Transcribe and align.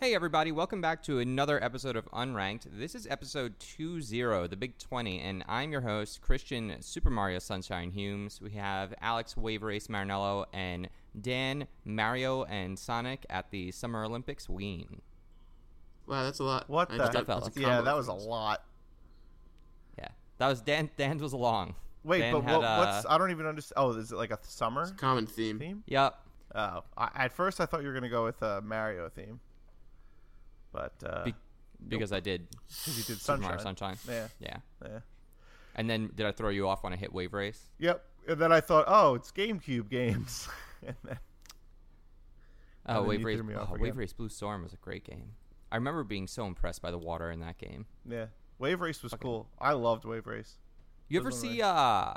Hey 0.00 0.14
everybody, 0.14 0.50
welcome 0.50 0.80
back 0.80 1.02
to 1.04 1.18
another 1.18 1.62
episode 1.62 1.94
of 1.94 2.10
Unranked. 2.10 2.66
This 2.72 2.94
is 2.94 3.06
episode 3.06 3.54
20, 3.76 4.48
the 4.48 4.56
Big 4.56 4.78
20, 4.78 5.20
and 5.20 5.44
I'm 5.46 5.70
your 5.70 5.82
host, 5.82 6.22
Christian 6.22 6.74
Super 6.80 7.10
Mario 7.10 7.38
Sunshine 7.38 7.90
Humes. 7.90 8.40
We 8.40 8.50
have 8.52 8.94
Alex 9.00 9.36
Wave 9.36 9.62
Race 9.62 9.88
Marinello 9.88 10.46
and 10.52 10.88
Dan 11.20 11.66
Mario 11.84 12.44
and 12.44 12.78
Sonic 12.78 13.26
at 13.28 13.50
the 13.50 13.70
Summer 13.72 14.04
Olympics 14.04 14.48
Ween. 14.48 15.02
Wow, 16.06 16.24
that's 16.24 16.38
a 16.38 16.44
lot. 16.44 16.68
What 16.68 16.90
I 16.90 16.96
the? 16.96 17.04
just- 17.04 17.16
heck? 17.16 17.26
that's 17.26 17.56
a 17.56 17.60
yeah, 17.60 17.80
that 17.82 17.96
was 17.96 18.08
a 18.08 18.14
lot. 18.14 18.64
Yeah, 19.98 20.08
that 20.38 20.48
was 20.48 20.60
Dan. 20.62 20.90
Dan's 20.96 21.22
was 21.22 21.34
long. 21.34 21.74
Wait, 22.02 22.20
Dan 22.20 22.32
but 22.34 22.42
had, 22.44 22.56
what, 22.56 22.64
uh, 22.64 22.76
what's? 22.78 23.06
I 23.08 23.18
don't 23.18 23.30
even 23.30 23.46
understand. 23.46 23.74
Oh, 23.76 23.90
is 23.92 24.10
it 24.12 24.16
like 24.16 24.30
a 24.30 24.38
summer 24.42 24.82
It's 24.82 24.90
a 24.92 24.94
common 24.94 25.26
theme. 25.26 25.58
theme? 25.58 25.82
Yep. 25.86 26.14
Oh, 26.54 26.82
I, 26.96 27.10
at 27.14 27.32
first 27.32 27.60
I 27.60 27.66
thought 27.66 27.82
you 27.82 27.88
were 27.88 27.94
gonna 27.94 28.08
go 28.08 28.24
with 28.24 28.40
a 28.42 28.60
Mario 28.62 29.08
theme, 29.08 29.38
but 30.72 30.94
uh, 31.06 31.24
Be- 31.24 31.34
because 31.88 32.12
I 32.12 32.20
did 32.20 32.46
'cause 32.68 32.88
you 32.88 32.94
did 32.94 33.04
Super 33.04 33.20
sunshine. 33.20 33.48
Mario 33.48 33.62
Sunshine. 33.62 33.96
Yeah, 34.08 34.28
Yeah. 34.40 34.56
yeah. 34.84 34.98
And 35.76 35.88
then 35.88 36.10
did 36.14 36.26
I 36.26 36.32
throw 36.32 36.48
you 36.48 36.66
off 36.68 36.82
when 36.82 36.92
I 36.92 36.96
hit 36.96 37.12
Wave 37.12 37.32
Race? 37.32 37.70
Yep. 37.78 38.04
And 38.28 38.40
then 38.40 38.50
I 38.52 38.60
thought, 38.60 38.84
oh, 38.88 39.14
it's 39.14 39.30
GameCube 39.30 39.88
games. 39.88 40.48
and 40.86 40.96
then, 41.04 41.18
Oh, 42.86 43.00
then 43.00 43.08
Wave 43.08 43.24
Race. 43.24 43.42
me 43.42 43.54
off 43.54 43.68
Oh. 43.72 43.76
Wave 43.78 43.96
Race 43.96 44.12
Blue 44.12 44.28
Storm 44.28 44.62
was 44.62 44.72
a 44.72 44.76
great 44.78 45.04
game. 45.04 45.32
I 45.70 45.76
remember 45.76 46.02
being 46.02 46.26
so 46.26 46.46
impressed 46.46 46.82
by 46.82 46.90
the 46.90 46.98
water 46.98 47.30
in 47.30 47.40
that 47.40 47.58
game. 47.58 47.86
yeah, 48.04 48.26
Wave 48.58 48.80
Race 48.80 49.02
was 49.02 49.12
Fucking- 49.12 49.22
cool. 49.22 49.48
I 49.60 49.72
loved 49.72 50.04
Wave 50.04 50.26
Race. 50.26 50.56
You 51.10 51.20
ever 51.20 51.30
see 51.30 51.60
uh 51.60 52.14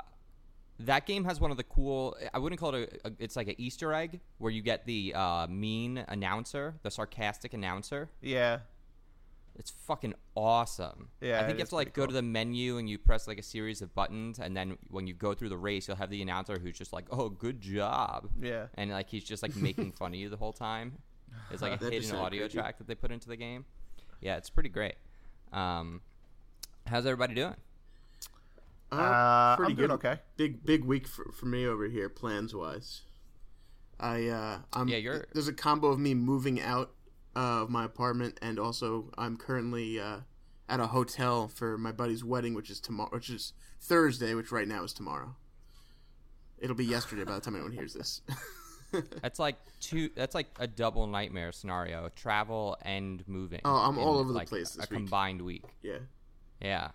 that 0.80 1.06
game 1.06 1.24
has 1.24 1.40
one 1.40 1.50
of 1.50 1.56
the 1.56 1.62
cool 1.64 2.16
I 2.32 2.38
wouldn't 2.38 2.60
call 2.60 2.74
it 2.74 3.00
a, 3.04 3.08
a 3.08 3.12
it's 3.18 3.36
like 3.36 3.48
an 3.48 3.54
Easter 3.58 3.92
egg 3.92 4.20
where 4.38 4.50
you 4.50 4.62
get 4.62 4.86
the 4.86 5.12
uh 5.14 5.46
mean 5.48 6.04
announcer, 6.08 6.74
the 6.82 6.90
sarcastic 6.90 7.54
announcer. 7.54 8.08
Yeah, 8.22 8.60
It's 9.56 9.70
fucking 9.70 10.14
awesome. 10.34 11.10
Yeah, 11.20 11.40
I 11.40 11.46
think 11.46 11.50
it 11.50 11.52
you 11.52 11.58
have 11.58 11.66
is 11.66 11.68
to 11.70 11.74
like 11.76 11.86
pretty 11.88 11.96
go 11.96 12.02
cool. 12.02 12.08
to 12.08 12.14
the 12.14 12.22
menu 12.22 12.78
and 12.78 12.88
you 12.90 12.98
press 12.98 13.28
like 13.28 13.38
a 13.38 13.42
series 13.42 13.82
of 13.82 13.94
buttons 13.94 14.38
and 14.40 14.56
then 14.56 14.76
when 14.88 15.06
you 15.06 15.14
go 15.14 15.32
through 15.34 15.50
the 15.50 15.56
race 15.56 15.86
you'll 15.86 15.96
have 15.96 16.10
the 16.10 16.22
announcer 16.22 16.58
who's 16.58 16.76
just 16.76 16.92
like, 16.92 17.04
"Oh, 17.10 17.28
good 17.28 17.60
job." 17.60 18.28
yeah. 18.40 18.66
And 18.74 18.90
like 18.90 19.08
he's 19.08 19.24
just 19.24 19.42
like 19.44 19.54
making 19.56 19.92
fun 20.00 20.12
of 20.12 20.16
you 20.18 20.28
the 20.28 20.36
whole 20.36 20.52
time. 20.52 20.94
It's 21.52 21.62
like 21.62 21.80
a 21.80 21.84
hidden 21.90 22.16
audio 22.16 22.42
creepy. 22.42 22.54
track 22.58 22.78
that 22.78 22.86
they 22.88 22.94
put 22.96 23.10
into 23.12 23.28
the 23.28 23.36
game. 23.36 23.64
Yeah, 24.20 24.36
it's 24.38 24.50
pretty 24.50 24.70
great. 24.70 24.96
Um 25.52 26.00
how's 26.86 27.06
everybody 27.06 27.34
doing? 27.34 27.54
Uh, 29.00 29.56
pretty 29.56 29.72
I'm 29.72 29.76
doing 29.76 29.88
good. 29.88 29.94
okay. 29.94 30.18
Big 30.36 30.64
big 30.64 30.84
week 30.84 31.06
for, 31.06 31.30
for 31.32 31.46
me 31.46 31.66
over 31.66 31.86
here, 31.88 32.08
plans 32.08 32.54
wise. 32.54 33.02
I 34.00 34.26
uh, 34.28 34.58
I'm 34.72 34.88
Yeah, 34.88 34.96
you're- 34.98 35.22
there's 35.32 35.48
a 35.48 35.52
combo 35.52 35.88
of 35.88 35.98
me 35.98 36.14
moving 36.14 36.60
out 36.60 36.92
uh, 37.36 37.62
of 37.62 37.70
my 37.70 37.84
apartment, 37.84 38.38
and 38.42 38.58
also 38.58 39.10
I'm 39.18 39.36
currently 39.36 39.98
uh, 40.00 40.18
at 40.68 40.80
a 40.80 40.86
hotel 40.88 41.48
for 41.48 41.76
my 41.78 41.92
buddy's 41.92 42.24
wedding, 42.24 42.54
which 42.54 42.70
is 42.70 42.80
tomorrow, 42.80 43.10
which 43.12 43.30
is 43.30 43.52
Thursday, 43.80 44.34
which 44.34 44.50
right 44.52 44.66
now 44.68 44.82
is 44.84 44.92
tomorrow. 44.92 45.36
It'll 46.58 46.76
be 46.76 46.84
yesterday 46.86 47.24
by 47.24 47.34
the 47.34 47.40
time 47.40 47.54
anyone 47.56 47.72
hears 47.72 47.92
this. 47.94 48.22
That's 49.22 49.38
like 49.40 49.56
two. 49.80 50.10
That's 50.14 50.34
like 50.36 50.46
a 50.60 50.66
double 50.68 51.06
nightmare 51.08 51.50
scenario: 51.52 52.08
travel 52.14 52.76
and 52.82 53.22
moving. 53.26 53.60
Oh, 53.64 53.74
I'm 53.74 53.98
all 53.98 54.18
over 54.18 54.32
the 54.32 54.40
place 54.44 54.74
A 54.74 54.78
this 54.78 54.90
week. 54.90 54.98
combined 55.00 55.42
week. 55.42 55.64
yeah. 55.82 55.98
Yeah, 56.60 56.90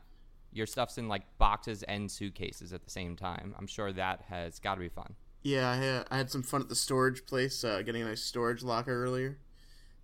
your 0.52 0.66
stuff's 0.66 0.98
in 0.98 1.08
like 1.08 1.24
boxes 1.38 1.84
and 1.84 2.10
suitcases 2.10 2.74
at 2.74 2.84
the 2.84 2.90
same 2.90 3.16
time. 3.16 3.54
I'm 3.58 3.68
sure 3.68 3.92
that 3.94 4.24
has 4.30 4.60
got 4.60 4.76
to 4.76 4.82
be 4.82 4.90
fun. 4.90 5.16
Yeah, 5.44 5.70
I 5.70 5.76
had, 5.76 6.06
I 6.12 6.18
had 6.18 6.30
some 6.32 6.44
fun 6.44 6.62
at 6.62 6.70
the 6.70 6.76
storage 6.76 7.26
place, 7.26 7.64
uh, 7.64 7.82
getting 7.82 8.02
a 8.02 8.06
nice 8.06 8.22
storage 8.22 8.62
locker 8.64 9.04
earlier. 9.04 9.38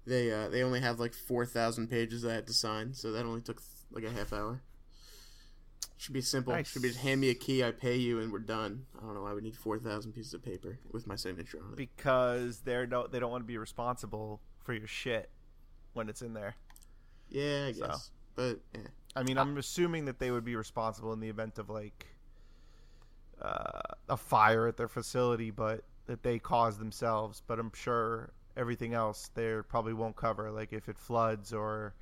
They 0.07 0.31
uh, 0.31 0.49
they 0.49 0.61
only 0.63 0.81
have 0.81 0.99
like 0.99 1.13
four 1.13 1.45
thousand 1.45 1.87
pages 1.89 2.23
I 2.25 2.33
had 2.33 2.47
to 2.47 2.53
sign, 2.53 2.93
so 2.93 3.11
that 3.11 3.25
only 3.25 3.41
took 3.41 3.61
like 3.91 4.03
a 4.03 4.11
half 4.11 4.31
hour. 4.33 4.61
Should 5.97 6.13
be 6.13 6.21
simple. 6.21 6.53
Nice. 6.53 6.67
Should 6.71 6.83
be 6.83 6.89
just 6.89 6.99
hand 7.01 7.19
me 7.21 7.29
a 7.29 7.33
key, 7.33 7.63
I 7.63 7.71
pay 7.71 7.95
you, 7.95 8.19
and 8.19 8.31
we're 8.31 8.39
done. 8.39 8.85
I 8.97 9.03
don't 9.05 9.15
know 9.15 9.23
why 9.23 9.33
we 9.33 9.41
need 9.41 9.55
four 9.55 9.79
thousand 9.79 10.11
pieces 10.13 10.33
of 10.35 10.43
paper 10.43 10.77
with 10.91 11.07
my 11.07 11.15
signature 11.15 11.59
on 11.65 11.71
it. 11.71 11.75
Because 11.77 12.59
they're 12.59 12.85
no, 12.85 13.07
they 13.07 13.19
don't 13.19 13.31
want 13.31 13.43
to 13.43 13.47
be 13.47 13.57
responsible 13.57 14.41
for 14.63 14.73
your 14.73 14.87
shit 14.87 15.31
when 15.93 16.07
it's 16.07 16.21
in 16.21 16.33
there. 16.33 16.55
yeah, 17.29 17.65
I 17.67 17.71
So. 17.71 17.87
guess. 17.87 18.11
But 18.35 18.59
yeah. 18.75 18.81
I 19.15 19.23
mean, 19.23 19.37
I'm 19.37 19.57
assuming 19.57 20.05
that 20.05 20.19
they 20.19 20.31
would 20.31 20.43
be 20.43 20.55
responsible 20.55 21.13
in 21.13 21.19
the 21.19 21.29
event 21.29 21.57
of 21.57 21.69
like 21.69 22.07
uh, 23.41 23.81
a 24.09 24.17
fire 24.17 24.67
at 24.67 24.77
their 24.77 24.89
facility, 24.89 25.51
but 25.51 25.83
that 26.07 26.21
they 26.21 26.37
caused 26.37 26.79
themselves. 26.79 27.41
But 27.47 27.59
I'm 27.59 27.71
sure 27.73 28.31
everything 28.57 28.93
else 28.93 29.29
they 29.33 29.55
probably 29.67 29.93
won't 29.93 30.15
cover, 30.15 30.51
like 30.51 30.73
if 30.73 30.89
it 30.89 30.97
floods 30.97 31.53
or 31.53 31.93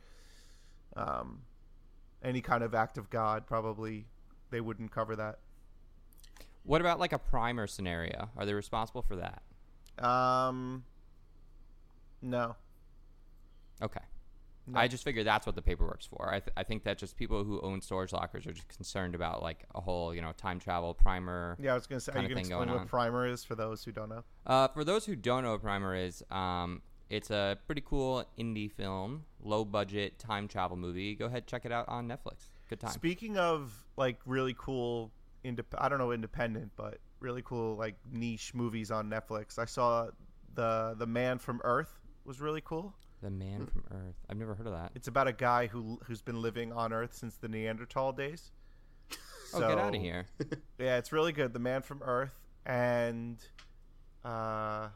um, 0.95 1.41
any 2.23 2.41
kind 2.41 2.63
of 2.63 2.73
act 2.73 2.97
of 2.97 3.09
God. 3.09 3.45
Probably 3.45 4.05
they 4.49 4.61
wouldn't 4.61 4.91
cover 4.91 5.15
that. 5.15 5.39
What 6.63 6.81
about 6.81 6.99
like 6.99 7.13
a 7.13 7.19
primer 7.19 7.67
scenario? 7.67 8.29
Are 8.37 8.45
they 8.45 8.53
responsible 8.53 9.01
for 9.01 9.17
that? 9.17 9.41
Um, 10.03 10.83
no. 12.21 12.55
Okay. 13.81 13.99
No. 14.65 14.79
I 14.79 14.87
just 14.87 15.03
figured 15.03 15.27
that's 15.27 15.45
what 15.45 15.55
the 15.55 15.61
paperwork's 15.61 16.05
for. 16.05 16.29
I, 16.29 16.39
th- 16.39 16.53
I 16.55 16.63
think 16.63 16.83
that 16.85 16.97
just 16.97 17.17
people 17.17 17.43
who 17.43 17.59
own 17.61 17.81
storage 17.81 18.13
lockers 18.13 18.47
are 18.47 18.53
just 18.53 18.67
concerned 18.69 19.13
about 19.13 19.43
like 19.43 19.65
a 19.75 19.81
whole, 19.81 20.15
you 20.15 20.21
know, 20.21 20.31
time 20.37 20.59
travel 20.59 20.93
primer. 20.93 21.57
Yeah, 21.59 21.71
I 21.71 21.73
was 21.75 21.85
gonna 21.85 21.99
say. 21.99 22.13
Are 22.13 22.21
you 22.21 22.29
gonna 22.29 22.39
explain 22.39 22.69
what 22.69 22.79
on. 22.79 22.87
primer 22.87 23.27
is 23.27 23.43
for 23.43 23.55
those 23.55 23.83
who 23.83 23.91
don't 23.91 24.09
know? 24.09 24.23
Uh, 24.45 24.69
for 24.69 24.83
those 24.83 25.05
who 25.05 25.15
don't 25.15 25.43
know 25.43 25.51
what 25.51 25.61
Primer 25.61 25.95
is, 25.95 26.23
um, 26.31 26.81
it's 27.09 27.29
a 27.29 27.57
pretty 27.65 27.83
cool 27.85 28.25
indie 28.39 28.71
film, 28.71 29.25
low 29.41 29.65
budget 29.65 30.17
time 30.17 30.47
travel 30.47 30.77
movie. 30.77 31.15
Go 31.15 31.25
ahead, 31.25 31.45
check 31.45 31.65
it 31.65 31.71
out 31.71 31.87
on 31.89 32.07
Netflix. 32.07 32.49
Good 32.69 32.79
time. 32.79 32.91
Speaking 32.91 33.37
of 33.37 33.71
like 33.97 34.17
really 34.25 34.55
cool, 34.57 35.11
indep- 35.43 35.75
I 35.77 35.89
don't 35.89 35.99
know 35.99 36.11
independent, 36.11 36.71
but 36.75 36.99
really 37.19 37.41
cool 37.43 37.75
like 37.75 37.95
niche 38.11 38.53
movies 38.53 38.91
on 38.91 39.09
Netflix. 39.09 39.59
I 39.59 39.65
saw 39.65 40.07
the 40.55 40.95
the 40.97 41.05
Man 41.05 41.37
from 41.37 41.61
Earth 41.63 41.99
was 42.25 42.39
really 42.39 42.61
cool. 42.61 42.93
The 43.23 43.31
Man 43.31 43.65
from 43.65 43.83
Earth. 43.91 44.15
I've 44.29 44.37
never 44.37 44.53
heard 44.53 44.67
of 44.67 44.73
that. 44.73 44.91
It's 44.95 45.07
about 45.07 45.27
a 45.27 45.33
guy 45.33 45.67
who 45.67 45.99
who's 46.05 46.21
been 46.21 46.41
living 46.41 46.71
on 46.71 46.93
Earth 46.93 47.13
since 47.15 47.35
the 47.37 47.47
Neanderthal 47.47 48.11
days. 48.11 48.51
Oh, 49.55 49.59
get 49.59 49.77
out 49.77 49.95
of 49.95 50.01
here. 50.01 50.25
Yeah, 50.79 50.97
it's 50.97 51.11
really 51.11 51.31
good. 51.31 51.53
The 51.53 51.59
Man 51.59 51.81
from 51.83 52.01
Earth 52.03 52.33
and 52.65 53.37
uh, 54.25 54.87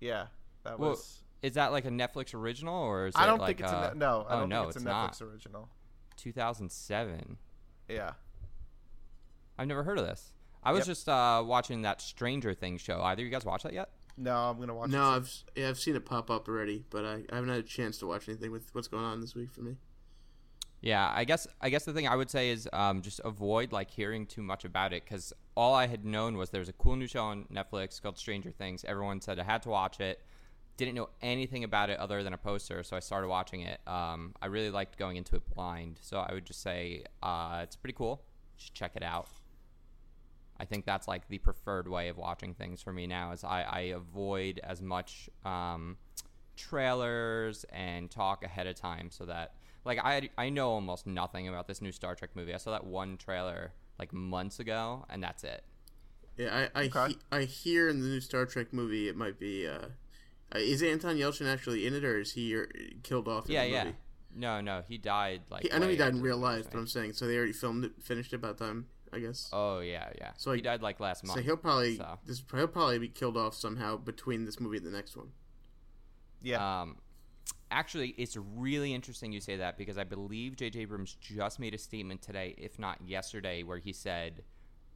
yeah, 0.00 0.26
that 0.64 0.78
Well, 0.78 0.90
was. 0.90 1.20
Is 1.42 1.54
that 1.54 1.70
like 1.72 1.84
a 1.84 1.90
Netflix 1.90 2.34
original 2.34 2.74
or 2.74 3.06
is 3.06 3.14
I 3.16 3.24
it 3.24 3.26
don't 3.26 3.38
like 3.38 3.58
think 3.58 3.60
it's 3.60 3.72
uh, 3.72 3.90
a 3.92 3.94
ne- 3.94 3.98
no. 3.98 4.26
I 4.28 4.34
oh, 4.36 4.40
don't 4.40 4.48
no, 4.48 4.58
think 4.62 4.68
it's, 4.68 4.76
it's 4.76 4.84
a 4.84 4.88
Netflix 4.88 5.20
not. 5.20 5.22
original. 5.22 5.68
2007? 6.16 7.36
Yeah. 7.88 8.12
I've 9.58 9.68
never 9.68 9.82
heard 9.84 9.98
of 9.98 10.06
this. 10.06 10.32
I 10.62 10.72
was 10.72 10.80
Yep. 10.80 10.86
just 10.86 11.08
uh, 11.08 11.42
watching 11.46 11.82
that 11.82 12.00
Stranger 12.00 12.54
Things 12.54 12.80
show. 12.80 13.00
Either 13.02 13.22
you 13.22 13.30
guys 13.30 13.44
watch 13.44 13.62
that 13.62 13.72
yet? 13.72 13.90
No, 14.18 14.34
I'm 14.34 14.58
gonna 14.58 14.74
watch. 14.74 14.90
No, 14.90 15.12
it. 15.12 15.16
I've 15.16 15.44
yeah, 15.54 15.68
I've 15.68 15.78
seen 15.78 15.94
it 15.94 16.04
pop 16.04 16.30
up 16.30 16.48
already, 16.48 16.84
but 16.90 17.04
I, 17.04 17.22
I 17.30 17.36
haven't 17.36 17.50
had 17.50 17.60
a 17.60 17.62
chance 17.62 17.98
to 17.98 18.06
watch 18.06 18.28
anything 18.28 18.50
with 18.50 18.68
what's 18.74 18.88
going 18.88 19.04
on 19.04 19.20
this 19.20 19.34
week 19.34 19.52
for 19.52 19.60
me. 19.60 19.76
Yeah, 20.80 21.10
I 21.12 21.24
guess 21.24 21.46
I 21.60 21.70
guess 21.70 21.84
the 21.84 21.92
thing 21.92 22.06
I 22.06 22.16
would 22.16 22.30
say 22.30 22.50
is 22.50 22.68
um, 22.72 23.02
just 23.02 23.20
avoid 23.24 23.72
like 23.72 23.90
hearing 23.90 24.26
too 24.26 24.42
much 24.42 24.64
about 24.64 24.92
it 24.92 25.04
because 25.04 25.32
all 25.56 25.74
I 25.74 25.86
had 25.86 26.04
known 26.04 26.36
was 26.36 26.50
there 26.50 26.60
was 26.60 26.68
a 26.68 26.74
cool 26.74 26.96
new 26.96 27.06
show 27.06 27.24
on 27.24 27.46
Netflix 27.52 28.00
called 28.00 28.18
Stranger 28.18 28.50
Things. 28.50 28.84
Everyone 28.84 29.20
said 29.20 29.38
I 29.38 29.44
had 29.44 29.62
to 29.62 29.70
watch 29.70 30.00
it. 30.00 30.20
Didn't 30.76 30.94
know 30.94 31.08
anything 31.20 31.64
about 31.64 31.90
it 31.90 31.98
other 31.98 32.22
than 32.22 32.32
a 32.32 32.38
poster, 32.38 32.84
so 32.84 32.96
I 32.96 33.00
started 33.00 33.26
watching 33.26 33.62
it. 33.62 33.80
Um, 33.86 34.34
I 34.40 34.46
really 34.46 34.70
liked 34.70 34.96
going 34.96 35.16
into 35.16 35.34
it 35.34 35.42
blind, 35.52 35.98
so 36.00 36.18
I 36.18 36.32
would 36.32 36.44
just 36.44 36.62
say 36.62 37.04
uh, 37.22 37.60
it's 37.64 37.74
pretty 37.74 37.94
cool. 37.94 38.22
Just 38.56 38.74
check 38.74 38.92
it 38.94 39.02
out. 39.02 39.28
I 40.60 40.64
think 40.64 40.84
that's 40.86 41.06
like 41.08 41.28
the 41.28 41.38
preferred 41.38 41.88
way 41.88 42.08
of 42.08 42.16
watching 42.16 42.54
things 42.54 42.82
for 42.82 42.92
me 42.92 43.06
now. 43.06 43.32
Is 43.32 43.44
I, 43.44 43.62
I 43.62 43.80
avoid 43.80 44.60
as 44.64 44.82
much 44.82 45.30
um, 45.44 45.96
trailers 46.56 47.64
and 47.72 48.10
talk 48.10 48.44
ahead 48.44 48.66
of 48.66 48.74
time 48.74 49.10
so 49.10 49.24
that 49.26 49.54
like 49.84 49.98
I 50.02 50.28
I 50.36 50.48
know 50.50 50.70
almost 50.70 51.06
nothing 51.06 51.48
about 51.48 51.66
this 51.68 51.80
new 51.80 51.92
Star 51.92 52.14
Trek 52.14 52.30
movie. 52.34 52.54
I 52.54 52.58
saw 52.58 52.72
that 52.72 52.84
one 52.84 53.16
trailer 53.16 53.72
like 53.98 54.12
months 54.12 54.58
ago, 54.60 55.04
and 55.08 55.22
that's 55.22 55.44
it. 55.44 55.64
Yeah, 56.36 56.68
I 56.74 56.80
I, 56.82 56.84
Okay. 56.86 57.08
he, 57.08 57.18
I 57.32 57.42
hear 57.44 57.88
in 57.88 58.00
the 58.00 58.06
new 58.06 58.20
Star 58.20 58.46
Trek 58.46 58.72
movie 58.72 59.08
it 59.08 59.16
might 59.16 59.38
be. 59.38 59.66
Uh, 59.66 59.88
uh, 60.54 60.58
is 60.58 60.82
Anton 60.82 61.16
Yelchin 61.16 61.46
actually 61.52 61.86
in 61.86 61.94
it, 61.94 62.04
or 62.04 62.18
is 62.20 62.32
he 62.32 62.56
uh, 62.56 62.62
killed 63.02 63.28
off? 63.28 63.48
In 63.48 63.54
Yeah, 63.54 63.64
the 63.64 63.70
yeah. 63.70 63.84
movie? 63.84 63.96
No, 64.34 64.60
no, 64.60 64.82
he 64.86 64.98
died 64.98 65.42
like. 65.50 65.62
He, 65.64 65.72
I 65.72 65.78
know 65.78 65.88
he 65.88 65.96
died 65.96 66.14
in 66.14 66.22
real 66.22 66.36
life, 66.38 66.66
but 66.70 66.78
I'm 66.78 66.86
saying 66.86 67.14
so 67.14 67.26
they 67.26 67.36
already 67.36 67.52
filmed 67.52 67.84
it, 67.84 67.92
finished 68.02 68.32
it 68.32 68.40
by 68.40 68.48
the 68.52 68.64
time 68.64 68.86
I 69.12 69.18
guess. 69.20 69.48
Oh 69.52 69.80
yeah, 69.80 70.10
yeah. 70.18 70.32
So 70.36 70.50
So 70.50 70.52
he 70.52 70.60
I- 70.60 70.62
died 70.62 70.82
like 70.82 71.00
last 71.00 71.24
month. 71.24 71.38
so 71.38 71.42
he'll 71.44 71.56
probably 71.56 71.96
so. 71.96 72.18
this 72.26 72.42
he'll 72.52 72.66
probably 72.68 72.98
be 72.98 73.08
killed 73.08 73.36
off 73.36 73.54
somehow 73.54 73.96
between 73.96 74.44
this 74.44 74.58
movie 74.60 74.76
and 74.78 74.86
the 74.86 74.90
next 74.90 75.16
one. 75.16 75.28
Yeah. 76.42 76.82
Um, 76.82 76.96
actually, 77.70 78.10
it's 78.18 78.36
really 78.36 78.94
interesting 78.94 79.32
you 79.32 79.40
say 79.40 79.56
that 79.56 79.76
because 79.78 79.98
I 79.98 80.04
believe 80.04 80.56
J.J. 80.56 80.80
Abrams 80.80 81.16
just 81.20 81.58
made 81.58 81.74
a 81.74 81.78
statement 81.78 82.22
today, 82.22 82.54
if 82.58 82.78
not 82.78 82.98
yesterday, 83.04 83.62
where 83.62 83.78
he 83.78 83.92
said 83.92 84.42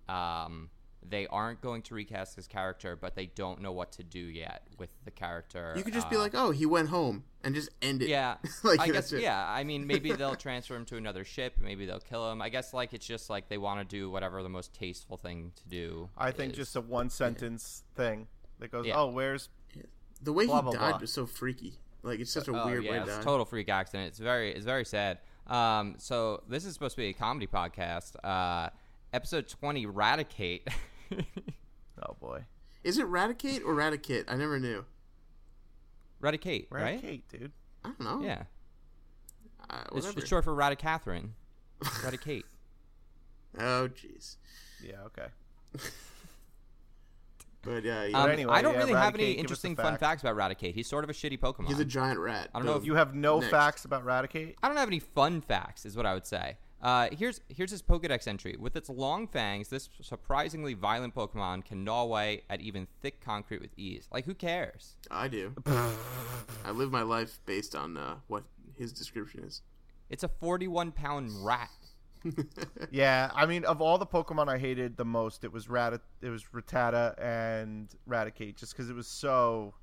um, 0.09 0.71
they 1.09 1.27
aren't 1.27 1.61
going 1.61 1.83
to 1.83 1.95
recast 1.95 2.37
his 2.37 2.47
character, 2.47 2.97
but 2.97 3.15
they 3.17 3.27
don't 3.27 3.61
know 3.61 3.73
what 3.73 3.93
to 3.93 4.03
do 4.05 4.21
yet 4.21 4.67
with 4.79 4.91
the 5.05 5.11
character. 5.11 5.75
You 5.77 5.83
could 5.83 5.93
just 5.95 6.09
be 6.09 6.17
Uh, 6.17 6.21
like, 6.21 6.33
"Oh, 6.35 6.51
he 6.53 6.65
went 6.65 6.89
home," 6.91 7.25
and 7.43 7.55
just 7.55 7.71
end 7.83 8.03
it. 8.03 8.09
yeah, 8.09 8.37
like 8.63 8.81
I 8.81 8.89
guess. 8.89 9.13
it. 9.13 9.21
Yeah, 9.23 9.45
I 9.49 9.65
mean, 9.65 9.87
maybe 9.87 10.13
they'll 10.13 10.37
transfer 10.49 10.77
him 10.77 10.85
to 10.87 10.97
another 10.97 11.25
ship. 11.25 11.55
Maybe 11.61 11.87
they'll 11.87 11.99
kill 12.01 12.31
him. 12.31 12.41
I 12.41 12.49
guess 12.49 12.73
like 12.73 12.95
it's 12.95 13.07
just 13.07 13.29
like 13.31 13.49
they 13.49 13.59
want 13.59 13.81
to 13.81 13.85
do 13.97 14.11
whatever 14.11 14.43
the 14.43 14.49
most 14.49 14.73
tasteful 14.75 15.17
thing 15.17 15.53
to 15.57 15.69
do. 15.69 16.09
I 16.17 16.31
think 16.31 16.55
just 16.55 16.77
a 16.77 16.81
one 16.81 17.11
sentence 17.11 17.83
thing 17.97 18.29
that 18.61 18.71
goes, 18.71 18.87
Yeah. 18.87 18.99
"Oh, 19.01 19.09
where's 19.09 19.49
The 20.21 20.33
way 20.33 20.47
Blah, 20.47 20.57
he 20.59 20.63
blah, 20.63 20.73
died 20.73 20.91
blah. 20.91 20.99
was 21.01 21.13
so 21.13 21.27
freaky. 21.27 21.75
Like 22.05 22.21
it's 22.21 22.31
such 22.33 22.47
a 22.47 22.53
Oh, 22.53 22.67
weird 22.67 22.85
yeah, 22.85 22.91
way 22.93 22.97
to 22.99 23.03
it's 23.05 23.13
die. 23.17 23.21
a 23.21 23.25
total 23.25 23.45
freak 23.45 23.69
accident. 23.69 24.07
It's 24.09 24.19
very, 24.21 24.53
it's 24.55 24.65
very 24.65 24.85
sad. 24.85 25.19
Um, 25.49 25.97
so 25.99 26.43
this 26.49 26.65
is 26.65 26.73
supposed 26.75 26.95
to 26.95 27.03
be 27.03 27.09
a 27.09 27.13
comedy 27.13 27.49
podcast. 27.49 28.15
Uh, 28.23 28.71
episode 29.13 29.49
twenty, 29.49 29.85
Raticate. 29.87 30.63
oh 32.09 32.17
boy, 32.21 32.45
Is 32.85 32.99
it 32.99 33.05
Radicate 33.07 33.63
or 33.65 33.75
Radicate? 33.75 34.25
I 34.29 34.37
never 34.37 34.59
knew. 34.59 34.85
Radicate, 36.21 36.67
where's 36.69 36.83
right? 36.83 37.01
Kate, 37.01 37.29
dude? 37.29 37.53
I 37.85 37.89
don't 37.89 38.01
know. 38.01 38.27
Yeah, 38.27 38.45
Uh, 39.69 39.83
it's, 39.95 40.07
it's 40.09 40.29
short 40.29 40.45
for 40.45 40.55
Radicatherine. 40.55 41.31
Radicate. 42.05 42.45
Oh, 43.59 43.89
jeez. 43.89 44.37
Yeah, 44.83 45.03
okay. 45.07 45.27
But 47.65 47.87
uh, 47.87 48.03
yeah, 48.09 48.21
Um, 48.21 48.29
anyway, 48.31 48.53
I 48.55 48.61
don't 48.61 48.75
yeah, 48.75 48.81
really 48.81 48.93
have 48.95 49.15
any 49.15 49.27
give 49.27 49.37
us 49.37 49.41
interesting 49.41 49.77
fun 49.77 49.93
facts. 49.97 50.01
facts 50.01 50.23
about 50.23 50.37
Raticate. 50.37 50.75
He's 50.75 50.89
sort 50.89 51.05
of 51.05 51.11
a 51.11 51.13
shitty 51.13 51.39
Pokemon. 51.39 51.69
he's 51.69 51.79
a 51.79 51.85
giant 51.85 52.19
rat. 52.19 52.49
I 52.53 52.59
don't 52.59 52.67
know 52.67 52.75
if 52.75 52.85
You 52.85 52.97
have 52.97 53.15
no 53.15 53.39
Next. 53.39 53.53
facts 53.53 53.85
about 53.85 54.05
Raticate? 54.05 54.57
I 54.63 54.67
don't 54.67 54.77
have 54.77 54.89
any 54.89 54.99
fun 54.99 55.41
facts, 55.41 55.87
is 55.87 55.97
what 55.97 56.05
I 56.05 56.13
would 56.13 56.27
say. 56.27 56.57
Uh, 56.83 57.09
here's 57.13 57.41
here's 57.49 57.71
his 57.71 57.81
Pokedex 57.81 58.27
entry. 58.27 58.57
With 58.59 58.75
its 58.77 58.89
long 58.89 59.29
fangs, 59.29 59.69
this 59.69 59.89
surprisingly 60.01 60.75
violent 60.75 61.15
Pokemon 61.15 61.65
can 61.65 61.85
gnaw 61.85 62.03
away 62.03 62.43
at 62.51 62.61
even 62.61 62.89
thick 63.01 63.21
concrete 63.21 63.61
with 63.61 63.71
ease. 63.77 64.09
Like, 64.13 64.25
who 64.25 64.35
cares? 64.35 64.97
I 65.11 65.29
do. 65.29 65.55
I 65.67 66.73
live 66.73 66.91
my 66.91 67.03
life 67.03 67.39
based 67.47 67.77
on 67.77 67.97
uh, 67.97 68.17
what 68.27 68.43
his 68.77 68.93
description 68.93 69.45
is. 69.45 69.63
It's 70.11 70.25
a 70.25 70.29
41 70.29 70.93
pound 70.93 71.31
rat. 71.45 71.71
Yeah, 72.91 73.31
I 73.35 73.47
mean, 73.47 73.65
of 73.65 73.81
all 73.81 73.99
the 73.99 74.07
Pokemon 74.07 74.49
I 74.49 74.59
hated 74.59 74.97
the 74.97 75.05
most, 75.05 75.45
it 75.45 75.53
was 75.53 75.69
Rat, 75.69 76.01
it 76.21 76.29
was 76.29 76.45
Rattata 76.55 77.21
and 77.21 77.89
Raticate, 78.09 78.57
just 78.57 78.73
because 78.73 78.91
it 78.91 78.95
was 78.95 79.07
so 79.07 79.75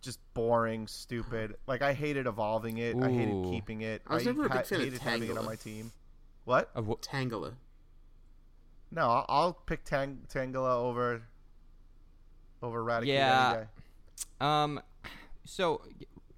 just 0.00 0.18
boring, 0.34 0.86
stupid. 0.86 1.54
Like 1.66 1.82
I 1.82 1.92
hated 1.92 2.26
evolving 2.26 2.78
it. 2.78 2.96
I 2.96 3.10
hated 3.10 3.44
keeping 3.50 3.82
it. 3.82 4.02
I 4.06 4.14
was 4.14 4.24
never 4.24 4.46
a 4.46 4.50
big 4.50 4.64
fan 4.64 4.78
of 4.80 4.84
hated 4.84 5.00
having 5.02 5.30
it 5.30 5.38
on 5.38 5.44
my 5.44 5.56
team. 5.56 5.92
What? 6.44 6.70
Of 6.74 6.86
wh- 6.86 7.00
Tangela. 7.02 7.54
No, 8.90 9.02
I'll, 9.02 9.26
I'll 9.28 9.52
pick 9.52 9.84
Tang- 9.84 10.26
Tangela 10.32 10.76
over 10.76 11.22
over 12.62 12.82
Raticate. 12.84 13.06
Yeah. 13.06 13.64
Um, 14.40 14.80
so 15.44 15.82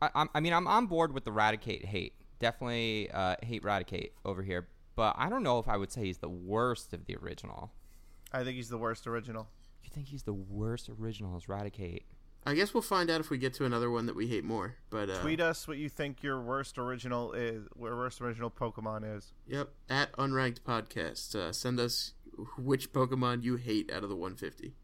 I, 0.01 0.11
I'm- 0.15 0.43
mean, 0.43 0.53
I'm 0.53 0.67
on 0.67 0.87
board 0.87 1.13
with 1.13 1.25
the 1.25 1.31
Raticate 1.31 1.85
hate. 1.85 2.15
Definitely 2.41 3.09
uh, 3.13 3.37
hate 3.43 3.63
Raticate 3.63 4.11
over 4.25 4.43
here, 4.43 4.67
but 4.97 5.15
I 5.17 5.29
don't 5.31 5.45
know 5.45 5.61
if 5.61 5.69
I 5.69 5.77
would 5.77 5.93
say 5.93 6.03
he's 6.05 6.19
the 6.19 6.29
worst 6.29 6.93
of 6.93 7.07
the 7.07 7.17
original. 7.17 7.71
I 8.33 8.43
think 8.43 8.57
he's 8.57 8.69
the 8.69 8.79
worst 8.79 9.07
original. 9.07 9.49
You 9.85 9.91
think 9.93 10.09
he's 10.09 10.25
the 10.25 10.33
worst 10.33 10.89
original 10.89 11.37
as 11.37 11.45
Raticate? 11.45 12.03
I 12.45 12.55
guess 12.55 12.75
we'll 12.75 12.83
find 12.83 13.09
out 13.11 13.21
if 13.21 13.31
we 13.31 13.39
get 13.39 13.55
to 13.55 13.65
another 13.65 13.91
one 13.91 14.07
that 14.07 14.17
we 14.17 14.27
hate 14.27 14.45
more. 14.45 14.75
But 14.91 15.09
uh, 15.09 15.21
Tweet 15.21 15.41
us 15.41 15.69
what 15.69 15.79
you 15.79 15.89
think 15.89 16.23
your 16.23 16.41
worst 16.41 16.77
original 16.77 17.33
is. 17.33 17.69
Your 17.79 17.97
worst 17.97 18.21
original 18.21 18.51
Pokemon 18.51 19.17
is. 19.17 19.33
Yep, 19.47 19.69
at 19.89 20.13
Unranked 20.15 20.61
Podcast. 20.61 21.35
Uh, 21.37 21.53
send 21.53 21.79
us 21.79 22.15
which 22.59 22.93
Pokemon 22.93 23.43
you 23.45 23.57
hate 23.57 23.93
out 23.93 24.03
of 24.03 24.09
the 24.09 24.17
150 24.17 24.75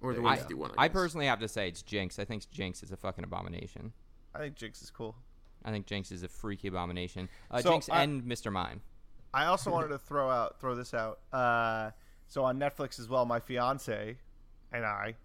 or 0.00 0.10
the 0.12 0.16
There 0.16 0.22
151. 0.22 0.72
I, 0.76 0.82
I 0.84 0.88
guess. 0.88 0.92
personally 0.92 1.26
have 1.26 1.40
to 1.40 1.48
say 1.48 1.68
it's 1.68 1.82
Jynx. 1.82 2.18
I 2.18 2.24
think 2.24 2.48
Jynx 2.50 2.82
is 2.82 2.92
a 2.92 2.96
fucking 2.96 3.24
abomination. 3.24 3.92
I 4.34 4.40
think 4.40 4.56
Jynx 4.56 4.82
is 4.82 4.90
cool. 4.90 5.16
I 5.64 5.70
think 5.70 5.86
Jynx 5.86 6.12
is 6.12 6.22
a 6.22 6.28
freaky 6.28 6.68
abomination. 6.68 7.28
Uh, 7.50 7.60
So, 7.62 7.70
Jynx 7.70 7.88
I- 7.88 8.02
and 8.02 8.22
Mr. 8.24 8.52
Mime. 8.52 8.82
I 9.32 9.46
also 9.46 9.70
wanted 9.70 9.88
to 9.88 9.98
throw 9.98 10.30
out 10.30 10.58
throw 10.58 10.74
this 10.74 10.94
out. 10.94 11.20
Uh, 11.32 11.90
so 12.26 12.44
on 12.44 12.58
Netflix 12.58 12.98
as 12.98 13.08
well, 13.08 13.24
my 13.26 13.40
fiance 13.40 14.16
and 14.72 14.84
I, 14.86 15.16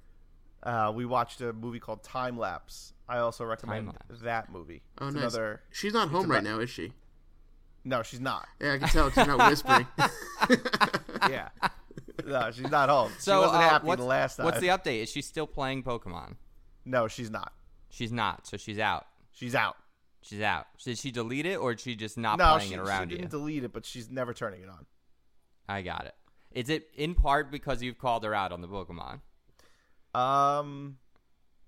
uh, 0.63 0.92
we 0.95 1.06
watched 1.06 1.42
a 1.42 1.54
movie 1.54 1.80
called 1.80 2.04
Time 2.04 2.38
Lapse. 2.38 2.94
I 3.07 3.19
also 3.19 3.44
recommend 3.45 3.88
Time-Lapse. 3.88 4.21
that 4.24 4.51
movie. 4.51 4.81
Oh, 5.00 5.07
It's 5.07 5.15
nice. 5.15 5.24
Another. 5.24 5.62
She's 5.71 5.94
not 5.94 6.10
home 6.10 6.30
right 6.31 6.39
about- 6.42 6.50
now, 6.57 6.60
is 6.60 6.69
she? 6.69 6.94
No, 7.86 8.01
she's 8.01 8.21
not. 8.21 8.48
Yeah, 8.62 8.74
I 8.74 8.77
can 8.77 8.88
tell 8.88 9.10
she's 9.10 9.27
not 9.27 9.50
whispering. 9.50 9.88
Yeah. 11.30 11.50
no, 12.25 12.51
she's 12.51 12.69
not 12.69 12.89
home. 12.89 13.12
So 13.18 13.31
she 13.33 13.38
wasn't 13.38 13.63
uh, 13.63 13.69
happy 13.69 13.88
what's, 13.88 14.01
the 14.01 14.06
last 14.06 14.36
time. 14.38 14.45
what's 14.45 14.60
the 14.60 14.68
update? 14.68 15.04
Is 15.04 15.10
she 15.10 15.21
still 15.21 15.48
playing 15.48 15.83
Pokemon? 15.83 16.36
No, 16.86 17.07
she's 17.07 17.30
not. 17.30 17.54
She's 17.89 18.12
not. 18.12 18.45
So 18.45 18.57
she's 18.57 18.80
out. 18.80 19.06
She's 19.31 19.56
out. 19.56 19.77
She's 20.21 20.42
out. 20.42 20.65
Did 20.83 20.98
she 20.98 21.12
delete 21.12 21.45
it 21.45 21.56
or 21.56 21.74
is 21.74 21.81
she 21.81 21.95
just 21.95 22.18
not 22.18 22.39
no, 22.39 22.56
playing 22.56 22.69
she, 22.69 22.75
it 22.75 22.80
around 22.80 23.10
she 23.10 23.18
didn't 23.18 23.31
delete 23.31 23.63
it, 23.63 23.71
but 23.74 23.86
she's 23.86 24.10
never 24.10 24.33
turning 24.33 24.63
it 24.63 24.69
on. 24.69 24.86
I 25.68 25.81
got 25.81 26.06
it. 26.06 26.15
Is 26.51 26.69
it 26.69 26.88
in 26.95 27.15
part 27.15 27.51
because 27.51 27.81
you've 27.81 27.98
called 27.98 28.24
her 28.24 28.33
out 28.33 28.51
on 28.51 28.62
the 28.62 28.68
Pokemon? 28.68 29.19
Um, 30.13 30.98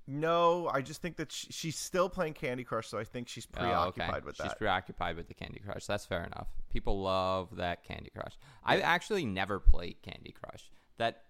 no, 0.08 0.70
I 0.72 0.82
just 0.82 1.02
think 1.02 1.18
that 1.18 1.32
she, 1.32 1.48
she's 1.52 1.78
still 1.78 2.10
playing 2.10 2.34
Candy 2.34 2.64
Crush, 2.64 2.88
so 2.88 2.98
I 3.00 3.04
think 3.04 3.28
she's 3.28 3.48
Oh, 3.56 3.60
preoccupied 3.60 4.10
okay. 4.18 4.26
with 4.26 4.38
that. 4.38 4.44
She's 4.44 4.54
preoccupied 4.54 5.16
with 5.18 5.28
the 5.28 5.34
Candy 5.34 5.60
Crush. 5.66 5.86
That's 5.86 6.06
fair 6.06 6.24
enough. 6.24 6.48
People 6.70 7.02
love 7.02 7.56
that 7.58 7.84
Candy 7.84 8.12
Crush. 8.16 8.38
I've 8.64 8.82
actually 8.82 9.26
never 9.26 9.60
played 9.60 9.98
Candy 10.04 10.32
Crush. 10.40 10.70
That 10.98 11.24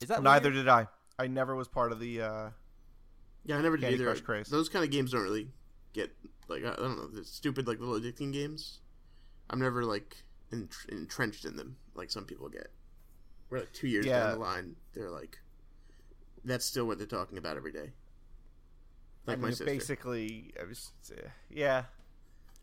is 0.00 0.08
that 0.08 0.22
Neither 0.22 0.50
weird? 0.50 0.64
did 0.64 0.68
I. 0.68 0.88
I 1.18 1.26
never 1.26 1.54
was 1.54 1.68
part 1.68 1.92
of 1.92 2.00
the. 2.00 2.22
Uh, 2.22 2.50
yeah, 3.44 3.58
I 3.58 3.62
never 3.62 3.76
did 3.76 3.92
either. 3.92 4.04
Crush 4.06 4.20
craze. 4.22 4.48
Those 4.48 4.68
kind 4.68 4.84
of 4.84 4.90
games 4.90 5.12
don't 5.12 5.22
really 5.22 5.48
get 5.92 6.10
like 6.48 6.64
I 6.64 6.72
I 6.72 6.76
don't 6.76 6.96
know, 6.96 7.06
the 7.08 7.24
stupid 7.24 7.66
like 7.68 7.78
little 7.80 7.98
addicting 7.98 8.32
games. 8.32 8.80
I'm 9.50 9.58
never 9.60 9.84
like 9.84 10.16
entr- 10.52 10.88
entrenched 10.88 11.44
in 11.44 11.56
them 11.56 11.76
like 11.94 12.10
some 12.10 12.24
people 12.24 12.48
get. 12.48 12.68
We're 13.50 13.60
like 13.60 13.72
two 13.72 13.86
years 13.88 14.04
Yeah. 14.06 14.24
down 14.24 14.32
the 14.32 14.38
line, 14.40 14.76
they're 14.92 15.10
like, 15.10 15.38
that's 16.46 16.64
still 16.64 16.86
what 16.86 16.98
they're 16.98 17.06
talking 17.06 17.38
about 17.38 17.56
every 17.56 17.72
day. 17.72 17.90
Like 19.26 19.38
I 19.38 19.40
my 19.40 19.46
mean, 19.48 19.56
sister. 19.56 19.64
basically, 19.64 20.52
I 20.60 20.64
was, 20.64 20.92
yeah. 21.50 21.84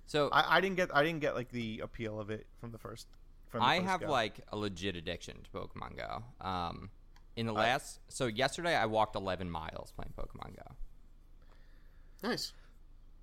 So 0.07 0.30
I, 0.31 0.57
I 0.57 0.62
didn't 0.62 0.77
get 0.77 0.95
I 0.95 1.03
didn't 1.03 1.19
get 1.19 1.35
like 1.35 1.50
the 1.50 1.81
appeal 1.83 2.19
of 2.19 2.30
it 2.30 2.45
from 2.59 2.71
the 2.71 2.77
first. 2.77 3.07
From 3.50 3.59
the 3.59 3.65
I 3.65 3.77
first 3.80 3.89
have 3.89 4.01
go. 4.01 4.12
like 4.12 4.39
a 4.51 4.57
legit 4.57 4.95
addiction 4.95 5.38
to 5.44 5.50
Pokemon 5.50 5.97
Go. 5.97 6.24
Um, 6.45 6.89
in 7.35 7.45
the 7.45 7.53
last 7.53 8.00
so 8.09 8.27
yesterday 8.27 8.75
I 8.75 8.85
walked 8.85 9.15
11 9.15 9.49
miles 9.49 9.92
playing 9.92 10.13
Pokemon 10.18 10.56
Go. 10.56 12.28
nice. 12.30 12.54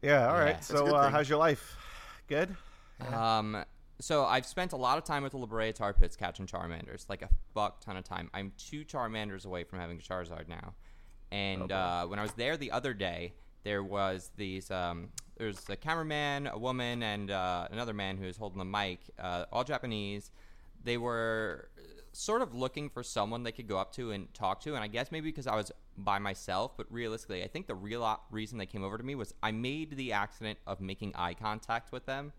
yeah. 0.03 0.27
All 0.29 0.35
right. 0.35 0.39
Yeah. 0.39 0.45
right. 0.45 0.55
That's 0.55 0.71
a 0.71 0.77
So 0.77 0.87
uh, 0.95 1.11
how's 1.11 1.29
your 1.29 1.39
life? 1.39 1.77
Good. 2.29 2.55
Um, 3.13 3.65
so 4.01 4.25
I've 4.25 4.47
spent 4.47 4.73
a 4.73 4.77
lot 4.77 4.99
of 4.99 5.05
time 5.05 5.23
with 5.23 5.33
the 5.33 5.39
La 5.39 5.47
Brea 5.47 5.73
Tar 5.73 5.93
Pits 5.93 6.17
catching 6.17 6.47
Charmanders, 6.47 7.09
like 7.09 7.23
a 7.23 7.29
fuck 7.55 7.81
ton 7.81 7.97
of 7.97 8.05
time. 8.05 8.31
I'm 8.35 8.53
two 8.59 8.85
Charmanders 8.85 9.47
away 9.47 9.65
from 9.65 9.79
having 9.79 9.99
a 9.99 10.01
Charizard 10.01 10.49
now, 10.49 10.75
and 11.31 11.71
Oh, 11.71 11.75
uh, 11.75 12.05
when 12.07 12.19
I 12.19 12.23
was 12.23 12.33
there 12.33 12.57
the 12.57 12.71
other 12.73 12.95
day, 12.95 13.35
there 13.63 13.83
was 13.83 14.31
these. 14.37 14.71
Um, 14.71 15.09
there's 15.37 15.69
a 15.71 15.77
cameraman, 15.77 16.49
a 16.49 16.59
woman, 16.59 17.03
and 17.03 17.31
uh, 17.31 17.69
another 17.71 17.95
man 17.95 18.19
who 18.19 18.27
was 18.27 18.37
holding 18.37 18.59
the 18.59 18.65
mic, 18.65 19.01
uh, 19.19 19.47
all 19.53 19.65
Japanese. 19.65 20.31
They 20.85 20.99
were 20.99 21.69
sort 22.13 22.43
of 22.43 22.55
looking 22.55 22.91
for 22.91 23.03
someone 23.03 23.43
they 23.43 23.53
could 23.53 23.69
go 23.69 23.79
up 23.79 23.93
to 23.95 24.11
and 24.11 24.33
talk 24.35 24.61
to, 24.63 24.75
and 24.75 24.83
I 24.83 24.89
guess 24.89 25.13
maybe 25.13 25.29
because 25.29 25.47
I 25.47 25.55
was 25.57 25.71
by 25.97 26.19
myself, 26.19 26.77
but 26.77 26.87
realistically, 26.91 27.45
I 27.45 27.49
think 27.49 27.67
the 27.67 27.75
real 27.75 28.21
reason 28.31 28.59
they 28.59 28.67
came 28.67 28.83
over 28.83 28.99
to 28.99 29.05
me 29.05 29.15
was 29.15 29.35
I 29.43 29.53
made 29.53 29.97
the 29.97 30.13
accident 30.13 30.59
of 30.67 30.81
making 30.81 31.13
eye 31.15 31.35
contact 31.35 31.93
with 31.93 32.07
them. 32.07 32.33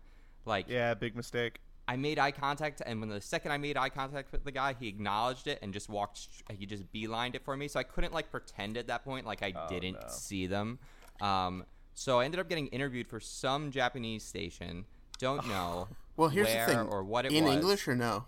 Like 0.44 0.66
Yeah. 0.68 0.94
Big 0.94 1.14
mistake. 1.16 1.60
I 1.88 1.96
made 1.96 2.18
eye 2.18 2.30
contact, 2.30 2.80
and 2.86 3.00
when 3.00 3.08
the 3.08 3.20
second 3.20 3.50
I 3.50 3.58
made 3.58 3.76
eye 3.76 3.88
contact 3.88 4.30
with 4.30 4.44
the 4.44 4.52
guy, 4.52 4.74
he 4.78 4.86
acknowledged 4.88 5.48
it 5.48 5.58
and 5.62 5.72
just 5.72 5.88
walked. 5.88 6.28
He 6.56 6.64
just 6.64 6.90
beelined 6.92 7.34
it 7.34 7.44
for 7.44 7.56
me, 7.56 7.66
so 7.68 7.80
I 7.80 7.82
couldn't 7.82 8.12
like 8.14 8.30
pretend 8.30 8.76
at 8.76 8.86
that 8.86 9.04
point 9.04 9.26
like 9.26 9.42
I 9.42 9.52
Oh, 9.54 9.68
didn't 9.68 9.94
no. 10.00 10.06
see 10.08 10.46
them. 10.46 10.78
Um, 11.20 11.64
so 11.94 12.20
I 12.20 12.24
ended 12.24 12.38
up 12.40 12.48
getting 12.48 12.68
interviewed 12.68 13.08
for 13.08 13.18
some 13.20 13.70
Japanese 13.72 14.24
station. 14.24 14.84
Don't 15.18 15.46
know. 15.48 15.88
Well, 16.14 16.28
here's 16.28 16.46
where 16.48 16.66
the 16.66 16.72
thing. 16.74 16.88
or 16.88 17.02
what 17.02 17.24
it 17.24 17.32
in 17.32 17.44
was. 17.44 17.54
English 17.54 17.88
or 17.88 17.94
no? 17.96 18.26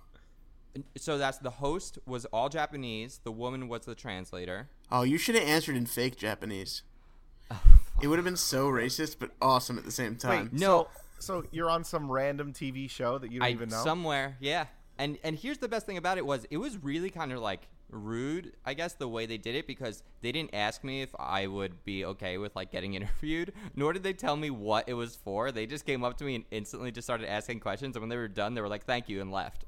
So 0.96 1.18
that's 1.18 1.36
the 1.36 1.50
host 1.50 1.98
was 2.06 2.24
all 2.26 2.48
Japanese. 2.48 3.20
The 3.24 3.30
woman 3.30 3.68
was 3.68 3.82
the 3.84 3.94
translator. 3.94 4.70
Oh, 4.90 5.02
you 5.02 5.18
should 5.18 5.34
have 5.34 5.44
answered 5.44 5.76
in 5.76 5.84
fake 5.86 6.16
Japanese. 6.16 6.82
It 8.02 8.08
would 8.08 8.18
have 8.18 8.24
been 8.24 8.36
so 8.36 8.68
racist, 8.68 9.16
but 9.20 9.30
awesome 9.40 9.78
at 9.78 9.84
the 9.84 9.92
same 9.92 10.16
time. 10.16 10.44
Wait. 10.44 10.52
No. 10.54 10.88
So, 10.94 11.00
so 11.18 11.44
you're 11.50 11.70
on 11.70 11.84
some 11.84 12.10
random 12.10 12.52
TV 12.52 12.88
show 12.88 13.18
that 13.18 13.30
you 13.32 13.40
don't 13.40 13.48
I 13.48 13.52
even 13.52 13.68
know. 13.68 13.82
somewhere, 13.82 14.36
yeah. 14.40 14.66
And 14.98 15.18
and 15.24 15.36
here's 15.36 15.58
the 15.58 15.68
best 15.68 15.86
thing 15.86 15.96
about 15.96 16.18
it 16.18 16.26
was 16.26 16.46
it 16.50 16.58
was 16.58 16.76
really 16.82 17.10
kind 17.10 17.32
of 17.32 17.40
like 17.40 17.68
rude, 17.90 18.52
I 18.64 18.74
guess, 18.74 18.94
the 18.94 19.08
way 19.08 19.26
they 19.26 19.38
did 19.38 19.54
it 19.54 19.66
because 19.66 20.02
they 20.20 20.32
didn't 20.32 20.54
ask 20.54 20.82
me 20.84 21.02
if 21.02 21.10
I 21.18 21.46
would 21.46 21.84
be 21.84 22.04
okay 22.04 22.38
with 22.38 22.54
like 22.56 22.70
getting 22.70 22.94
interviewed, 23.00 23.52
nor 23.74 23.92
did 23.92 24.02
they 24.02 24.12
tell 24.12 24.36
me 24.36 24.50
what 24.50 24.88
it 24.88 24.94
was 24.94 25.16
for. 25.16 25.50
They 25.52 25.66
just 25.66 25.84
came 25.86 26.04
up 26.04 26.16
to 26.18 26.24
me 26.24 26.36
and 26.36 26.44
instantly 26.50 26.90
just 26.92 27.06
started 27.06 27.28
asking 27.28 27.60
questions, 27.60 27.96
and 27.96 28.02
when 28.02 28.08
they 28.08 28.16
were 28.16 28.28
done, 28.28 28.54
they 28.54 28.60
were 28.60 28.68
like, 28.68 28.84
"Thank 28.84 29.08
you," 29.08 29.20
and 29.20 29.30
left. 29.32 29.64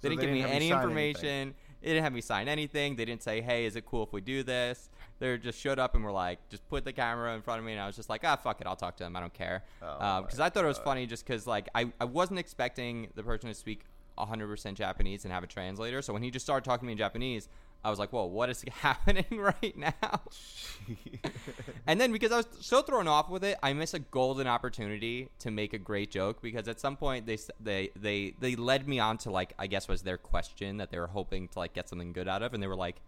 They 0.00 0.08
So 0.08 0.10
didn't 0.10 0.20
they 0.20 0.26
give 0.26 0.34
didn't 0.36 0.50
me 0.50 0.56
any 0.56 0.70
information. 0.70 1.54
They 1.82 1.88
didn't 1.88 2.04
have 2.04 2.12
me 2.12 2.20
sign 2.20 2.48
anything. 2.48 2.96
They 2.96 3.04
didn't 3.04 3.22
say, 3.22 3.40
"Hey, 3.42 3.64
is 3.66 3.76
it 3.76 3.84
cool 3.86 4.02
if 4.04 4.12
we 4.12 4.20
do 4.20 4.42
this?" 4.42 4.88
They 5.20 5.36
just 5.36 5.60
showed 5.60 5.78
up 5.78 5.94
and 5.94 6.02
were 6.02 6.10
like, 6.10 6.48
"Just 6.48 6.66
put 6.68 6.84
the 6.84 6.92
camera 6.92 7.34
in 7.34 7.42
front 7.42 7.60
of 7.60 7.64
me," 7.66 7.72
and 7.72 7.80
I 7.80 7.86
was 7.86 7.94
just 7.94 8.08
like, 8.08 8.22
"Ah, 8.24 8.36
fuck 8.36 8.60
it, 8.60 8.66
I'll 8.66 8.74
talk 8.74 8.96
to 8.96 9.04
them. 9.04 9.14
I 9.14 9.20
don't 9.20 9.34
care." 9.34 9.62
Oh 9.82 10.22
Because 10.22 10.40
I 10.40 10.48
thought 10.48 10.64
it 10.64 10.68
was 10.68 10.78
funny, 10.78 11.06
just 11.06 11.26
because 11.26 11.46
like 11.46 11.68
I 11.74 11.92
I 12.00 12.06
wasn't 12.06 12.40
expecting 12.40 13.08
the 13.14 13.22
person 13.22 13.48
to 13.48 13.54
speak 13.54 13.84
100% 14.18 14.74
Japanese 14.74 15.24
and 15.24 15.32
have 15.32 15.44
a 15.44 15.46
translator. 15.46 16.02
So 16.02 16.12
when 16.12 16.22
he 16.22 16.30
just 16.30 16.44
started 16.44 16.64
talking 16.64 16.80
to 16.80 16.86
me 16.86 16.92
in 16.92 16.98
Japanese, 16.98 17.48
I 17.84 17.90
was 17.90 17.98
like, 17.98 18.12
"Whoa, 18.12 18.24
what 18.24 18.50
is 18.50 18.64
happening 18.70 19.24
right 19.30 19.76
now?" 19.76 20.22
and 21.86 22.00
then 22.00 22.12
because 22.12 22.32
I 22.32 22.38
was 22.38 22.48
so 22.60 22.82
thrown 22.82 23.08
off 23.08 23.28
with 23.30 23.44
it, 23.44 23.58
I 23.62 23.72
missed 23.72 23.94
a 23.94 23.98
golden 23.98 24.46
opportunity 24.46 25.28
to 25.40 25.50
make 25.50 25.72
a 25.72 25.78
great 25.78 26.10
joke 26.10 26.42
because 26.42 26.68
at 26.68 26.80
some 26.80 26.96
point 26.96 27.26
they 27.26 27.38
they 27.58 27.90
they 27.96 28.34
they 28.38 28.56
led 28.56 28.86
me 28.86 28.98
on 28.98 29.18
to 29.18 29.30
like 29.30 29.54
I 29.58 29.66
guess 29.66 29.88
was 29.88 30.02
their 30.02 30.18
question 30.18 30.78
that 30.78 30.90
they 30.90 30.98
were 30.98 31.08
hoping 31.08 31.48
to 31.48 31.58
like 31.58 31.72
get 31.72 31.88
something 31.88 32.12
good 32.12 32.28
out 32.28 32.42
of, 32.42 32.52
and 32.54 32.62
they 32.62 32.66
were 32.66 32.76
like, 32.76 33.00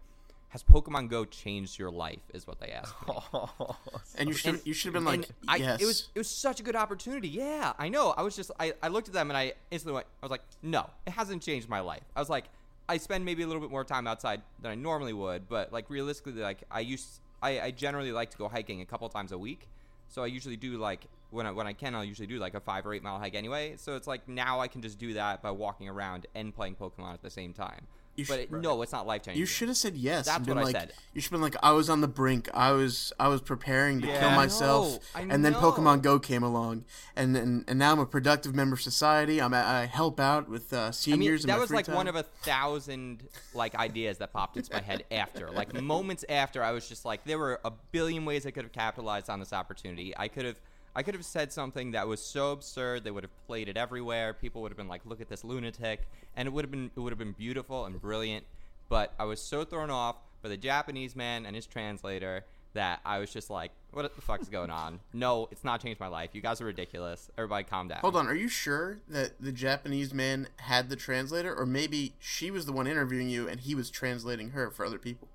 "Has 0.53 0.63
Pokemon 0.63 1.09
Go 1.09 1.25
changed 1.25 1.79
your 1.79 1.91
life?" 1.91 2.21
Is 2.33 2.45
what 2.45 2.59
they 2.59 2.69
asked. 2.71 2.95
Me. 3.07 3.13
Oh, 3.33 3.75
and 4.17 4.29
you 4.29 4.35
should 4.35 4.61
you 4.63 4.73
should 4.73 4.93
have 4.93 5.03
been 5.03 5.05
like, 5.05 5.27
I, 5.47 5.57
yes. 5.57 5.81
it 5.81 5.85
was 5.85 6.09
it 6.13 6.19
was 6.19 6.29
such 6.29 6.59
a 6.59 6.63
good 6.63 6.75
opportunity. 6.75 7.27
Yeah, 7.27 7.73
I 7.79 7.89
know. 7.89 8.13
I 8.15 8.21
was 8.21 8.35
just 8.35 8.51
I, 8.59 8.73
I 8.81 8.87
looked 8.87 9.07
at 9.07 9.13
them 9.13 9.31
and 9.31 9.37
I 9.37 9.53
instantly 9.71 9.95
went. 9.95 10.07
I 10.21 10.25
was 10.25 10.31
like, 10.31 10.43
no, 10.61 10.89
it 11.07 11.11
hasn't 11.11 11.41
changed 11.41 11.67
my 11.67 11.79
life. 11.79 12.03
I 12.15 12.19
was 12.19 12.29
like, 12.29 12.45
I 12.87 12.97
spend 12.97 13.25
maybe 13.25 13.43
a 13.43 13.47
little 13.47 13.61
bit 13.61 13.71
more 13.71 13.83
time 13.83 14.07
outside 14.07 14.41
than 14.61 14.71
I 14.71 14.75
normally 14.75 15.13
would, 15.13 15.49
but 15.49 15.73
like 15.73 15.89
realistically, 15.89 16.41
like 16.41 16.63
I 16.69 16.81
used 16.81 17.21
I, 17.41 17.59
I 17.59 17.71
generally 17.71 18.11
like 18.11 18.29
to 18.31 18.37
go 18.37 18.47
hiking 18.47 18.81
a 18.81 18.85
couple 18.85 19.09
times 19.09 19.31
a 19.31 19.37
week. 19.37 19.67
So 20.07 20.23
I 20.23 20.27
usually 20.27 20.57
do 20.57 20.77
like 20.77 21.07
when 21.31 21.47
I 21.47 21.51
when 21.51 21.67
I 21.67 21.73
can, 21.73 21.95
I'll 21.95 22.03
usually 22.03 22.27
do 22.27 22.37
like 22.37 22.53
a 22.53 22.59
five 22.59 22.85
or 22.85 22.93
eight 22.93 23.03
mile 23.03 23.19
hike 23.19 23.35
anyway. 23.35 23.75
So 23.77 23.95
it's 23.95 24.07
like 24.07 24.27
now 24.29 24.59
I 24.59 24.67
can 24.67 24.81
just 24.81 24.99
do 24.99 25.13
that 25.15 25.41
by 25.41 25.51
walking 25.51 25.89
around 25.89 26.27
and 26.35 26.53
playing 26.53 26.75
Pokemon 26.75 27.13
at 27.13 27.21
the 27.21 27.29
same 27.29 27.53
time. 27.53 27.87
You 28.15 28.25
but 28.27 28.39
it, 28.41 28.51
no, 28.51 28.79
it's 28.83 28.91
not 28.91 29.07
life 29.07 29.23
changing. 29.23 29.39
You 29.39 29.47
should 29.47 29.69
have 29.69 29.77
said 29.77 29.95
yes. 29.95 30.27
That's 30.27 30.47
what 30.47 30.57
I 30.57 30.63
like, 30.63 30.75
said. 30.75 30.93
You 31.15 31.21
should 31.21 31.31
have 31.31 31.39
been 31.39 31.41
like, 31.41 31.55
I 31.63 31.71
was 31.71 31.89
on 31.89 32.01
the 32.01 32.07
brink. 32.07 32.47
I 32.53 32.71
was 32.71 33.11
I 33.19 33.27
was 33.27 33.41
preparing 33.41 34.01
to 34.01 34.07
Yeah. 34.07 34.19
kill 34.19 34.29
I 34.29 34.35
myself, 34.35 34.91
know, 34.93 34.99
I 35.15 35.21
and 35.21 35.43
then 35.43 35.53
know. 35.53 35.59
Pokemon 35.59 36.03
Go 36.03 36.19
came 36.19 36.43
along, 36.43 36.85
and 37.15 37.35
and, 37.35 37.65
and 37.67 37.79
now 37.79 37.91
I'm 37.91 37.99
a 37.99 38.05
productive 38.05 38.53
member 38.53 38.75
of 38.75 38.81
society. 38.81 39.41
I'm 39.41 39.51
I 39.53 39.85
help 39.87 40.19
out 40.19 40.47
with 40.47 40.73
uh, 40.73 40.77
I 40.77 40.83
mean, 40.85 40.93
seniors. 40.93 41.43
that 41.45 41.59
was 41.59 41.71
like 41.71 41.85
time. 41.85 41.95
one 41.95 42.07
of 42.07 42.15
a 42.15 42.21
thousand 42.23 43.23
like 43.55 43.73
ideas 43.75 44.19
that 44.19 44.31
popped 44.31 44.57
into 44.57 44.71
my 44.73 44.81
head 44.81 45.03
after. 45.11 45.49
Like 45.49 45.73
moments 45.81 46.23
after, 46.29 46.63
I 46.63 46.71
was 46.71 46.87
just 46.87 47.05
like, 47.05 47.23
there 47.23 47.39
were 47.39 47.59
a 47.65 47.71
billion 47.91 48.25
ways 48.25 48.45
I 48.45 48.51
could 48.51 48.63
have 48.63 48.73
capitalized 48.73 49.29
on 49.29 49.39
this 49.39 49.53
opportunity. 49.53 50.13
I 50.15 50.27
could 50.27 50.45
have, 50.45 50.59
I 50.95 51.03
could 51.03 51.15
have 51.15 51.25
said 51.25 51.51
something 51.51 51.91
that 51.91 52.07
was 52.07 52.23
so 52.23 52.51
absurd 52.51 53.03
they 53.03 53.11
would 53.11 53.23
have 53.23 53.47
played 53.47 53.67
it 53.67 53.77
everywhere. 53.77 54.33
People 54.33 54.61
would 54.61 54.71
have 54.71 54.77
been 54.77 54.87
like, 54.87 55.01
look 55.05 55.21
at 55.21 55.29
this 55.29 55.43
lunatic, 55.43 56.07
and 56.35 56.47
it 56.47 56.51
would 56.51 56.63
have 56.63 56.71
been, 56.71 56.91
it 56.95 56.99
would 56.99 57.11
have 57.11 57.19
been 57.19 57.31
beautiful 57.31 57.85
and 57.85 57.99
brilliant. 57.99 58.45
But 58.89 59.13
I 59.17 59.23
was 59.23 59.41
so 59.41 59.63
thrown 59.63 59.89
off 59.89 60.17
by 60.41 60.49
the 60.49 60.57
Japanese 60.57 61.15
man 61.15 61.45
and 61.45 61.55
his 61.55 61.65
translator 61.65 62.45
that 62.73 63.01
I 63.05 63.19
was 63.19 63.31
just 63.31 63.49
like, 63.49 63.71
what 63.91 64.15
the 64.15 64.21
fuck 64.21 64.41
is 64.41 64.49
going 64.49 64.71
on? 64.71 64.99
No, 65.13 65.47
it's 65.51 65.63
not 65.63 65.81
changed 65.81 65.99
my 65.99 66.07
life. 66.07 66.31
You 66.33 66.41
guys 66.41 66.59
are 66.59 66.65
ridiculous. 66.65 67.29
Everybody, 67.37 67.63
calm 67.63 67.87
down. 67.87 67.99
Hold 67.99 68.15
on, 68.15 68.27
are 68.27 68.35
you 68.35 68.47
sure 68.47 68.99
that 69.07 69.39
the 69.39 69.51
Japanese 69.51 70.13
man 70.13 70.47
had 70.57 70.89
the 70.89 70.95
translator, 70.95 71.55
or 71.55 71.65
maybe 71.65 72.13
she 72.19 72.49
was 72.49 72.65
the 72.65 72.71
one 72.71 72.87
interviewing 72.87 73.29
you 73.29 73.47
and 73.47 73.61
he 73.61 73.75
was 73.75 73.89
translating 73.89 74.49
her 74.49 74.71
for 74.71 74.85
other 74.85 74.97
people? 74.97 75.27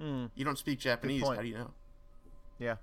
Hmm. 0.00 0.26
You 0.34 0.44
don't 0.44 0.58
speak 0.58 0.78
Japanese. 0.78 1.22
How 1.22 1.34
do 1.34 1.46
you 1.46 1.58
know? 1.58 1.70
Yeah. 2.58 2.76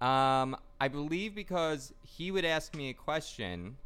Um, 0.00 0.56
I 0.80 0.88
believe 0.88 1.34
because 1.34 1.92
he 2.04 2.30
would 2.30 2.44
ask 2.44 2.74
me 2.74 2.88
a 2.90 2.94
question, 2.94 3.76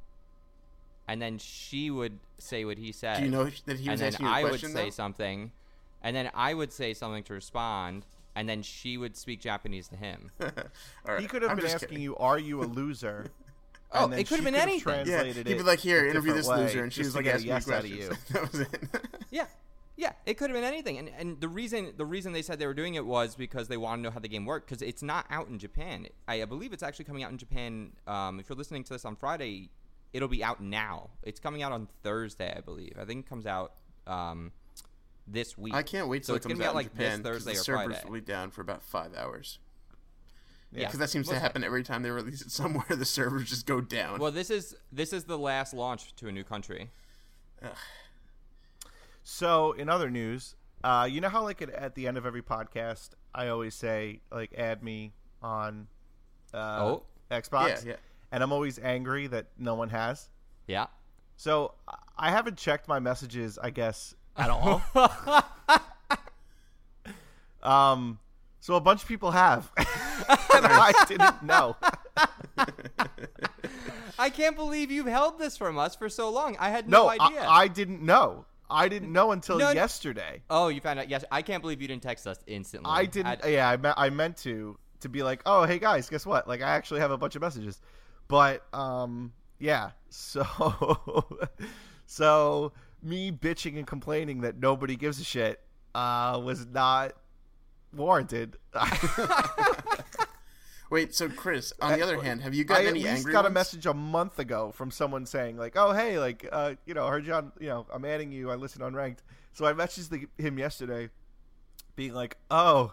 and 1.08 1.20
then 1.22 1.38
she 1.38 1.90
would 1.90 2.18
say 2.38 2.64
what 2.64 2.78
he 2.78 2.92
said. 2.92 3.18
Do 3.18 3.24
you 3.24 3.30
know 3.30 3.44
that 3.66 3.78
he 3.78 3.84
and 3.84 3.92
was 3.92 4.00
then 4.00 4.08
asking 4.08 4.26
you 4.26 4.32
a 4.32 4.34
I 4.34 4.42
question? 4.42 4.68
would 4.70 4.76
say 4.76 4.84
though? 4.84 4.90
something, 4.90 5.52
and 6.02 6.14
then 6.14 6.30
I 6.34 6.54
would 6.54 6.72
say 6.72 6.92
something 6.94 7.22
to 7.24 7.32
respond, 7.34 8.04
and 8.34 8.48
then 8.48 8.62
she 8.62 8.96
would 8.98 9.16
speak 9.16 9.40
Japanese 9.40 9.88
to 9.88 9.96
him. 9.96 10.30
All 10.42 10.50
right, 11.08 11.20
He 11.20 11.26
could 11.26 11.42
have 11.42 11.50
I'm 11.52 11.56
been 11.56 11.64
just 11.64 11.76
asking 11.76 11.88
kidding. 11.90 12.02
you, 12.04 12.16
"Are 12.16 12.38
you 12.38 12.62
a 12.62 12.66
loser?" 12.66 13.26
Oh, 13.94 14.04
And 14.04 14.14
then 14.14 14.20
it 14.20 14.26
could 14.26 14.36
have 14.36 14.44
been 14.46 14.54
could 14.54 14.62
anything. 14.62 14.88
Yeah, 14.88 15.04
translated 15.20 15.46
he'd 15.46 15.58
be 15.58 15.62
like, 15.62 15.78
"Here, 15.78 16.06
interview 16.06 16.32
this 16.32 16.48
way 16.48 16.56
loser," 16.62 16.82
and 16.82 16.90
she 16.90 17.02
was 17.02 17.14
like, 17.14 17.24
get 17.24 17.40
a 17.40 17.44
yes 17.44 17.66
me 17.66 17.74
out 17.74 17.84
of 17.84 17.90
you. 17.90 18.10
that 18.30 18.50
was 18.50 18.60
it. 18.60 18.68
yeah, 19.30 19.44
yeah, 19.96 20.12
it 20.26 20.34
could 20.38 20.50
have 20.50 20.56
been 20.56 20.64
anything. 20.64 20.98
And 20.98 21.08
and 21.18 21.40
the 21.40 21.48
reason 21.48 21.92
the 21.96 22.06
reason 22.06 22.32
they 22.32 22.42
said 22.42 22.58
they 22.58 22.66
were 22.66 22.74
doing 22.74 22.94
it 22.94 23.04
was 23.04 23.34
because 23.34 23.68
they 23.68 23.76
want 23.76 23.98
to 23.98 24.02
know 24.02 24.10
how 24.10 24.20
the 24.20 24.28
game 24.28 24.46
worked 24.46 24.68
because 24.68 24.82
it's 24.82 25.02
not 25.02 25.26
out 25.30 25.48
in 25.48 25.58
Japan. 25.58 26.06
I, 26.26 26.42
I 26.42 26.44
believe 26.46 26.72
it's 26.72 26.82
actually 26.82 27.04
coming 27.04 27.22
out 27.22 27.30
in 27.30 27.38
Japan. 27.38 27.92
Um, 28.06 28.40
if 28.40 28.48
you're 28.48 28.56
listening 28.56 28.84
to 28.84 28.92
this 28.94 29.04
on 29.04 29.16
Friday, 29.16 29.70
it'll 30.12 30.28
be 30.28 30.42
out 30.42 30.62
now. 30.62 31.10
It's 31.22 31.40
coming 31.40 31.62
out 31.62 31.72
on 31.72 31.88
Thursday, 32.02 32.54
I 32.56 32.60
believe. 32.60 32.94
I 33.00 33.04
think 33.04 33.26
it 33.26 33.28
comes 33.28 33.46
out 33.46 33.74
um, 34.06 34.52
this 35.26 35.56
week. 35.58 35.74
I 35.74 35.82
can't 35.82 36.08
wait 36.08 36.24
till 36.24 36.34
it 36.36 36.42
comes 36.42 36.60
out 36.60 36.68
out, 36.68 36.74
like, 36.74 36.86
in 36.86 36.96
this 36.96 37.06
Japan 37.06 37.22
'cause 37.22 37.30
Thursday 37.32 37.52
the 37.54 37.58
servers 37.58 37.86
Friday. 37.86 38.00
will 38.06 38.14
be 38.14 38.20
down 38.20 38.50
for 38.50 38.60
about 38.62 38.82
five 38.82 39.14
hours. 39.14 39.58
Yeah, 40.74 40.86
because 40.86 41.00
that 41.00 41.10
seems 41.10 41.28
to 41.28 41.38
happen 41.38 41.62
every 41.64 41.82
time 41.82 42.02
they 42.02 42.10
release 42.10 42.40
it 42.40 42.50
somewhere. 42.62 42.86
The 42.88 43.04
servers 43.04 43.50
just 43.50 43.66
go 43.66 43.82
down. 43.82 44.18
Well, 44.18 44.30
this 44.32 44.48
is 44.48 44.74
this 44.90 45.12
is 45.12 45.24
the 45.24 45.36
last 45.36 45.74
launch 45.74 46.16
to 46.16 46.28
a 46.28 46.32
new 46.32 46.44
country. 46.44 46.90
So, 49.22 49.72
in 49.72 49.88
other 49.88 50.10
news, 50.10 50.56
uh, 50.82 51.06
you 51.10 51.20
know 51.20 51.28
how 51.28 51.42
like 51.42 51.62
at, 51.62 51.70
at 51.70 51.94
the 51.94 52.06
end 52.08 52.16
of 52.16 52.26
every 52.26 52.42
podcast, 52.42 53.10
I 53.34 53.48
always 53.48 53.74
say 53.74 54.20
like, 54.30 54.52
"Add 54.56 54.82
me 54.82 55.12
on 55.42 55.86
uh, 56.52 56.78
Oh. 56.82 57.02
Xbox," 57.30 57.84
Yeah, 57.84 57.90
yeah. 57.92 57.96
and 58.32 58.42
I'm 58.42 58.52
always 58.52 58.78
angry 58.78 59.26
that 59.28 59.46
no 59.58 59.74
one 59.74 59.88
has. 59.90 60.28
Yeah. 60.66 60.86
So 61.36 61.74
I- 61.88 61.94
I 62.18 62.30
haven't 62.30 62.56
checked 62.58 62.86
my 62.88 62.98
messages, 63.00 63.58
I 63.58 63.70
guess, 63.70 64.14
at 64.36 64.50
all. 64.50 64.82
um, 67.62 68.18
so 68.60 68.74
a 68.74 68.80
bunch 68.80 69.02
of 69.02 69.08
people 69.08 69.30
have, 69.32 69.70
and 69.76 69.86
I 70.66 70.92
didn't 71.08 71.42
know. 71.42 71.76
I 74.18 74.30
can't 74.30 74.54
believe 74.56 74.90
you've 74.90 75.06
held 75.06 75.38
this 75.38 75.56
from 75.56 75.78
us 75.78 75.96
for 75.96 76.08
so 76.08 76.28
long. 76.30 76.56
I 76.60 76.68
had 76.70 76.88
No, 76.88 77.04
no, 77.04 77.08
I, 77.08 77.16
idea. 77.26 77.44
I 77.48 77.66
didn't 77.68 78.02
know. 78.02 78.44
I 78.72 78.88
didn't 78.88 79.12
know 79.12 79.32
until 79.32 79.58
No, 79.58 79.66
no. 79.66 79.72
yesterday. 79.72 80.42
oh, 80.50 80.68
you 80.68 80.80
found 80.80 80.98
out? 80.98 81.08
Yes, 81.08 81.24
I 81.30 81.42
can't 81.42 81.60
believe 81.62 81.80
you 81.82 81.88
didn't 81.88 82.02
text 82.02 82.26
us 82.26 82.38
instantly. 82.46 82.90
I 82.90 83.04
didn't. 83.04 83.26
I'd- 83.26 83.52
yeah, 83.52 83.68
I 83.68 83.76
meant 83.76 83.94
I 83.98 84.10
meant 84.10 84.36
to 84.38 84.78
to 85.00 85.08
be 85.08 85.22
like, 85.22 85.42
oh, 85.46 85.64
hey 85.64 85.78
guys, 85.78 86.08
guess 86.08 86.24
what? 86.24 86.46
Like, 86.48 86.62
I 86.62 86.70
actually 86.70 87.00
have 87.00 87.10
a 87.10 87.18
bunch 87.18 87.34
of 87.36 87.42
messages, 87.42 87.80
but 88.28 88.64
um, 88.74 89.32
yeah. 89.58 89.90
So, 90.10 90.44
so 92.06 92.72
me 93.02 93.32
bitching 93.32 93.76
and 93.76 93.86
complaining 93.86 94.42
that 94.42 94.58
nobody 94.58 94.94
gives 94.96 95.20
a 95.20 95.24
shit 95.24 95.60
uh 95.94 96.40
was 96.42 96.66
not 96.66 97.12
warranted. 97.94 98.56
Wait, 100.92 101.14
so 101.14 101.26
Chris, 101.26 101.72
on 101.80 101.98
the 101.98 102.02
other 102.02 102.20
hand, 102.20 102.42
have 102.42 102.52
you 102.52 102.64
got 102.64 102.80
I 102.80 102.82
at 102.82 102.88
any 102.88 102.98
least 102.98 103.08
angry 103.16 103.32
got 103.32 103.46
a 103.46 103.50
message 103.50 103.86
a 103.86 103.94
month 103.94 104.38
ago 104.38 104.72
from 104.72 104.90
someone 104.90 105.24
saying 105.24 105.56
like, 105.56 105.72
"Oh, 105.74 105.94
hey, 105.94 106.18
like, 106.18 106.46
uh, 106.52 106.74
you 106.84 106.92
know, 106.92 107.06
I 107.06 107.10
heard 107.10 107.26
you 107.26 107.32
on, 107.32 107.50
you 107.58 107.68
know, 107.68 107.86
I'm 107.90 108.04
adding 108.04 108.30
you. 108.30 108.50
I 108.50 108.56
listen 108.56 108.82
Unranked." 108.82 109.20
So 109.54 109.64
I 109.64 109.72
messaged 109.72 110.10
the, 110.10 110.28
him 110.36 110.58
yesterday, 110.58 111.08
being 111.96 112.12
like, 112.12 112.36
"Oh, 112.50 112.92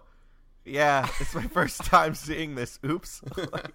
yeah, 0.63 1.09
it's 1.19 1.35
my 1.35 1.43
first 1.47 1.83
time 1.83 2.15
seeing 2.15 2.55
this. 2.55 2.79
Oops, 2.85 3.21
like, 3.51 3.73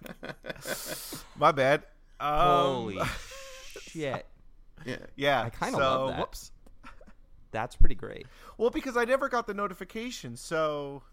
my 1.37 1.51
bad." 1.51 1.83
Um, 2.19 2.37
Holy 2.39 2.99
shit! 3.79 4.25
Yeah. 4.87 4.95
yeah, 5.15 5.43
I 5.43 5.49
kinda 5.51 5.77
so, 5.77 5.79
love 5.79 6.09
that. 6.09 6.19
Whoops. 6.19 6.51
That's 7.51 7.75
pretty 7.75 7.93
great. 7.93 8.25
Well, 8.57 8.71
because 8.71 8.97
I 8.97 9.05
never 9.05 9.29
got 9.29 9.45
the 9.45 9.53
notification, 9.53 10.35
so 10.35 11.03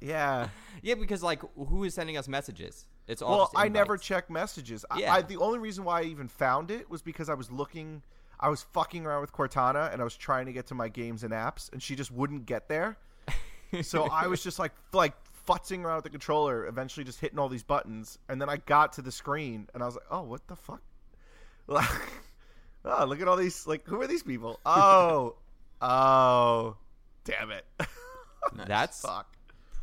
yeah. 0.00 0.48
Yeah, 0.84 0.96
because 0.96 1.22
like, 1.22 1.42
who 1.56 1.84
is 1.84 1.94
sending 1.94 2.16
us 2.16 2.26
messages? 2.26 2.86
It's 3.06 3.22
all. 3.22 3.36
Well, 3.36 3.50
I 3.54 3.68
never 3.68 3.96
check 3.96 4.28
messages. 4.30 4.84
I- 4.90 4.98
Yeah. 4.98 5.14
I, 5.14 5.22
the 5.22 5.36
only 5.36 5.60
reason 5.60 5.84
why 5.84 6.00
I 6.00 6.04
even 6.04 6.26
found 6.26 6.72
it 6.72 6.90
was 6.90 7.02
because 7.02 7.28
I 7.28 7.34
was 7.34 7.52
looking, 7.52 8.02
I 8.40 8.48
was 8.48 8.62
fucking 8.72 9.06
around 9.06 9.20
with 9.20 9.32
Cortana 9.32 9.92
and 9.92 10.00
I 10.00 10.04
was 10.04 10.16
trying 10.16 10.46
to 10.46 10.52
get 10.52 10.66
to 10.68 10.74
my 10.74 10.88
games 10.88 11.22
and 11.22 11.32
apps, 11.32 11.72
and 11.72 11.80
she 11.80 11.94
just 11.94 12.10
wouldn't 12.10 12.46
get 12.46 12.68
there. 12.68 12.96
so 13.82 14.04
I 14.10 14.26
was 14.26 14.42
just 14.42 14.58
like, 14.58 14.72
like 14.92 15.14
futzing 15.48 15.84
around 15.84 15.96
with 15.96 16.04
the 16.04 16.10
controller, 16.10 16.66
eventually 16.66 17.04
just 17.04 17.20
hitting 17.20 17.38
all 17.38 17.48
these 17.48 17.62
buttons, 17.62 18.18
and 18.28 18.40
then 18.40 18.48
I 18.48 18.56
got 18.56 18.92
to 18.94 19.02
the 19.02 19.12
screen 19.12 19.68
and 19.74 19.82
I 19.84 19.86
was 19.86 19.94
like, 19.94 20.06
oh, 20.10 20.22
what 20.22 20.44
the 20.48 20.56
fuck? 20.56 20.82
Like, 21.68 21.88
oh, 22.84 23.04
look 23.04 23.20
at 23.20 23.28
all 23.28 23.36
these. 23.36 23.68
Like, 23.68 23.86
who 23.86 24.00
are 24.00 24.08
these 24.08 24.24
people? 24.24 24.58
Oh, 24.66 25.36
oh, 25.80 26.76
damn 27.24 27.52
it. 27.52 27.64
That's 28.66 29.00
fuck. 29.00 29.31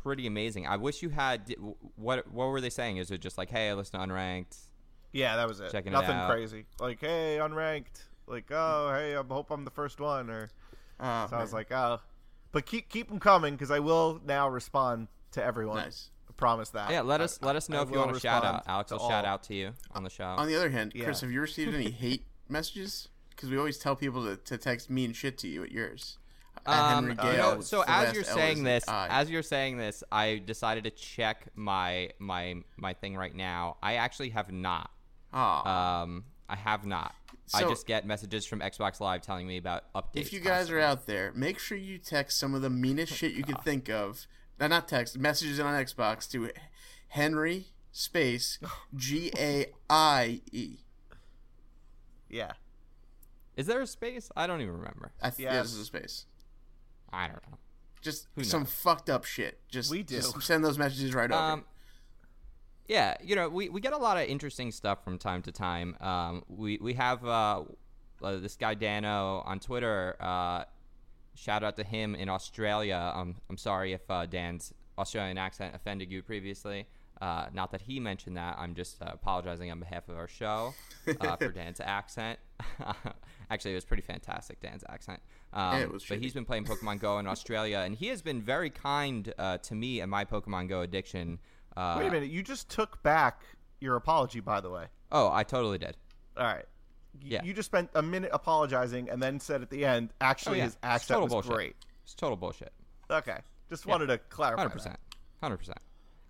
Pretty 0.09 0.25
amazing. 0.25 0.65
I 0.65 0.77
wish 0.77 1.03
you 1.03 1.09
had. 1.09 1.53
What 1.95 2.31
What 2.31 2.47
were 2.47 2.59
they 2.61 2.71
saying? 2.71 2.97
Is 2.97 3.11
it 3.11 3.21
just 3.21 3.37
like, 3.37 3.51
hey, 3.51 3.71
listen 3.73 3.99
to 3.99 4.05
Unranked? 4.07 4.57
Yeah, 5.11 5.35
that 5.35 5.47
was 5.47 5.59
it. 5.59 5.71
Checking 5.71 5.91
it 5.91 5.95
Nothing 5.95 6.15
out. 6.15 6.29
crazy. 6.31 6.65
Like, 6.79 6.99
hey, 6.99 7.37
unranked. 7.39 8.05
Like, 8.27 8.51
oh, 8.51 8.89
mm. 8.91 8.97
hey, 8.99 9.15
I 9.15 9.23
hope 9.23 9.51
I'm 9.51 9.65
the 9.65 9.71
first 9.71 9.99
one. 9.99 10.29
Or 10.31 10.49
Oh, 10.99 11.27
so 11.29 11.37
I 11.37 11.41
was 11.41 11.53
like, 11.53 11.71
oh, 11.71 11.99
but 12.51 12.65
keep 12.65 12.89
keep 12.89 13.07
them 13.09 13.19
coming 13.19 13.53
because 13.53 13.69
I 13.71 13.79
will 13.79 14.19
now 14.25 14.49
respond 14.49 15.07
to 15.31 15.43
everyone. 15.43 15.77
nice. 15.77 16.09
I 16.27 16.33
promise 16.33 16.69
that. 16.71 16.89
Yeah, 16.89 17.01
let 17.01 17.21
I- 17.21 17.25
us 17.25 17.39
let 17.43 17.55
us 17.55 17.69
know 17.69 17.79
I 17.79 17.83
if 17.83 17.91
you 17.91 17.97
want 17.99 18.13
to 18.15 18.19
shout 18.19 18.43
out. 18.43 18.63
Alex 18.67 18.89
to 18.89 18.95
will 18.97 19.07
shout 19.09 19.25
out 19.25 19.43
to 19.43 19.53
you 19.53 19.73
on 19.91 20.03
the 20.03 20.09
show. 20.09 20.25
On 20.25 20.47
the 20.47 20.55
other 20.55 20.69
hand, 20.71 20.93
Yeah. 20.95 21.03
Chris, 21.05 21.21
have 21.21 21.31
you 21.31 21.41
received 21.41 21.73
any 21.75 21.91
hate 21.91 22.25
messages? 22.47 23.09
because 23.29 23.49
we 23.49 23.57
always 23.57 23.77
tell 23.77 23.95
people 23.95 24.25
to, 24.25 24.35
to 24.35 24.57
text 24.57 24.89
mean 24.89 25.13
shit 25.13 25.37
to 25.37 25.47
you 25.47 25.63
at 25.63 25.71
yours. 25.71 26.17
At 26.65 26.79
Um, 26.97 27.07
Henry 27.15 27.31
you 27.31 27.37
know, 27.37 27.61
so 27.61 27.83
as 27.87 28.13
you're 28.13 28.23
saying 28.23 28.63
this, 28.63 28.87
I. 28.87 29.07
as 29.09 29.29
you're 29.29 29.43
saying 29.43 29.77
this, 29.77 30.03
I 30.11 30.41
decided 30.45 30.83
to 30.85 30.91
check 30.91 31.47
my 31.55 32.11
my 32.19 32.55
my 32.77 32.93
thing 32.93 33.15
right 33.15 33.35
now. 33.35 33.77
I 33.81 33.95
actually 33.95 34.29
have 34.29 34.51
not. 34.51 34.91
Aw. 35.33 36.01
Um, 36.03 36.23
I 36.47 36.55
have 36.55 36.85
not. 36.85 37.13
I 37.53 37.61
just 37.61 37.87
get 37.87 38.05
messages 38.05 38.45
from 38.45 38.59
Xbox 38.59 38.99
Live 38.99 39.21
telling 39.21 39.47
me 39.47 39.57
about 39.57 39.91
updates. 39.93 40.17
if 40.21 40.33
you 40.33 40.39
guys 40.39 40.69
are 40.69 40.79
out 40.79 41.07
there, 41.07 41.31
make 41.35 41.57
sure 41.57 41.77
you 41.77 41.97
text 41.97 42.37
some 42.39 42.53
of 42.53 42.61
the 42.61 42.69
meanest 42.69 43.11
shit 43.13 43.33
you 43.33 43.43
can 43.43 43.55
think 43.63 43.89
of. 43.89 44.27
No, 44.59 44.67
not 44.67 44.87
text, 44.87 45.17
messages 45.17 45.59
on 45.59 45.73
Xbox 45.73 46.29
to 46.31 46.51
Henry 47.09 47.67
space 47.91 48.59
G 48.95 49.31
A 49.37 49.67
I 49.89 50.41
E. 50.51 50.77
Yeah. 52.29 52.51
is 53.55 53.65
there 53.67 53.81
a 53.81 53.87
space? 53.87 54.29
I 54.35 54.45
don't 54.47 54.61
even 54.61 54.73
remember. 54.75 55.11
I 55.21 55.29
th- 55.31 55.39
Yes. 55.39 55.53
yeah, 55.55 55.61
this 55.63 55.73
is 55.73 55.79
a 55.79 55.85
space. 55.85 56.25
I 57.11 57.27
don't 57.27 57.41
know. 57.49 57.57
Just 58.01 58.27
Who 58.35 58.43
some 58.43 58.61
knows? 58.61 58.71
fucked 58.71 59.09
up 59.09 59.25
shit. 59.25 59.59
Just 59.69 59.91
We 59.91 60.03
do. 60.03 60.15
just 60.15 60.41
send 60.43 60.63
those 60.63 60.77
messages 60.77 61.13
right 61.13 61.29
over. 61.31 61.41
Um, 61.41 61.65
yeah, 62.87 63.17
you 63.23 63.35
know, 63.35 63.49
we, 63.49 63.69
we 63.69 63.81
get 63.81 63.93
a 63.93 63.97
lot 63.97 64.17
of 64.17 64.27
interesting 64.27 64.71
stuff 64.71 65.03
from 65.03 65.17
time 65.17 65.41
to 65.43 65.51
time. 65.51 65.95
Um, 65.99 66.43
we 66.47 66.79
we 66.81 66.93
have 66.93 67.23
uh, 67.25 67.63
uh, 68.23 68.37
this 68.37 68.55
guy 68.55 68.73
Dano 68.73 69.43
on 69.45 69.59
Twitter. 69.59 70.15
Uh, 70.19 70.63
shout 71.35 71.63
out 71.63 71.75
to 71.75 71.83
him 71.83 72.15
in 72.15 72.29
Australia. 72.29 73.11
Um, 73.13 73.35
I'm 73.49 73.57
sorry 73.57 73.93
if 73.93 74.01
uh, 74.09 74.25
Dan's 74.25 74.73
Australian 74.97 75.37
accent 75.37 75.75
offended 75.75 76.11
you 76.11 76.23
previously. 76.23 76.87
Uh, 77.21 77.47
not 77.53 77.71
that 77.71 77.81
he 77.81 77.99
mentioned 77.99 78.37
that. 78.37 78.55
I'm 78.57 78.75
just 78.75 79.01
uh, 79.01 79.09
apologizing 79.11 79.69
on 79.71 79.79
behalf 79.79 80.07
of 80.07 80.17
our 80.17 80.27
show 80.27 80.73
uh, 81.19 81.35
for 81.37 81.49
Dan's 81.49 81.81
accent. 81.81 82.39
Actually, 83.51 83.71
it 83.71 83.75
was 83.75 83.85
pretty 83.85 84.03
fantastic, 84.03 84.61
Dan's 84.61 84.83
accent. 84.87 85.19
Um, 85.51 85.79
yeah, 85.79 85.85
but 86.07 86.19
he's 86.19 86.33
been 86.33 86.45
playing 86.45 86.65
Pokemon 86.65 86.99
Go 86.99 87.19
in 87.19 87.27
Australia, 87.27 87.79
and 87.79 87.95
he 87.95 88.07
has 88.07 88.21
been 88.21 88.41
very 88.41 88.69
kind 88.69 89.33
uh, 89.37 89.57
to 89.57 89.75
me 89.75 89.99
and 89.99 90.09
my 90.09 90.23
Pokemon 90.23 90.69
Go 90.69 90.81
addiction. 90.81 91.39
Uh, 91.75 91.95
Wait 91.99 92.07
a 92.07 92.11
minute, 92.11 92.29
you 92.29 92.41
just 92.41 92.69
took 92.69 93.01
back 93.03 93.41
your 93.81 93.95
apology, 93.95 94.39
by 94.39 94.61
the 94.61 94.69
way. 94.69 94.85
Oh, 95.11 95.29
I 95.31 95.43
totally 95.43 95.77
did. 95.77 95.97
All 96.37 96.45
right. 96.45 96.65
You, 97.19 97.31
yeah. 97.31 97.43
You 97.43 97.53
just 97.53 97.65
spent 97.65 97.89
a 97.95 98.01
minute 98.01 98.29
apologizing 98.31 99.09
and 99.09 99.21
then 99.21 99.39
said 99.39 99.61
at 99.61 99.69
the 99.69 99.83
end, 99.83 100.13
actually, 100.21 100.55
oh, 100.55 100.57
yeah. 100.59 100.63
his 100.65 100.77
accent 100.83 101.21
was 101.21 101.31
bullshit. 101.31 101.51
great. 101.51 101.75
It's 102.03 102.13
total 102.13 102.37
bullshit. 102.37 102.71
Okay. 103.09 103.39
Just 103.69 103.85
yeah. 103.85 103.91
wanted 103.91 104.07
to 104.07 104.19
clarify. 104.19 104.65
100%. 104.65 104.83
That. 104.83 104.99
100%. 105.43 105.73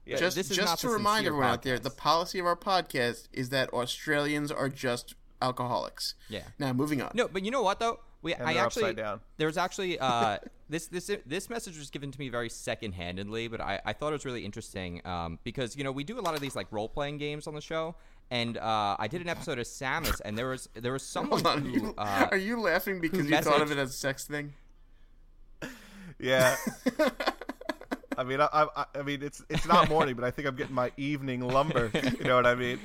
Yeah. 0.10 0.18
just 0.18 0.36
this 0.36 0.50
is 0.52 0.58
just 0.58 0.68
not 0.68 0.80
to 0.80 0.90
remind 0.90 1.20
sincere 1.24 1.34
everyone 1.34 1.50
out 1.54 1.64
there, 1.64 1.80
the 1.80 1.90
policy 1.90 2.40
of 2.40 2.46
our 2.46 2.56
podcast 2.56 3.28
is 3.34 3.50
that 3.50 3.70
Australians 3.74 4.52
are 4.52 4.70
just 4.70 5.16
alcoholics. 5.42 6.16
Yeah. 6.30 6.44
Now 6.58 6.74
moving 6.74 7.02
on. 7.02 7.12
No, 7.14 7.28
but 7.28 7.44
you 7.46 7.52
know 7.52 7.62
what 7.62 7.80
though? 7.80 8.00
We 8.22 8.34
And 8.34 8.44
I 8.44 8.56
actually 8.56 8.84
upside 8.84 8.98
down. 8.98 9.22
there 9.38 9.48
was 9.48 9.58
actually 9.58 9.98
uh, 9.98 10.40
this 10.70 10.88
this 10.88 11.10
this 11.26 11.50
message 11.50 11.78
was 11.78 11.90
given 11.90 12.12
to 12.12 12.20
me 12.20 12.28
very 12.30 12.50
second 12.50 12.94
handedly, 12.94 13.48
but 13.48 13.62
I, 13.62 13.80
I 13.86 13.94
thought 13.94 14.10
it 14.10 14.14
was 14.14 14.26
really 14.26 14.44
interesting 14.44 15.02
um, 15.06 15.40
because 15.44 15.78
you 15.78 15.86
know 15.86 15.92
we 15.92 16.04
do 16.04 16.20
a 16.20 16.22
lot 16.22 16.36
of 16.36 16.42
these 16.42 16.56
like 16.56 16.68
role 16.72 16.90
playing 16.90 17.18
games 17.18 17.48
on 17.48 17.56
the 17.56 17.62
show, 17.62 17.96
and 18.30 18.58
uh, 18.58 18.98
I 19.00 19.08
did 19.08 19.22
an 19.22 19.30
episode 19.30 19.58
of 19.58 19.66
Samus, 19.66 20.20
and 20.26 20.38
there 20.38 20.50
was 20.50 20.68
there 20.74 20.92
was 20.92 21.04
someone 21.04 21.42
Hold 21.44 21.48
on. 21.48 21.66
who 21.66 21.72
You, 21.72 21.96
uh, 21.98 22.28
are 22.32 22.38
you 22.38 22.60
laughing 22.60 23.00
because 23.00 23.26
you 23.26 23.38
thought 23.38 23.62
of 23.62 23.72
it 23.72 23.78
as 23.78 23.92
a 23.92 23.94
sex 23.94 24.26
thing? 24.26 24.54
Yeah. 26.20 26.58
I 28.20 28.24
mean, 28.26 28.42
I, 28.42 28.50
I, 28.52 28.86
I 28.96 29.02
mean, 29.02 29.24
it's 29.24 29.42
it's 29.50 29.66
not 29.66 29.88
morning, 29.90 30.16
but 30.16 30.26
I 30.26 30.32
think 30.32 30.48
I'm 30.48 30.56
getting 30.56 30.76
my 30.76 30.92
evening 30.98 31.40
lumber. 31.40 31.90
You 32.20 32.26
know 32.26 32.36
what 32.36 32.46
I 32.46 32.56
mean? 32.56 32.80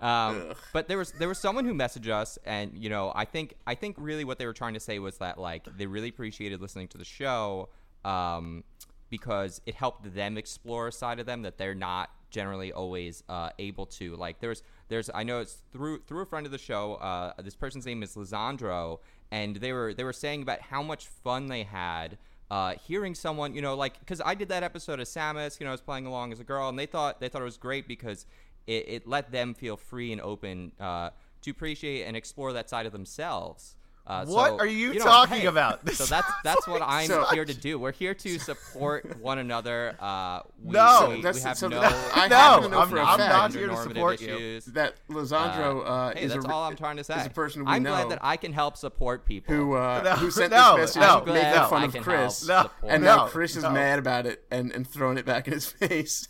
Um, 0.00 0.54
but 0.72 0.88
there 0.88 0.98
was 0.98 1.12
there 1.12 1.28
was 1.28 1.38
someone 1.38 1.64
who 1.64 1.72
messaged 1.72 2.10
us, 2.10 2.36
and 2.44 2.76
you 2.76 2.90
know, 2.90 3.12
I 3.14 3.24
think 3.24 3.54
I 3.64 3.76
think 3.76 3.94
really 3.98 4.24
what 4.24 4.38
they 4.38 4.46
were 4.46 4.52
trying 4.52 4.74
to 4.74 4.80
say 4.80 4.98
was 4.98 5.18
that 5.18 5.38
like 5.38 5.64
they 5.78 5.86
really 5.86 6.08
appreciated 6.08 6.60
listening 6.60 6.88
to 6.88 6.98
the 6.98 7.04
show 7.04 7.68
um, 8.04 8.64
because 9.08 9.60
it 9.66 9.76
helped 9.76 10.12
them 10.14 10.36
explore 10.36 10.88
a 10.88 10.92
side 10.92 11.20
of 11.20 11.26
them 11.26 11.42
that 11.42 11.58
they're 11.58 11.76
not 11.76 12.10
generally 12.30 12.72
always 12.72 13.22
uh, 13.28 13.50
able 13.60 13.86
to. 13.86 14.16
Like 14.16 14.40
there's 14.40 14.64
there's 14.88 15.08
I 15.14 15.22
know 15.22 15.38
it's 15.38 15.62
through 15.72 16.00
through 16.08 16.22
a 16.22 16.26
friend 16.26 16.46
of 16.46 16.50
the 16.50 16.58
show. 16.58 16.94
Uh, 16.94 17.40
this 17.40 17.54
person's 17.54 17.86
name 17.86 18.02
is 18.02 18.16
Lisandro, 18.16 18.98
and 19.30 19.54
they 19.56 19.72
were 19.72 19.94
they 19.94 20.02
were 20.02 20.12
saying 20.12 20.42
about 20.42 20.60
how 20.62 20.82
much 20.82 21.06
fun 21.06 21.46
they 21.46 21.62
had. 21.62 22.18
Uh, 22.52 22.74
hearing 22.86 23.14
someone, 23.14 23.54
you 23.54 23.62
know, 23.62 23.74
like 23.74 23.98
because 23.98 24.20
I 24.22 24.34
did 24.34 24.50
that 24.50 24.62
episode 24.62 25.00
of 25.00 25.06
Samus, 25.06 25.58
you 25.58 25.64
know, 25.64 25.70
I 25.70 25.72
was 25.72 25.80
playing 25.80 26.04
along 26.04 26.32
as 26.32 26.38
a 26.38 26.44
girl, 26.44 26.68
and 26.68 26.78
they 26.78 26.84
thought 26.84 27.18
they 27.18 27.30
thought 27.30 27.40
it 27.40 27.46
was 27.46 27.56
great 27.56 27.88
because 27.88 28.26
it, 28.66 28.84
it 28.88 29.06
let 29.06 29.32
them 29.32 29.54
feel 29.54 29.78
free 29.78 30.12
and 30.12 30.20
open 30.20 30.72
uh, 30.78 31.08
to 31.40 31.50
appreciate 31.50 32.04
and 32.04 32.14
explore 32.14 32.52
that 32.52 32.68
side 32.68 32.84
of 32.84 32.92
themselves. 32.92 33.74
Uh, 34.04 34.24
What 34.26 34.48
so, 34.50 34.58
are 34.58 34.66
you 34.66 34.94
know, 34.94 35.04
talking 35.04 35.40
hey, 35.42 35.46
about? 35.46 35.80
So 35.94 36.04
This 36.04 36.08
that's 36.08 36.26
that's 36.44 36.66
what 36.66 36.82
I'm 36.82 37.08
here 37.32 37.44
to 37.44 37.54
do. 37.54 37.78
We're 37.78 37.92
here 37.92 38.14
to 38.14 38.38
support 38.40 39.20
one 39.20 39.38
another. 39.38 39.94
Uh, 40.00 40.40
we, 40.60 40.72
No. 40.72 41.06
we, 41.10 41.16
we 41.18 41.22
have 41.22 41.56
so 41.56 41.68
no. 41.68 41.80
that- 41.80 42.10
I 42.16 42.26
No, 42.26 42.66
know 42.68 42.78
I'm- 42.80 42.88
for 42.88 42.98
I'm 42.98 43.18
not 43.18 43.52
here 43.52 43.68
to 43.68 43.76
support 43.76 44.20
you. 44.20 44.60
that 44.72 44.94
Lisandro 45.08 45.86
uh, 45.86 46.14
hey, 46.14 46.22
is 46.24 46.32
that's 46.32 46.44
a, 46.44 46.50
all 46.50 46.64
I'm 46.64 46.74
trying 46.76 46.96
to 46.96 47.04
say. 47.04 47.20
is 47.20 47.26
a 47.26 47.30
person 47.30 47.64
we 47.64 47.70
I'm 47.70 47.84
know 47.84 47.90
glad 47.94 48.10
that 48.10 48.18
I 48.22 48.36
can 48.36 48.52
help 48.52 48.76
support 48.76 49.24
people. 49.24 49.54
who 49.54 49.74
uh, 49.74 50.00
No, 50.02 50.10
who 50.16 50.30
sent 50.32 50.50
no, 50.50 50.76
this 50.78 50.96
message 50.96 51.24
glad 51.24 51.34
making 51.34 51.60
no. 51.62 51.66
fun 51.68 51.84
of 51.84 51.96
Chris, 51.98 52.48
No. 52.48 52.70
and 52.84 53.04
No. 53.04 53.16
now 53.16 53.26
Chris 53.28 53.54
is 53.54 53.62
no. 53.62 53.70
mad 53.70 54.00
about 54.00 54.26
it 54.26 54.44
and, 54.50 54.72
and 54.72 54.86
throwing 54.86 55.16
it 55.16 55.24
back 55.24 55.46
in 55.46 55.52
his 55.54 55.70
face. 55.70 56.26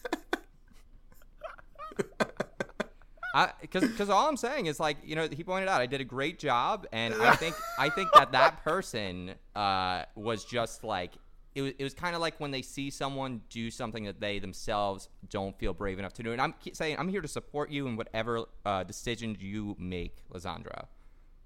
Because 3.60 3.82
because 3.82 4.10
all 4.10 4.28
I'm 4.28 4.36
saying 4.36 4.66
is 4.66 4.78
like 4.78 4.98
you 5.04 5.16
know 5.16 5.28
he 5.30 5.42
pointed 5.44 5.68
out 5.68 5.80
I 5.80 5.86
did 5.86 6.00
a 6.00 6.04
great 6.04 6.38
job 6.38 6.86
and 6.92 7.14
I 7.14 7.34
think 7.34 7.54
I 7.78 7.88
think 7.88 8.10
that 8.14 8.32
that 8.32 8.62
person 8.62 9.32
uh, 9.56 10.04
was 10.14 10.44
just 10.44 10.84
like 10.84 11.12
it 11.54 11.62
was, 11.62 11.72
it 11.78 11.84
was 11.84 11.94
kind 11.94 12.14
of 12.14 12.20
like 12.20 12.40
when 12.40 12.50
they 12.50 12.62
see 12.62 12.90
someone 12.90 13.42
do 13.50 13.70
something 13.70 14.04
that 14.04 14.20
they 14.20 14.38
themselves 14.38 15.08
don't 15.28 15.58
feel 15.58 15.74
brave 15.74 15.98
enough 15.98 16.12
to 16.14 16.22
do 16.22 16.32
and 16.32 16.40
I'm 16.40 16.54
saying 16.72 16.96
I'm 16.98 17.08
here 17.08 17.20
to 17.22 17.28
support 17.28 17.70
you 17.70 17.86
in 17.86 17.96
whatever 17.96 18.44
uh, 18.64 18.82
decisions 18.84 19.40
you 19.40 19.76
make 19.78 20.16
Lisandro 20.32 20.86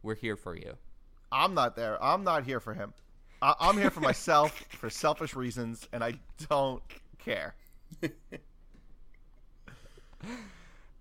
we're 0.03 0.14
here 0.14 0.37
for 0.37 0.57
you 0.57 0.77
I'm 1.33 1.55
not 1.55 1.77
there. 1.77 2.03
I'm 2.03 2.25
not 2.25 2.44
here 2.44 2.61
for 2.61 2.75
him. 2.75 2.92
I, 3.42 3.55
I'm 3.61 3.77
here 3.77 3.90
for 3.90 4.01
myself 4.01 4.53
for 4.70 4.88
selfish 4.90 5.35
reasons, 5.35 5.88
and 5.92 6.03
I 6.03 6.14
don't 6.49 6.83
care. 7.18 7.55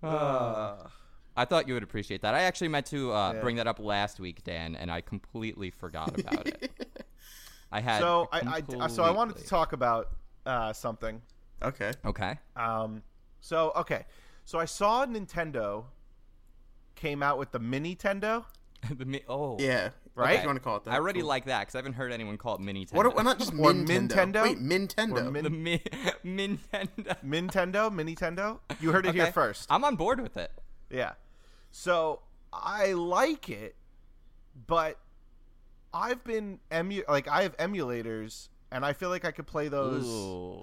Uh, 0.02 0.88
I 1.36 1.44
thought 1.44 1.68
you 1.68 1.74
would 1.74 1.82
appreciate 1.82 2.22
that 2.22 2.34
I 2.34 2.42
actually 2.42 2.68
meant 2.68 2.86
to 2.86 3.12
uh, 3.12 3.32
Yeah. 3.34 3.40
bring 3.40 3.56
that 3.56 3.66
up 3.66 3.78
last 3.78 4.20
week 4.20 4.42
Dan 4.44 4.74
and 4.76 4.90
I 4.90 5.00
completely 5.00 5.70
forgot 5.70 6.18
about 6.18 6.46
it 6.46 6.70
I 7.72 7.80
had 7.80 8.00
so 8.00 8.28
I, 8.32 8.62
I 8.80 8.86
so 8.88 9.02
I 9.02 9.10
wanted 9.10 9.36
to 9.36 9.46
talk 9.46 9.72
about 9.72 10.10
uh, 10.46 10.72
something. 10.72 11.20
okay. 11.62 11.92
okay 12.04 12.38
Um, 12.54 13.02
so 13.40 13.72
okay, 13.76 14.06
so 14.44 14.58
I 14.58 14.64
saw 14.64 15.04
Nintendo 15.06 15.84
came 16.94 17.22
out 17.22 17.38
with 17.38 17.50
the 17.52 17.58
Mini 17.58 17.94
Nintendo. 17.96 18.44
The 18.96 19.04
mi- 19.04 19.24
oh 19.28 19.56
Yeah. 19.58 19.90
Right? 20.16 20.36
If 20.36 20.42
you 20.42 20.48
want 20.48 20.56
to 20.56 20.62
call 20.64 20.76
it 20.78 20.84
that. 20.84 20.92
I 20.92 20.96
already 20.96 21.20
Cool. 21.20 21.28
like 21.28 21.44
that 21.44 21.60
because 21.60 21.74
I 21.74 21.78
haven't 21.78 21.92
heard 21.92 22.10
anyone 22.10 22.38
call 22.38 22.54
it 22.54 22.60
mini. 22.62 22.86
What? 22.90 23.14
Why 23.14 23.22
not 23.22 23.38
just 23.38 23.52
Or 23.52 23.72
Nintendo? 23.72 24.08
Nintendo? 24.08 24.42
Wait, 24.42 24.58
Nintendo. 24.58 25.26
Or 25.26 25.30
Min- 25.30 25.44
the 25.44 25.50
mi- 25.50 25.82
Nintendo? 26.24 27.16
Nintendo, 27.24 27.92
Mini 27.92 28.14
Nintendo. 28.16 28.58
You 28.80 28.92
heard 28.92 29.04
it 29.06 29.14
here 29.14 29.30
first. 29.30 29.66
I'm 29.70 29.84
on 29.84 29.96
board 29.96 30.20
with 30.20 30.36
it. 30.38 30.50
Yeah. 30.90 31.12
So 31.70 32.20
I 32.52 32.92
like 32.94 33.50
it, 33.50 33.76
but 34.66 34.98
I've 35.92 36.24
been 36.24 36.60
emu 36.72 37.02
like 37.08 37.28
I 37.28 37.42
have 37.42 37.54
emulators, 37.58 38.48
and 38.72 38.84
I 38.86 38.94
feel 38.94 39.10
like 39.10 39.26
I 39.26 39.32
could 39.32 39.46
play 39.46 39.68
those. 39.68 40.06
Ooh. 40.06 40.62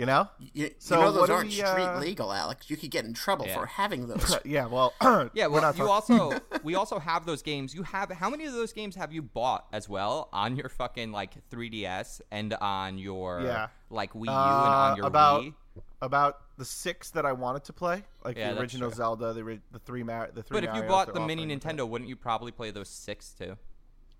You 0.00 0.06
know? 0.06 0.28
You, 0.38 0.48
you 0.54 0.70
So 0.78 0.98
know 0.98 1.12
those 1.12 1.28
aren't 1.28 1.48
we, 1.50 1.56
street 1.56 1.64
uh, 1.84 2.00
legal, 2.00 2.32
Alex. 2.32 2.70
You 2.70 2.78
could 2.78 2.90
get 2.90 3.04
in 3.04 3.12
trouble 3.12 3.46
Yeah. 3.46 3.58
for 3.58 3.66
having 3.66 4.06
those. 4.10 4.38
yeah. 4.46 4.64
Well. 4.64 4.94
Yeah, 5.34 5.46
well, 5.48 5.56
you 5.56 5.60
talking- 5.60 5.82
also 5.86 6.40
we 6.64 6.74
also 6.74 6.98
have 6.98 7.26
those 7.26 7.42
games. 7.42 7.74
You 7.74 7.82
have 7.82 8.10
how 8.10 8.30
many 8.30 8.46
of 8.46 8.54
those 8.54 8.72
games 8.72 8.96
have 8.96 9.12
you 9.12 9.20
bought 9.20 9.66
as 9.74 9.90
well 9.90 10.30
on 10.32 10.56
your 10.56 10.70
fucking 10.70 11.12
like 11.12 11.32
3DS 11.50 12.22
and 12.30 12.54
on 12.54 12.96
your 12.96 13.42
Yeah. 13.42 13.68
like 13.90 14.14
Wii 14.14 14.24
U 14.24 14.30
and 14.30 14.30
Uh, 14.30 14.90
on 14.90 14.96
your 14.96 15.06
about 15.06 15.42
Wii? 15.42 15.54
about 16.00 16.38
the 16.56 16.64
six 16.64 17.10
that 17.10 17.26
I 17.26 17.32
wanted 17.32 17.64
to 17.64 17.74
play, 17.74 18.02
like 18.24 18.38
Yeah, 18.38 18.54
the 18.54 18.60
original. 18.60 18.90
Zelda, 18.90 19.34
the 19.34 19.42
ori- 19.42 19.60
the 19.70 19.78
three 19.80 20.02
Mar- 20.02 20.30
the 20.32 20.42
three. 20.42 20.54
But 20.60 20.64
if 20.64 20.74
you 20.74 20.80
Marios 20.82 20.88
bought 20.88 21.12
the 21.12 21.20
mini 21.20 21.42
offering 21.42 21.48
with 21.50 21.62
that. 21.62 21.76
Nintendo, 21.76 21.86
wouldn't 21.88 22.08
you 22.08 22.16
probably 22.16 22.52
play 22.52 22.70
those 22.70 22.88
six 22.88 23.32
too? 23.32 23.58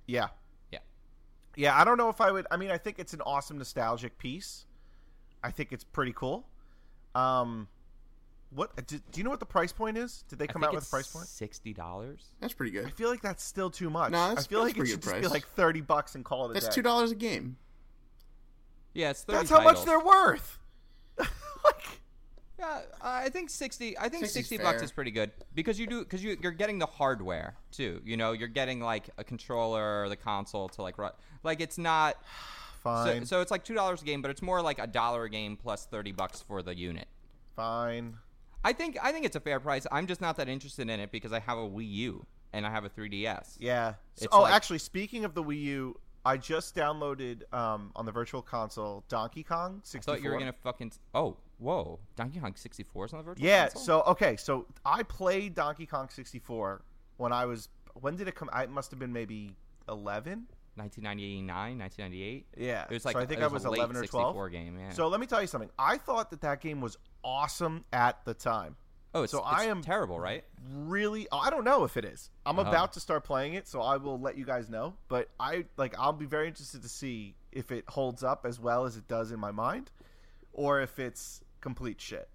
Yeah. 0.06 0.28
Yeah. 0.70 0.80
Yeah, 1.56 1.80
I 1.80 1.84
don't 1.84 1.96
know 1.96 2.10
if 2.10 2.20
I 2.20 2.30
would. 2.30 2.46
I 2.50 2.58
mean, 2.58 2.70
I 2.70 2.76
think 2.76 2.98
it's 2.98 3.14
an 3.14 3.22
awesome 3.22 3.56
nostalgic 3.56 4.18
piece. 4.18 4.66
I 5.42 5.50
think 5.50 5.72
it's 5.72 5.84
pretty 5.84 6.12
cool. 6.14 6.46
Um, 7.14 7.68
what 8.52 8.74
do, 8.86 8.98
do 8.98 9.18
you 9.18 9.24
know 9.24 9.30
what 9.30 9.40
the 9.40 9.46
price 9.46 9.72
point 9.72 9.96
is? 9.96 10.24
Did 10.28 10.38
they 10.38 10.46
come 10.46 10.64
out 10.64 10.74
with 10.74 10.86
a 10.86 10.90
price 10.90 11.06
point? 11.06 11.26
Sixty 11.26 11.72
dollars. 11.72 12.26
That's 12.40 12.52
pretty 12.52 12.72
good. 12.72 12.86
I 12.86 12.90
feel 12.90 13.08
like 13.08 13.22
that's 13.22 13.44
still 13.44 13.70
too 13.70 13.90
much. 13.90 14.10
No, 14.10 14.28
that's- 14.28 14.46
I 14.46 14.48
feel 14.48 14.64
that's 14.64 14.76
like 14.76 14.84
it 14.86 14.90
should 14.90 15.02
just 15.02 15.20
be 15.20 15.28
like 15.28 15.46
thirty 15.48 15.80
bucks 15.80 16.14
and 16.14 16.24
call 16.24 16.46
it 16.46 16.50
a 16.50 16.54
That's 16.54 16.66
day. 16.66 16.72
two 16.74 16.82
dollars 16.82 17.10
a 17.12 17.14
game. 17.14 17.56
Yeah, 18.92 19.10
it's 19.10 19.22
30 19.22 19.38
That's 19.38 19.50
how 19.50 19.62
much 19.62 19.84
they're 19.84 20.00
worth. 20.00 20.58
like, 21.18 21.28
Yeah, 22.58 22.80
I 23.00 23.28
think 23.28 23.50
sixty. 23.50 23.96
I 23.96 24.08
think 24.08 24.24
60's 24.24 24.32
sixty 24.32 24.58
bucks 24.58 24.82
is 24.82 24.90
pretty 24.90 25.12
good 25.12 25.30
because 25.54 25.78
you 25.78 25.86
do 25.86 26.00
because 26.00 26.22
you 26.24 26.36
you're 26.42 26.50
getting 26.50 26.78
the 26.80 26.86
hardware 26.86 27.54
too. 27.70 28.00
You 28.04 28.16
know, 28.16 28.32
you're 28.32 28.48
getting 28.48 28.80
like 28.80 29.08
a 29.16 29.22
controller 29.22 30.02
or 30.02 30.08
the 30.08 30.16
console 30.16 30.68
to 30.70 30.82
like 30.82 30.98
run. 30.98 31.12
Like 31.44 31.60
it's 31.60 31.78
not. 31.78 32.16
So, 32.82 32.90
Fine, 32.90 33.26
so 33.26 33.40
it's 33.42 33.50
like 33.50 33.64
two 33.64 33.74
dollars 33.74 34.00
a 34.02 34.04
game, 34.04 34.22
but 34.22 34.30
it's 34.30 34.40
more 34.42 34.62
like 34.62 34.78
a 34.78 34.86
dollar 34.86 35.24
a 35.24 35.30
game 35.30 35.56
plus 35.56 35.84
thirty 35.86 36.12
bucks 36.12 36.40
for 36.40 36.62
the 36.62 36.74
unit. 36.74 37.08
fine. 37.56 38.16
I 38.62 38.72
think 38.74 38.98
I 39.02 39.10
think 39.12 39.24
it's 39.24 39.36
a 39.36 39.40
fair 39.40 39.58
price. 39.60 39.86
I'm 39.90 40.06
just 40.06 40.20
not 40.20 40.36
that 40.36 40.48
interested 40.48 40.88
in 40.90 41.00
it 41.00 41.10
because 41.10 41.32
I 41.32 41.38
have 41.40 41.56
a 41.58 41.66
Wii 41.68 41.90
U 41.92 42.26
and 42.52 42.66
I 42.66 42.70
have 42.70 42.84
a 42.84 42.90
3DS. 42.90 43.56
Yeah. 43.58 43.94
So- 44.16 44.26
oh, 44.32 44.42
like- 44.42 44.52
actually, 44.52 44.78
speaking 44.80 45.24
of 45.24 45.32
the 45.34 45.42
Wii 45.42 45.62
U, 45.62 46.00
I 46.26 46.36
just 46.36 46.74
downloaded 46.76 47.50
um, 47.54 47.90
on 47.96 48.04
the 48.04 48.12
Virtual 48.12 48.42
Console 48.42 49.02
Donkey 49.08 49.42
Kong 49.42 49.76
I 49.82 49.86
64. 49.86 50.14
thought 50.14 50.22
you 50.22 50.30
were 50.30 50.38
gonna 50.38 50.52
fucking. 50.52 50.92
Oh, 51.14 51.36
whoa! 51.58 51.98
Donkey 52.16 52.38
Kong 52.40 52.54
64 52.54 53.04
is 53.06 53.12
on 53.14 53.18
the 53.20 53.22
virtual 53.24 53.42
console 53.42 53.48
Yeah. 53.48 53.68
console? 53.68 53.82
So 53.82 54.02
okay, 54.10 54.36
so 54.36 54.66
I 54.84 55.02
played 55.04 55.54
Donkey 55.54 55.86
Kong 55.86 56.08
64 56.10 56.82
when 57.16 57.32
I 57.32 57.46
was. 57.46 57.68
When 57.94 58.16
did 58.16 58.28
it 58.28 58.34
come? 58.34 58.50
I 58.52 58.64
it 58.64 58.70
must 58.70 58.90
have 58.90 59.00
been 59.00 59.12
maybe 59.12 59.54
11. 59.88 60.46
1999, 60.76 61.78
1998. 61.78 62.46
Yeah. 62.56 62.84
It 62.84 62.94
was 62.94 63.04
like 63.04 63.14
so 63.14 63.20
I 63.20 63.26
think 63.26 63.40
it 63.40 63.44
I 63.44 63.46
was 63.46 63.54
was 63.54 63.64
a 63.66 63.70
late 63.70 63.78
11 63.78 63.96
or 63.96 64.04
12. 64.06 64.28
64 64.28 64.48
game. 64.50 64.78
Yeah. 64.78 64.90
So 64.90 65.08
let 65.08 65.20
me 65.20 65.26
tell 65.26 65.40
you 65.40 65.46
something. 65.46 65.70
I 65.78 65.96
thought 65.98 66.30
that 66.30 66.40
that 66.42 66.60
game 66.60 66.80
was 66.80 66.96
awesome 67.24 67.84
at 67.92 68.24
the 68.24 68.34
time. 68.34 68.76
oh, 69.14 69.22
it's, 69.24 69.32
so 69.32 69.40
I 69.40 69.64
am- 69.64 69.82
terrible, 69.82 70.20
right? 70.20 70.44
Really, 70.72 71.26
I 71.32 71.50
don't 71.50 71.64
know 71.64 71.82
if 71.84 71.96
it 71.96 72.04
is. 72.04 72.30
I'm 72.46 72.58
Uh-huh. 72.58 72.70
about 72.70 72.92
to 72.92 73.00
start 73.00 73.24
playing 73.24 73.54
it, 73.54 73.66
so 73.66 73.82
I 73.82 73.96
will 73.96 74.20
let 74.20 74.38
you 74.38 74.44
guys 74.44 74.68
know. 74.70 74.94
But 75.08 75.28
I 75.40 75.64
like, 75.76 75.94
I'll 75.98 76.12
be 76.12 76.26
very 76.26 76.46
interested 76.48 76.82
to 76.82 76.88
see 76.88 77.34
if 77.50 77.72
it 77.72 77.84
holds 77.88 78.22
up 78.22 78.46
as 78.46 78.60
well 78.60 78.84
as 78.84 78.96
it 78.96 79.08
does 79.08 79.32
in 79.32 79.40
my 79.40 79.50
mind, 79.50 79.90
or 80.52 80.80
if 80.80 80.98
it's 81.00 81.42
complete 81.60 82.00
shit. 82.00 82.28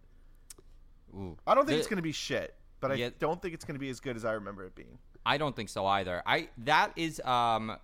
Ooh. 1.13 1.37
I 1.47 1.55
don't 1.55 1.65
think 1.65 1.75
The- 1.75 1.79
it's 1.79 1.87
going 1.87 1.95
to 1.97 2.03
be 2.03 2.11
shit, 2.11 2.55
but 2.81 2.91
I 2.91 2.95
Yeah. 2.95 3.09
don't 3.19 3.41
think 3.41 3.53
it's 3.53 3.63
going 3.65 3.75
to 3.75 3.79
be 3.79 3.89
as 3.89 3.99
good 4.01 4.15
as 4.17 4.25
I 4.25 4.33
remember 4.33 4.65
it 4.65 4.75
being. 4.75 4.99
I 5.25 5.37
don't 5.37 5.55
think 5.55 5.69
so 5.69 5.85
either. 5.87 6.21
I 6.25 6.49
that 6.59 6.91
is 6.97 7.19
um 7.21 7.77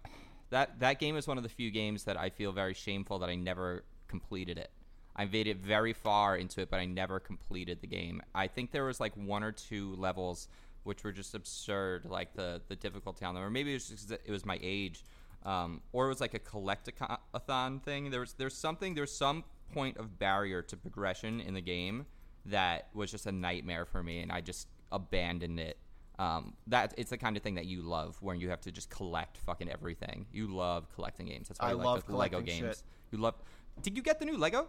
that 0.52 0.80
that 0.80 1.00
game 1.00 1.18
is 1.18 1.28
one 1.28 1.38
of 1.38 1.44
the 1.44 1.50
few 1.50 1.72
games 1.72 2.04
that 2.04 2.18
I 2.18 2.30
feel 2.30 2.52
very 2.52 2.74
shameful 2.74 3.20
that 3.20 3.30
I 3.30 3.36
never 3.36 3.84
completed 4.08 4.58
it. 4.58 4.70
I 5.16 5.26
made 5.26 5.48
it 5.48 5.58
very 5.58 5.94
far 5.94 6.38
into 6.38 6.62
it, 6.62 6.70
but 6.70 6.80
I 6.80 6.86
never 6.86 7.20
completed 7.20 7.80
the 7.82 7.88
game. 7.88 8.22
I 8.34 8.48
think 8.48 8.72
there 8.72 8.86
was 8.86 9.00
like 9.00 9.14
one 9.16 9.44
or 9.44 9.52
two 9.52 9.96
levels 9.96 10.48
which 10.84 11.04
were 11.04 11.12
just 11.12 11.36
absurd, 11.36 12.06
like 12.06 12.34
the 12.34 12.62
the 12.68 12.76
difficulty 12.76 13.26
on 13.26 13.36
them, 13.36 13.44
or 13.44 13.50
maybe 13.50 13.72
it 13.72 13.76
was 13.76 13.90
just 13.90 14.12
it 14.12 14.30
was 14.30 14.46
my 14.46 14.60
age, 14.62 15.04
um, 15.46 15.82
or 15.92 16.06
it 16.06 16.10
was 16.10 16.22
like 16.22 16.34
a 16.34 16.40
collectathon 16.40 17.82
thing. 17.84 18.10
There 18.10 18.22
was 18.22 18.34
there's 18.34 18.56
something 18.56 18.96
there's 18.96 19.12
some 19.12 19.44
point 19.74 19.98
of 19.98 20.20
barrier 20.20 20.62
to 20.64 20.78
progression 20.78 21.40
in 21.40 21.54
the 21.54 21.62
game 21.62 22.06
that 22.46 22.88
was 22.94 23.12
just 23.12 23.26
a 23.26 23.32
nightmare 23.32 23.86
for 23.86 24.02
me, 24.02 24.22
and 24.22 24.32
I 24.32 24.42
just 24.42 24.68
abandoned 24.92 25.60
it. 25.60 25.78
Um, 26.22 26.54
that 26.68 26.94
it's 26.98 27.10
the 27.10 27.18
kind 27.18 27.36
of 27.36 27.42
thing 27.42 27.56
that 27.56 27.66
you 27.66 27.82
love, 27.82 28.16
where 28.22 28.36
you 28.36 28.50
have 28.52 28.62
to 28.62 28.72
just 28.72 28.92
collect 28.92 29.38
fucking 29.38 29.72
everything. 29.72 30.28
You 30.32 30.54
love 30.54 30.88
collecting 30.94 31.26
games. 31.26 31.48
That's 31.48 31.60
why 31.60 31.70
I 31.70 31.72
you 31.72 31.78
like 31.78 31.86
love 31.86 32.06
the 32.06 32.16
Lego 32.16 32.38
collecting 32.38 32.62
games. 32.64 32.76
shit. 32.78 32.84
You 33.12 33.18
love. 33.18 33.34
Did 33.82 33.98
you 33.98 34.04
get 34.04 34.20
the 34.20 34.26
new 34.26 34.38
Lego 34.38 34.68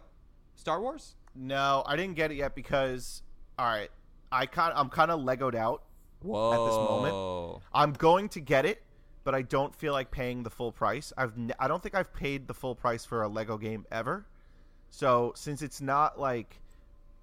Star 0.55 0.81
Wars? 0.81 1.15
No, 1.35 1.83
I 1.85 1.95
didn't 1.95 2.15
get 2.15 2.31
it 2.31 2.35
yet 2.37 2.55
because, 2.55 3.21
all 3.59 3.67
right, 3.67 3.91
I 4.31 4.47
kind 4.47 4.73
I'm 4.75 4.89
kind 4.89 5.11
of 5.11 5.19
legoed 5.19 5.53
out. 5.53 5.83
Whoa! 6.23 6.65
this 6.65 6.75
moment. 6.75 7.63
I'm 7.71 7.93
going 7.93 8.29
to 8.29 8.39
get 8.39 8.65
it, 8.65 8.81
but 9.23 9.35
I 9.35 9.43
don't 9.43 9.75
feel 9.75 9.93
like 9.93 10.09
paying 10.09 10.41
the 10.41 10.49
full 10.49 10.71
price. 10.71 11.13
I've 11.15 11.37
n- 11.37 11.53
I 11.59 11.67
don't 11.67 11.83
think 11.83 11.93
I've 11.93 12.11
paid 12.15 12.47
the 12.47 12.55
full 12.55 12.73
price 12.73 13.05
for 13.05 13.21
a 13.21 13.27
Lego 13.27 13.59
game 13.59 13.85
ever. 13.91 14.25
So 14.89 15.33
since 15.35 15.61
it's 15.61 15.81
not 15.81 16.19
like 16.19 16.62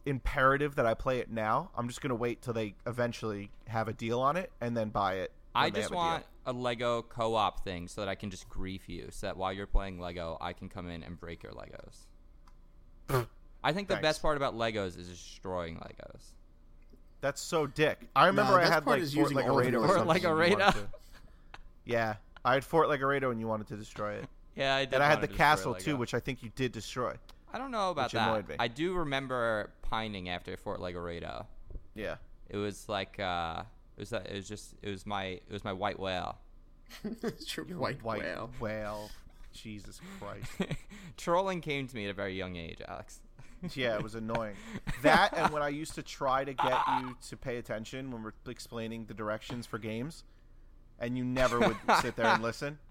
imperative 0.07 0.75
that 0.77 0.87
I 0.87 0.95
play 0.95 1.19
it 1.19 1.31
now, 1.31 1.71
I'm 1.77 1.89
just 1.89 2.01
gonna 2.01 2.15
wait 2.15 2.43
till 2.43 2.53
they 2.55 2.75
eventually 2.87 3.51
have 3.69 3.89
a 3.89 3.93
deal 3.93 4.21
on 4.21 4.37
it 4.37 4.51
and 4.61 4.77
then 4.77 4.89
buy 4.91 5.15
it. 5.15 5.33
I 5.55 5.71
just 5.71 5.83
have 5.83 5.87
a 5.91 5.95
deal. 5.95 5.97
want 5.99 6.25
a 6.47 6.53
Lego 6.53 7.03
co-op 7.03 7.65
thing 7.65 7.87
so 7.89 8.01
that 8.01 8.09
I 8.09 8.15
can 8.15 8.31
just 8.31 8.49
grief 8.49 8.89
you, 8.89 9.09
so 9.11 9.27
that 9.27 9.37
while 9.37 9.53
you're 9.53 9.67
playing 9.67 10.01
Lego, 10.01 10.39
I 10.41 10.53
can 10.53 10.69
come 10.69 10.89
in 10.89 11.03
and 11.03 11.19
break 11.21 11.43
your 11.43 11.53
Legos. 11.53 12.07
I 13.63 13.73
think 13.73 13.89
the 13.89 13.95
Thanks. 13.95 14.03
best 14.07 14.23
part 14.23 14.37
about 14.37 14.55
Legos 14.57 14.99
is 14.99 15.09
destroying 15.09 15.77
Legos. 15.77 16.23
That's 17.21 17.41
so 17.43 17.67
dick. 17.67 17.99
I 18.17 18.27
remember 18.27 18.53
No, 18.53 18.59
I 18.59 18.65
had 18.65 18.87
like 18.87 19.01
Fort 19.01 19.01
using 19.01 19.39
all 19.39 19.59
of 19.61 19.67
or 19.75 19.87
Fort 19.87 19.91
something. 19.99 20.11
and 20.17 20.23
you 20.23 20.29
wanted 20.31 20.57
Legoredo. 20.57 20.73
to- 20.73 20.89
Yeah, 21.85 22.15
I 22.45 22.55
had 22.55 22.65
Fort 22.65 22.89
Legoredo 22.89 23.31
and 23.31 23.39
you 23.39 23.47
wanted 23.47 23.67
to 23.69 23.77
destroy 23.77 24.15
it. 24.15 24.25
Yeah, 24.57 24.75
I 24.75 24.85
did. 24.85 24.95
And 24.95 25.03
I 25.03 25.09
had 25.09 25.21
the 25.21 25.29
castle 25.29 25.73
Lego. 25.73 25.85
too, 25.85 25.97
which 25.97 26.13
I 26.13 26.19
think 26.21 26.43
you 26.43 26.51
did 26.57 26.73
destroy. 26.73 27.15
I 27.53 27.59
don't 27.59 27.71
know 27.71 27.91
about 27.91 28.07
which 28.07 28.13
that. 28.13 28.49
me. 28.49 28.55
I 28.59 28.69
do 28.69 28.95
remember 28.95 29.71
pining 29.83 30.29
after 30.29 30.57
Fort 30.57 30.81
Legoredo. 30.81 31.47
Yeah. 31.95 32.17
It 32.49 32.57
was 32.57 32.89
like 32.89 33.19
uh, 33.21 33.63
it 33.97 34.01
was 34.01 34.13
it 34.13 34.33
was 34.33 34.49
just 34.49 34.75
it 34.83 34.91
was 34.91 35.07
my 35.07 35.25
it 35.25 35.51
was 35.51 35.65
my 35.65 35.73
white 35.73 35.99
whale. 35.99 36.39
it's 37.05 37.57
your 37.57 37.67
white, 37.67 38.03
White 38.03 38.21
whale. 38.23 38.51
whale. 38.61 39.11
Jesus 39.53 40.01
Christ. 40.21 40.51
Trolling 41.17 41.61
came 41.61 41.87
to 41.89 41.97
me 41.97 42.05
at 42.05 42.11
a 42.11 42.15
very 42.15 42.37
young 42.37 42.57
age, 42.57 42.79
Alex. 42.87 43.21
Yeah, 43.75 43.97
it 43.97 44.03
was 44.03 44.15
annoying. 44.17 44.55
That 45.03 45.33
and 45.37 45.53
when 45.53 45.63
I 45.63 45.69
used 45.69 45.95
to 45.97 46.03
try 46.03 46.45
to 46.45 46.53
get 46.55 46.79
you 47.01 47.17
to 47.29 47.37
pay 47.37 47.57
attention 47.59 48.11
when 48.11 48.23
we're 48.23 48.33
explaining 48.51 49.07
the 49.07 49.15
directions 49.15 49.67
for 49.67 49.79
games, 49.79 50.25
and 50.99 51.19
you 51.19 51.25
never 51.25 51.59
would 51.59 51.77
sit 52.01 52.15
there 52.17 52.27
and 52.27 52.43
listen. 52.43 52.79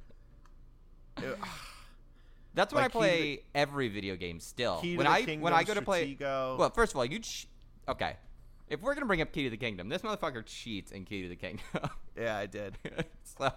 It- 1.17 1.37
That's 2.53 2.73
when 2.73 2.83
Like, 2.83 2.95
I 2.95 2.99
Key 2.99 2.99
to 2.99 2.99
play 2.99 3.39
every 3.55 3.87
video 3.89 4.15
game 4.15 4.39
still. 4.39 4.79
Key 4.81 4.91
to 4.93 4.97
when 4.97 5.05
the 5.05 5.11
I 5.11 5.23
Kingdom, 5.23 5.41
when 5.41 5.53
I 5.53 5.63
go 5.63 5.73
to 5.73 5.81
play 5.81 6.15
Stratego. 6.15 6.57
Well, 6.57 6.69
first 6.71 6.93
of 6.93 6.97
all, 6.97 7.05
you 7.05 7.19
ch- 7.19 7.47
okay. 7.87 8.17
If 8.67 8.81
we're 8.81 8.93
gonna 8.93 9.05
bring 9.05 9.21
up 9.21 9.31
Key 9.31 9.43
to 9.45 9.49
the 9.49 9.57
Kingdom, 9.57 9.89
this 9.89 10.01
motherfucker 10.01 10.45
cheats 10.45 10.91
in 10.91 11.05
Key 11.05 11.23
to 11.23 11.29
the 11.29 11.35
Kingdom. 11.35 11.65
yeah, 12.19 12.37
I 12.37 12.45
did. 12.45 12.77
so, 13.23 13.51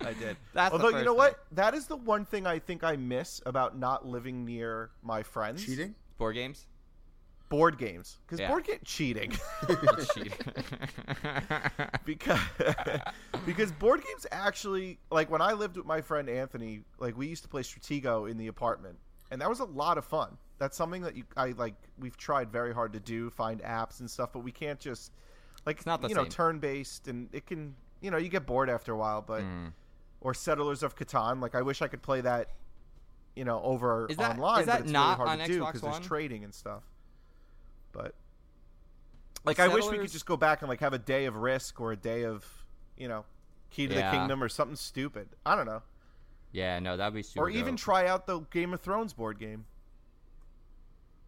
I 0.00 0.12
did. 0.12 0.36
That's 0.54 0.70
the 0.76 0.82
Although 0.82 0.98
you 0.98 1.04
know 1.04 1.12
thing. 1.12 1.18
what, 1.18 1.44
that 1.52 1.74
is 1.74 1.86
the 1.86 1.96
one 1.96 2.24
thing 2.24 2.46
I 2.46 2.58
think 2.58 2.82
I 2.82 2.96
miss 2.96 3.40
about 3.46 3.78
not 3.78 4.06
living 4.06 4.44
near 4.44 4.90
my 5.02 5.22
friends. 5.22 5.64
Cheating? 5.64 5.94
board 6.18 6.34
games. 6.34 6.66
Board 7.48 7.78
games, 7.78 8.18
because 8.26 8.40
Yeah. 8.40 8.48
board 8.48 8.64
game 8.64 8.80
cheating. 8.84 9.32
Because 12.04 12.40
because 13.46 13.72
board 13.72 14.02
games 14.04 14.26
actually 14.30 14.98
like 15.10 15.30
when 15.30 15.40
I 15.42 15.52
lived 15.52 15.76
with 15.76 15.86
my 15.86 16.00
friend 16.00 16.28
Anthony, 16.28 16.82
like 16.98 17.16
we 17.16 17.26
used 17.26 17.42
to 17.42 17.48
play 17.48 17.62
Stratego 17.62 18.30
in 18.30 18.36
the 18.36 18.46
apartment, 18.48 18.98
and 19.30 19.40
that 19.40 19.48
was 19.48 19.60
a 19.60 19.64
lot 19.64 19.98
of 19.98 20.04
fun. 20.04 20.36
That's 20.58 20.76
something 20.76 21.02
that 21.02 21.16
you 21.16 21.24
I 21.36 21.48
like. 21.56 21.74
We've 21.98 22.16
tried 22.16 22.50
very 22.50 22.72
hard 22.72 22.92
to 22.94 23.00
do, 23.00 23.30
find 23.30 23.60
apps 23.62 24.00
and 24.00 24.10
stuff, 24.10 24.30
but 24.32 24.40
we 24.40 24.52
can't 24.52 24.78
just 24.78 25.12
like 25.66 25.78
it's 25.78 25.86
not 25.86 26.02
the 26.02 26.08
you 26.08 26.14
know 26.14 26.24
turn 26.24 26.58
based, 26.58 27.08
and 27.08 27.28
it 27.32 27.46
can 27.46 27.74
you 28.00 28.10
know 28.10 28.16
you 28.18 28.28
get 28.28 28.46
bored 28.46 28.70
after 28.70 28.92
a 28.92 28.96
while, 28.96 29.22
but 29.22 29.42
Mm. 29.42 29.72
or 30.20 30.34
Settlers 30.34 30.82
of 30.82 30.96
Catan. 30.96 31.40
Like 31.40 31.54
I 31.54 31.62
wish 31.62 31.82
I 31.82 31.88
could 31.88 32.02
play 32.02 32.20
that. 32.22 32.50
You 33.34 33.44
know, 33.44 33.60
over 33.62 34.06
Is 34.08 34.16
that- 34.16 34.38
online, 34.38 34.60
is 34.60 34.66
that 34.66 34.76
but 34.78 34.82
it's 34.84 34.92
not 34.92 35.18
really 35.18 35.28
hard 35.28 35.40
on 35.40 35.46
to 35.46 35.52
do 35.52 35.60
Xbox 35.60 35.66
because 35.66 35.82
One? 35.82 35.92
there's 35.92 36.06
trading 36.06 36.44
and 36.44 36.54
stuff. 36.54 36.82
But 37.92 38.14
like, 39.44 39.58
I 39.60 39.68
wish 39.68 39.84
we 39.86 39.98
could 39.98 40.10
just 40.10 40.26
go 40.26 40.36
back 40.36 40.62
and 40.62 40.68
like 40.68 40.80
have 40.80 40.92
a 40.92 40.98
day 40.98 41.24
of 41.26 41.36
Risk 41.36 41.80
or 41.80 41.92
a 41.92 41.96
day 41.96 42.24
of, 42.24 42.44
you 42.96 43.08
know, 43.08 43.24
Key 43.70 43.86
to 43.88 43.94
Yeah. 43.94 44.10
the 44.10 44.16
Kingdom 44.18 44.42
or 44.42 44.48
something 44.48 44.76
stupid. 44.76 45.28
I 45.44 45.56
don't 45.56 45.66
know. 45.66 45.82
yeah, 46.52 46.78
no, 46.78 46.96
that'd 46.96 47.14
be 47.14 47.22
super. 47.22 47.44
or 47.46 47.50
even 47.50 47.76
try 47.76 48.06
out 48.06 48.26
the 48.26 48.40
Game 48.50 48.72
of 48.72 48.80
Thrones 48.80 49.12
board 49.12 49.38
game. 49.38 49.66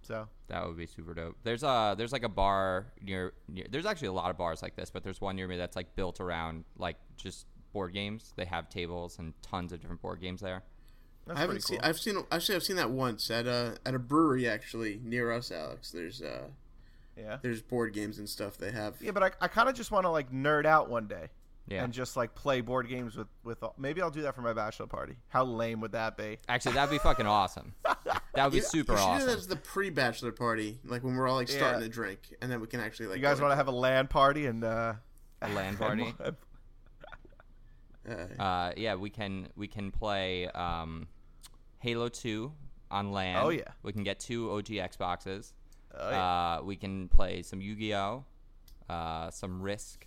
So 0.03 0.27
That 0.49 0.67
would 0.67 0.77
be 0.79 0.87
super 0.87 1.13
dope. 1.13 1.37
There's 1.43 1.63
a 1.63 1.95
there's 1.99 2.13
like 2.13 2.23
a 2.23 2.29
bar 2.31 2.87
near, 3.03 3.35
near 3.49 3.67
there's 3.71 3.85
actually 3.85 4.09
a 4.09 4.13
lot 4.13 4.31
of 4.31 4.39
bars 4.39 4.63
like 4.63 4.75
this, 4.75 4.91
but 4.91 5.05
there's 5.05 5.21
one 5.21 5.37
near 5.37 5.47
me 5.47 5.57
that's 5.59 5.77
like 5.77 5.95
built 5.97 6.21
around 6.21 6.65
like 6.79 6.97
just 7.17 7.47
board 7.75 7.93
games. 7.93 8.33
They 8.37 8.47
have 8.47 8.71
tables 8.71 9.19
and 9.19 9.35
tons 9.43 9.73
of 9.73 9.81
different 9.81 10.01
board 10.01 10.21
games 10.21 10.41
there. 10.41 10.63
That's 11.29 11.37
I 11.37 11.41
haven't 11.43 11.55
pretty 11.57 11.63
seen. 11.67 11.79
cool. 11.79 11.89
I've 11.89 11.99
seen. 11.99 12.17
Actually, 12.33 12.57
I've 12.57 12.63
seen 12.65 12.77
that 12.77 12.91
once 12.91 13.31
at 13.31 13.47
a 13.47 13.77
at 13.87 13.95
a 13.95 13.99
brewery 13.99 14.49
actually 14.49 15.01
near 15.05 15.31
us, 15.31 15.53
Alex. 15.53 15.91
There's 15.93 16.21
uh 16.23 16.49
yeah, 17.17 17.39
there's 17.43 17.63
board 17.63 17.93
games 17.95 18.19
and 18.19 18.29
stuff 18.29 18.57
they 18.59 18.71
have. 18.73 18.95
yeah, 19.01 19.11
but 19.13 19.23
I, 19.23 19.31
I 19.41 19.49
kind 19.49 19.69
of 19.69 19.75
just 19.75 19.91
want 19.91 20.05
to 20.05 20.11
like 20.11 20.33
nerd 20.33 20.67
out 20.67 20.89
one 20.89 21.07
day 21.09 21.29
Yeah. 21.67 21.83
and 21.85 21.93
just 21.93 22.17
like 22.17 22.35
play 22.35 22.61
board 22.61 22.89
games 22.89 23.17
with 23.17 23.27
with. 23.45 23.63
all- 23.63 23.75
Maybe 23.79 24.01
I'll 24.03 24.11
do 24.11 24.23
that 24.23 24.35
for 24.35 24.41
my 24.43 24.53
bachelor 24.53 24.87
party. 24.87 25.17
How 25.29 25.45
lame 25.45 25.81
would 25.81 25.93
that 25.93 26.17
be? 26.17 26.39
Actually, 26.49 26.75
that'd 26.75 26.91
be 26.91 26.99
fucking 26.99 27.27
awesome. 27.27 27.75
That 28.35 28.45
would 28.45 28.53
be 28.53 28.59
You- 28.59 28.63
super 28.63 28.93
you 28.93 28.99
should 28.99 29.05
do 29.05 29.11
awesome. 29.11 29.27
that 29.27 29.37
as 29.39 29.47
the 29.49 29.57
pre-bachelor 29.57 30.31
party, 30.31 30.79
like 30.85 31.03
when 31.03 31.17
we're 31.17 31.27
all 31.27 31.35
like 31.35 31.51
Yeah. 31.51 31.57
starting 31.57 31.81
to 31.83 31.89
drink, 31.89 32.21
and 32.41 32.51
then 32.53 32.61
we 32.61 32.69
can 32.69 32.79
actually 32.79 33.09
like. 33.09 33.17
You 33.17 33.23
guys 33.23 33.41
want 33.41 33.51
to 33.53 33.57
have 33.57 33.67
a 33.67 33.73
LAN 33.73 34.07
party 34.07 34.47
and 34.47 34.63
uh, 34.63 34.93
A 35.43 35.49
LAN 35.53 35.77
party. 35.77 36.15
Uh, 38.09 38.43
Uh, 38.43 38.73
yeah, 38.77 38.95
we 38.95 39.11
can 39.11 39.49
we 39.57 39.67
can 39.69 39.91
play 39.91 40.47
um, 40.49 41.07
Halo 41.79 42.09
Two 42.09 42.53
on 42.91 43.13
LAN. 43.13 43.37
Oh, 43.37 43.51
yeah. 43.51 43.63
we 43.83 43.93
can 43.93 44.03
get 44.03 44.19
two 44.21 44.51
OG 44.51 44.67
Xboxes. 44.67 45.53
Oh, 45.95 46.11
yeah. 46.11 46.57
Uh, 46.59 46.63
we 46.63 46.77
can 46.77 47.09
play 47.09 47.43
some 47.43 47.61
Yu-Gi-Oh, 47.61 48.25
uh, 48.89 49.31
some 49.31 49.61
Risk, 49.61 50.07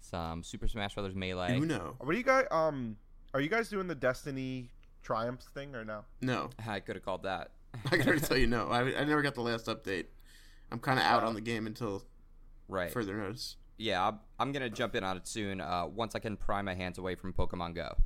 some 0.00 0.42
Super 0.42 0.68
Smash 0.68 0.94
Brothers 0.94 1.14
Melee. 1.14 1.56
Uno. 1.58 1.96
What 1.98 2.14
are 2.14 2.18
you 2.18 2.24
guys? 2.24 2.46
Um, 2.50 2.96
are 3.32 3.40
you 3.40 3.48
guys 3.48 3.68
doing 3.68 3.86
the 3.86 3.94
Destiny 3.94 4.70
Triumphs 5.02 5.46
thing 5.54 5.74
or 5.74 5.84
no? 5.84 6.04
No, 6.20 6.50
I 6.66 6.80
could 6.80 6.96
have 6.96 7.04
called 7.04 7.22
that. 7.24 7.50
I 7.86 7.96
can 7.96 8.06
already 8.06 8.20
tell 8.20 8.36
you 8.36 8.46
no. 8.46 8.68
I, 8.68 8.80
I 9.00 9.04
never 9.04 9.22
got 9.22 9.34
the 9.34 9.40
last 9.42 9.66
update. 9.66 10.06
I'm 10.70 10.78
kind 10.78 10.98
of 10.98 11.04
out 11.04 11.22
on 11.24 11.34
the 11.34 11.40
game 11.40 11.66
until 11.66 12.02
Right. 12.68 12.90
further 12.90 13.16
notice. 13.16 13.56
yeah, 13.76 14.08
I'm, 14.08 14.18
I'm 14.38 14.52
gonna 14.52 14.70
jump 14.70 14.94
in 14.94 15.04
on 15.04 15.16
it 15.16 15.26
soon. 15.28 15.60
Uh, 15.60 15.86
once 15.86 16.14
I 16.14 16.18
can 16.18 16.36
pry 16.36 16.62
my 16.62 16.74
hands 16.74 16.98
away 16.98 17.14
from 17.14 17.32
Pokemon 17.32 17.74
Go. 17.74 17.96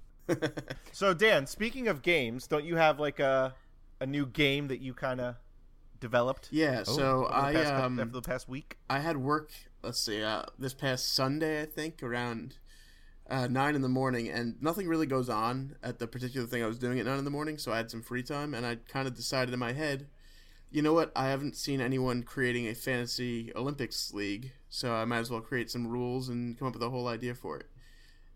So 0.92 1.14
Dan, 1.14 1.46
speaking 1.46 1.88
of 1.88 2.02
games, 2.02 2.46
don't 2.46 2.64
you 2.64 2.76
have 2.76 2.98
like 2.98 3.20
a 3.20 3.54
a 4.00 4.06
new 4.06 4.26
game 4.26 4.68
that 4.68 4.80
you 4.80 4.94
kind 4.94 5.20
of 5.20 5.36
developed 6.00 6.48
Yeah, 6.52 6.82
so 6.84 7.26
over 7.26 7.34
I 7.34 7.52
past, 7.52 7.72
um 7.72 7.98
after 7.98 8.12
the 8.12 8.22
past 8.22 8.48
week? 8.48 8.78
I 8.88 9.00
had 9.00 9.16
work. 9.16 9.50
Let's 9.82 10.00
see, 10.00 10.22
uh, 10.22 10.42
this 10.58 10.74
past 10.74 11.12
Sunday, 11.14 11.62
I 11.62 11.66
think, 11.66 12.02
around 12.02 12.58
uh, 13.30 13.46
nine 13.46 13.74
in 13.74 13.82
the 13.82 13.88
morning, 13.88 14.28
and 14.28 14.60
nothing 14.62 14.88
really 14.88 15.06
goes 15.06 15.28
on 15.28 15.76
at 15.82 15.98
the 15.98 16.06
particular 16.06 16.46
thing 16.46 16.62
I 16.62 16.66
was 16.66 16.78
doing 16.78 16.98
at 16.98 17.06
nine 17.06 17.18
in 17.18 17.24
the 17.24 17.30
morning. 17.30 17.58
So 17.58 17.72
I 17.72 17.76
had 17.76 17.90
some 17.90 18.02
free 18.02 18.22
time, 18.22 18.54
and 18.54 18.66
I 18.66 18.76
kind 18.76 19.06
of 19.06 19.14
decided 19.14 19.52
in 19.52 19.60
my 19.60 19.72
head, 19.72 20.08
you 20.70 20.82
know 20.82 20.92
what? 20.94 21.12
I 21.16 21.28
haven't 21.28 21.56
seen 21.56 21.80
anyone 21.80 22.22
creating 22.22 22.66
a 22.68 22.74
fantasy 22.74 23.52
Olympics 23.54 24.12
league, 24.12 24.52
so 24.68 24.92
I 24.94 25.04
might 25.04 25.18
as 25.18 25.30
well 25.30 25.40
create 25.40 25.70
some 25.70 25.86
rules 25.86 26.28
and 26.28 26.58
come 26.58 26.68
up 26.68 26.74
with 26.74 26.82
a 26.82 26.90
whole 26.90 27.08
idea 27.08 27.34
for 27.34 27.56
it. 27.58 27.66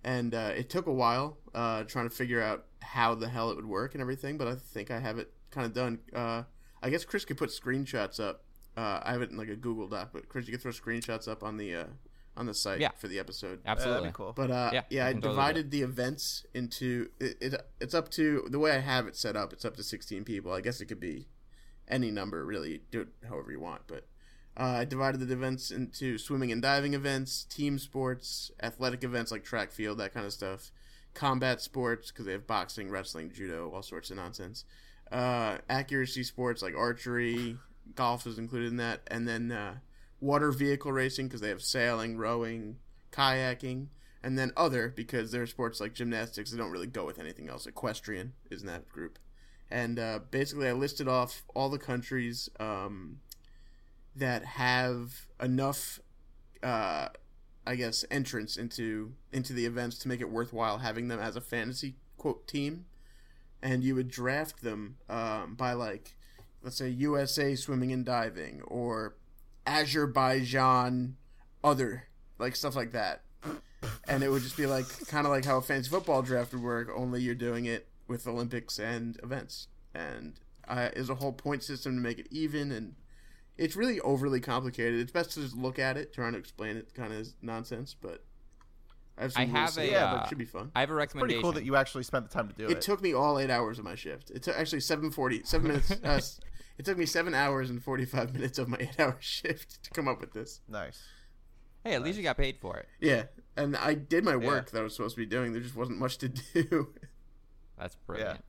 And 0.04 0.34
uh, 0.34 0.52
it 0.56 0.68
took 0.68 0.86
a 0.86 0.92
while 0.92 1.38
uh, 1.54 1.84
trying 1.84 2.08
to 2.08 2.14
figure 2.14 2.42
out 2.42 2.64
how 2.80 3.14
the 3.14 3.28
hell 3.28 3.50
it 3.50 3.56
would 3.56 3.66
work 3.66 3.94
and 3.94 4.00
everything, 4.00 4.36
but 4.36 4.48
I 4.48 4.56
think 4.56 4.90
I 4.90 4.98
have 5.00 5.18
it 5.18 5.32
kind 5.50 5.64
of 5.66 5.72
done. 5.72 6.00
Uh, 6.14 6.42
I 6.82 6.90
guess 6.90 7.04
Chris 7.04 7.24
could 7.24 7.36
put 7.38 7.50
screenshots 7.50 8.18
up. 8.18 8.44
Uh, 8.76 9.00
I 9.02 9.12
have 9.12 9.22
it 9.22 9.30
in 9.30 9.36
like 9.36 9.48
a 9.48 9.54
Google 9.56 9.86
Doc, 9.86 10.10
but 10.12 10.28
Chris, 10.28 10.46
you 10.48 10.52
could 10.52 10.60
throw 10.62 10.72
screenshots 10.72 11.28
up 11.28 11.42
on 11.44 11.56
the 11.56 11.74
uh, 11.76 11.84
on 12.36 12.46
the 12.46 12.54
site 12.54 12.80
Yeah. 12.80 12.90
for 12.96 13.06
the 13.06 13.18
episode. 13.18 13.60
Uh, 13.64 13.68
Absolutely. 13.70 14.00
that'd 14.00 14.12
be 14.14 14.16
cool. 14.16 14.32
But 14.34 14.50
uh, 14.50 14.70
Yeah, 14.72 14.82
yeah, 14.90 15.04
I 15.06 15.10
I 15.10 15.12
totally 15.12 15.30
divided 15.30 15.70
the 15.70 15.82
events 15.82 16.46
into 16.54 17.10
it, 17.20 17.36
it. 17.40 17.62
It's 17.80 17.94
up 17.94 18.08
to 18.12 18.46
the 18.50 18.58
way 18.58 18.72
I 18.72 18.78
have 18.80 19.06
it 19.06 19.14
set 19.14 19.36
up. 19.36 19.52
It's 19.52 19.64
up 19.64 19.76
to 19.76 19.82
sixteen 19.82 20.24
people. 20.24 20.52
I 20.52 20.62
guess 20.62 20.80
it 20.80 20.86
could 20.86 20.98
be 21.00 21.28
any 21.86 22.10
number 22.10 22.44
really. 22.44 22.80
Do 22.90 23.02
it 23.02 23.08
however 23.28 23.52
you 23.52 23.60
want. 23.60 23.82
But 23.86 24.06
uh, 24.56 24.64
I 24.80 24.84
divided 24.84 25.20
the 25.20 25.32
events 25.32 25.70
into 25.70 26.18
swimming 26.18 26.52
and 26.52 26.60
diving 26.60 26.94
events, 26.94 27.44
team 27.44 27.78
sports, 27.78 28.50
athletic 28.62 29.02
events 29.02 29.32
like 29.32 29.44
track 29.44 29.72
field, 29.72 29.98
that 29.98 30.12
kind 30.12 30.26
of 30.26 30.32
stuff, 30.32 30.70
combat 31.14 31.60
sports 31.60 32.10
because 32.10 32.26
they 32.26 32.32
have 32.32 32.46
boxing, 32.46 32.90
wrestling, 32.90 33.32
judo, 33.32 33.70
all 33.74 33.82
sorts 33.82 34.10
of 34.10 34.16
nonsense. 34.16 34.64
Uh, 35.10 35.58
accuracy 35.70 36.22
sports 36.22 36.62
like 36.62 36.76
archery, 36.76 37.56
golf 37.94 38.26
is 38.26 38.38
included 38.38 38.68
in 38.70 38.76
that, 38.76 39.00
and 39.08 39.26
then 39.26 39.52
uh, 39.52 39.74
water 40.20 40.52
vehicle 40.52 40.92
racing 40.92 41.28
because 41.28 41.40
they 41.40 41.48
have 41.48 41.62
sailing, 41.62 42.18
rowing, 42.18 42.76
kayaking, 43.10 43.86
and 44.22 44.38
then 44.38 44.52
other 44.56 44.92
because 44.94 45.32
there 45.32 45.42
are 45.42 45.46
sports 45.46 45.80
like 45.80 45.94
gymnastics 45.94 46.50
that 46.50 46.58
don't 46.58 46.70
really 46.70 46.86
go 46.86 47.06
with 47.06 47.18
anything 47.18 47.48
else. 47.48 47.66
Equestrian 47.66 48.34
is 48.50 48.60
in 48.60 48.66
that 48.66 48.88
group, 48.90 49.18
and 49.70 49.98
uh, 49.98 50.20
basically 50.30 50.68
I 50.68 50.72
listed 50.72 51.08
off 51.08 51.42
all 51.54 51.70
the 51.70 51.78
countries 51.78 52.50
um, 52.60 53.18
that 54.14 54.44
have 54.44 55.26
enough, 55.40 56.00
uh, 56.62 57.08
I 57.66 57.74
guess, 57.76 58.04
entrance 58.10 58.56
into 58.56 59.12
into 59.32 59.52
the 59.52 59.66
events 59.66 59.98
to 60.00 60.08
make 60.08 60.20
it 60.20 60.30
worthwhile 60.30 60.78
having 60.78 61.08
them 61.08 61.20
as 61.20 61.36
a 61.36 61.40
fantasy 61.40 61.94
quote 62.16 62.46
team, 62.46 62.86
and 63.62 63.82
you 63.82 63.94
would 63.94 64.08
draft 64.08 64.62
them 64.62 64.96
um, 65.08 65.54
by 65.54 65.72
like, 65.72 66.14
let's 66.62 66.76
say 66.76 66.88
USA 66.88 67.54
swimming 67.54 67.92
and 67.92 68.04
diving 68.04 68.62
or 68.62 69.16
Azerbaijan 69.66 71.16
other 71.64 72.08
like 72.38 72.56
stuff 72.56 72.76
like 72.76 72.92
that. 72.92 73.22
And 74.08 74.22
it 74.22 74.28
would 74.28 74.42
just 74.42 74.56
be 74.56 74.66
like 74.66 74.86
kind 75.08 75.26
of 75.26 75.32
like 75.32 75.44
how 75.44 75.58
a 75.58 75.62
fantasy 75.62 75.90
football 75.90 76.22
draft 76.22 76.52
would 76.52 76.62
work 76.62 76.88
only 76.94 77.22
you're 77.22 77.34
doing 77.34 77.64
it 77.64 77.88
with 78.08 78.26
olympics 78.26 78.78
and 78.78 79.18
events. 79.22 79.68
And 79.94 80.34
uh, 80.68 80.90
is 80.94 81.10
a 81.10 81.16
whole 81.16 81.32
point 81.32 81.62
system 81.62 81.96
to 81.96 82.00
make 82.00 82.18
it 82.18 82.26
even 82.30 82.70
and 82.72 82.94
it's 83.62 83.76
really 83.76 84.00
overly 84.00 84.40
complicated 84.40 85.00
it's 85.00 85.12
best 85.12 85.32
to 85.32 85.40
just 85.40 85.56
look 85.56 85.78
at 85.78 85.96
it 85.96 86.12
trying 86.12 86.32
to 86.32 86.38
explain 86.38 86.76
it 86.76 86.92
kind 86.94 87.12
of 87.12 87.18
is 87.18 87.34
nonsense 87.42 87.94
but 88.00 88.24
i 89.16 89.22
have, 89.22 89.32
some 89.32 89.42
I 89.42 89.44
have 89.46 89.70
set 89.70 89.88
a, 89.88 89.94
up, 89.96 90.10
but 90.10 90.20
uh, 90.20 90.24
it 90.24 90.28
should 90.28 90.38
be 90.38 90.44
fun 90.44 90.72
I 90.74 90.80
have 90.80 90.90
a 90.90 90.94
recommendation. 90.94 91.40
Pretty 91.40 91.42
cool 91.42 91.52
that 91.52 91.64
you 91.64 91.76
actually 91.76 92.02
spent 92.02 92.28
the 92.28 92.34
time 92.34 92.48
to 92.48 92.54
do 92.54 92.66
it. 92.66 92.72
it 92.72 92.80
took 92.80 93.00
me 93.00 93.12
all 93.12 93.38
eight 93.38 93.50
hours 93.50 93.78
of 93.78 93.84
my 93.84 93.94
shift 93.94 94.30
it 94.30 94.42
took 94.42 94.56
actually 94.56 94.80
740 94.80 95.42
seven 95.44 95.68
minutes 95.68 95.90
uh, 96.04 96.20
it 96.78 96.84
took 96.84 96.98
me 96.98 97.06
seven 97.06 97.34
hours 97.34 97.70
and 97.70 97.82
45 97.82 98.34
minutes 98.34 98.58
of 98.58 98.68
my 98.68 98.78
eight 98.80 98.98
hour 98.98 99.16
shift 99.20 99.82
to 99.84 99.90
come 99.90 100.08
up 100.08 100.20
with 100.20 100.32
this 100.32 100.60
nice. 100.68 101.02
hey, 101.84 101.94
at 101.94 102.02
least 102.02 102.16
you 102.16 102.24
got 102.24 102.36
paid 102.36 102.58
for 102.58 102.76
it. 102.76 102.88
Yeah, 103.00 103.24
and 103.56 103.76
I 103.76 103.94
did 103.94 104.24
my 104.24 104.36
work 104.36 104.70
that 104.70 104.80
I 104.80 104.82
was 104.82 104.96
supposed 104.96 105.14
to 105.16 105.20
be 105.20 105.26
doing. 105.26 105.52
There 105.52 105.60
just 105.60 105.76
wasn't 105.76 105.98
much 105.98 106.18
to 106.18 106.28
do. 106.28 106.94
That's 107.78 107.96
brilliant. 108.06 108.44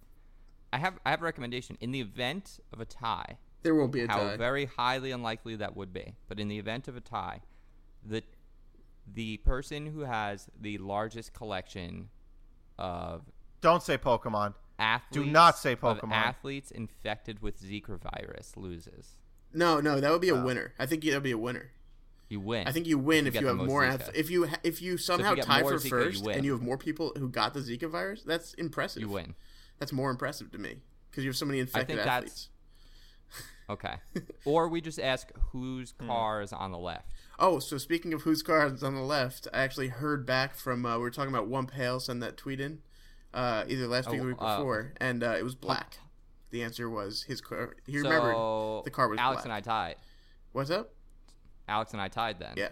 I 0.72 0.78
have 0.78 1.00
I 1.06 1.12
have 1.12 1.22
a 1.22 1.26
recommendation. 1.26 1.78
In 1.82 1.92
the 1.92 2.02
event 2.02 2.60
of 2.72 2.80
a 2.80 2.86
tie, 2.86 3.38
there 3.64 3.76
won't 3.76 3.92
be 3.92 4.04
a 4.04 4.08
how 4.08 4.18
tie. 4.18 4.38
very 4.38 4.66
highly 4.66 5.12
unlikely 5.12 5.56
that 5.58 5.76
would 5.76 5.94
be, 5.94 6.16
but 6.28 6.40
in 6.40 6.48
the 6.48 6.60
event 6.60 6.88
of 6.88 6.96
a 6.96 7.02
tie, 7.02 7.42
the 8.06 8.24
the 9.12 9.38
person 9.38 9.88
who 9.88 10.02
has 10.02 10.48
the 10.60 10.78
largest 10.78 11.34
collection 11.34 12.10
of 12.78 13.24
Don't 13.62 13.84
say 13.84 13.98
Pokemon. 13.98 14.54
athletes 14.80 15.32
not 15.32 15.58
say 15.58 15.74
of 15.74 15.80
Pokemon. 15.82 16.12
athletes 16.14 16.72
infected 16.72 17.42
with 17.42 17.62
Zika 17.62 18.00
virus 18.00 18.56
loses. 18.56 19.18
no, 19.54 19.80
no, 19.80 20.00
that 20.00 20.12
would 20.12 20.22
be 20.22 20.30
a 20.30 20.36
oh. 20.36 20.44
winner. 20.44 20.74
I 20.80 20.86
think 20.86 21.04
that'd 21.04 21.24
be 21.24 21.32
a 21.32 21.38
winner. 21.38 21.72
You 22.30 22.40
win. 22.40 22.68
I 22.68 22.72
think 22.72 22.88
you 22.88 22.98
win 22.98 23.26
you 23.26 23.28
if 23.28 23.34
get 23.34 23.42
you 23.42 23.48
have 23.50 23.58
more. 23.58 23.84
Zika. 23.84 23.94
Ath- 23.94 24.16
if 24.16 24.30
you 24.32 24.48
ha- 24.48 24.60
if 24.64 24.82
you 24.82 24.98
somehow 24.98 25.36
get 25.36 25.46
tie 25.46 25.62
for 25.62 25.76
Zika, 25.76 25.90
first 25.90 26.24
win. 26.26 26.38
and 26.38 26.46
you 26.46 26.52
have 26.54 26.62
more 26.62 26.78
people 26.78 27.14
who 27.18 27.30
got 27.30 27.54
the 27.54 27.60
Zika 27.60 27.90
virus, 27.90 28.24
that's 28.24 28.54
impressive. 28.56 29.02
you 29.02 29.10
win. 29.10 29.36
That's 29.80 29.92
more 29.92 30.10
impressive 30.10 30.52
to 30.52 30.58
me 30.58 30.78
because 31.10 31.24
you 31.24 31.30
have 31.30 31.38
so 31.38 31.46
many 31.46 31.60
infected 31.60 31.98
think 31.98 32.08
athletes. 32.08 32.50
Okay. 33.70 33.96
or 34.46 34.68
we 34.68 34.82
just 34.82 35.00
ask 35.00 35.32
whose 35.52 35.94
Hmm. 36.00 36.08
car 36.08 36.42
is 36.42 36.52
on 36.54 36.72
the 36.72 36.78
left. 36.78 37.12
Oh, 37.40 37.60
so 37.60 37.78
speaking 37.78 38.14
of 38.14 38.22
whose 38.24 38.44
car 38.44 38.68
is 38.68 38.84
on 38.84 38.96
the 38.96 39.02
left, 39.02 39.48
I 39.54 39.60
actually 39.64 39.88
heard 39.88 40.26
back 40.26 40.56
from 40.56 40.86
uh, 40.86 40.98
we 40.98 41.02
were 41.04 41.12
talking 41.12 41.34
about 41.34 41.48
one 41.48 41.66
pale 41.66 42.00
send 42.00 42.22
that 42.24 42.38
tweet 42.38 42.60
in, 42.60 42.80
uh, 43.34 43.64
either 43.68 43.88
last 43.88 44.10
week 44.12 44.20
or 44.20 44.24
Oh, 44.24 44.26
the 44.26 44.28
week 44.34 44.38
uh, 44.42 44.58
before, 44.58 44.94
and 44.98 45.24
uh, 45.24 45.36
it 45.38 45.44
was 45.44 45.56
black. 45.56 45.98
The 46.52 46.62
answer 46.62 46.90
was 46.90 47.24
his 47.24 47.42
car. 47.42 47.76
He 47.88 47.94
so 47.94 48.04
remembered 48.04 48.86
the 48.86 48.92
car 48.92 49.08
was 49.08 49.18
Alex 49.18 49.38
black. 49.42 49.46
and 49.46 49.54
I 49.54 49.62
tied. 49.62 49.96
What's 50.52 50.70
up? 50.70 50.94
Alex 51.68 51.94
and 51.94 52.02
I 52.02 52.10
tied 52.10 52.40
then. 52.40 52.54
Yeah, 52.56 52.70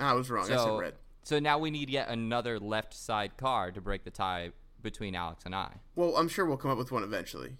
Ah, 0.00 0.10
I 0.10 0.12
was 0.14 0.30
wrong. 0.30 0.44
I 0.44 0.48
said 0.48 0.58
So, 0.58 0.78
red. 0.80 0.94
so 1.22 1.38
now 1.38 1.58
we 1.58 1.70
need 1.70 1.88
yet 1.90 2.08
another 2.08 2.58
left 2.58 2.92
side 2.94 3.36
car 3.36 3.70
to 3.70 3.80
break 3.80 4.02
the 4.04 4.10
tie 4.10 4.50
between 4.82 5.14
Alex 5.14 5.44
and 5.44 5.54
I. 5.54 5.74
Well, 5.94 6.16
I'm 6.16 6.28
sure 6.28 6.44
we'll 6.44 6.56
come 6.56 6.70
up 6.72 6.78
with 6.78 6.90
one 6.90 7.04
eventually. 7.04 7.56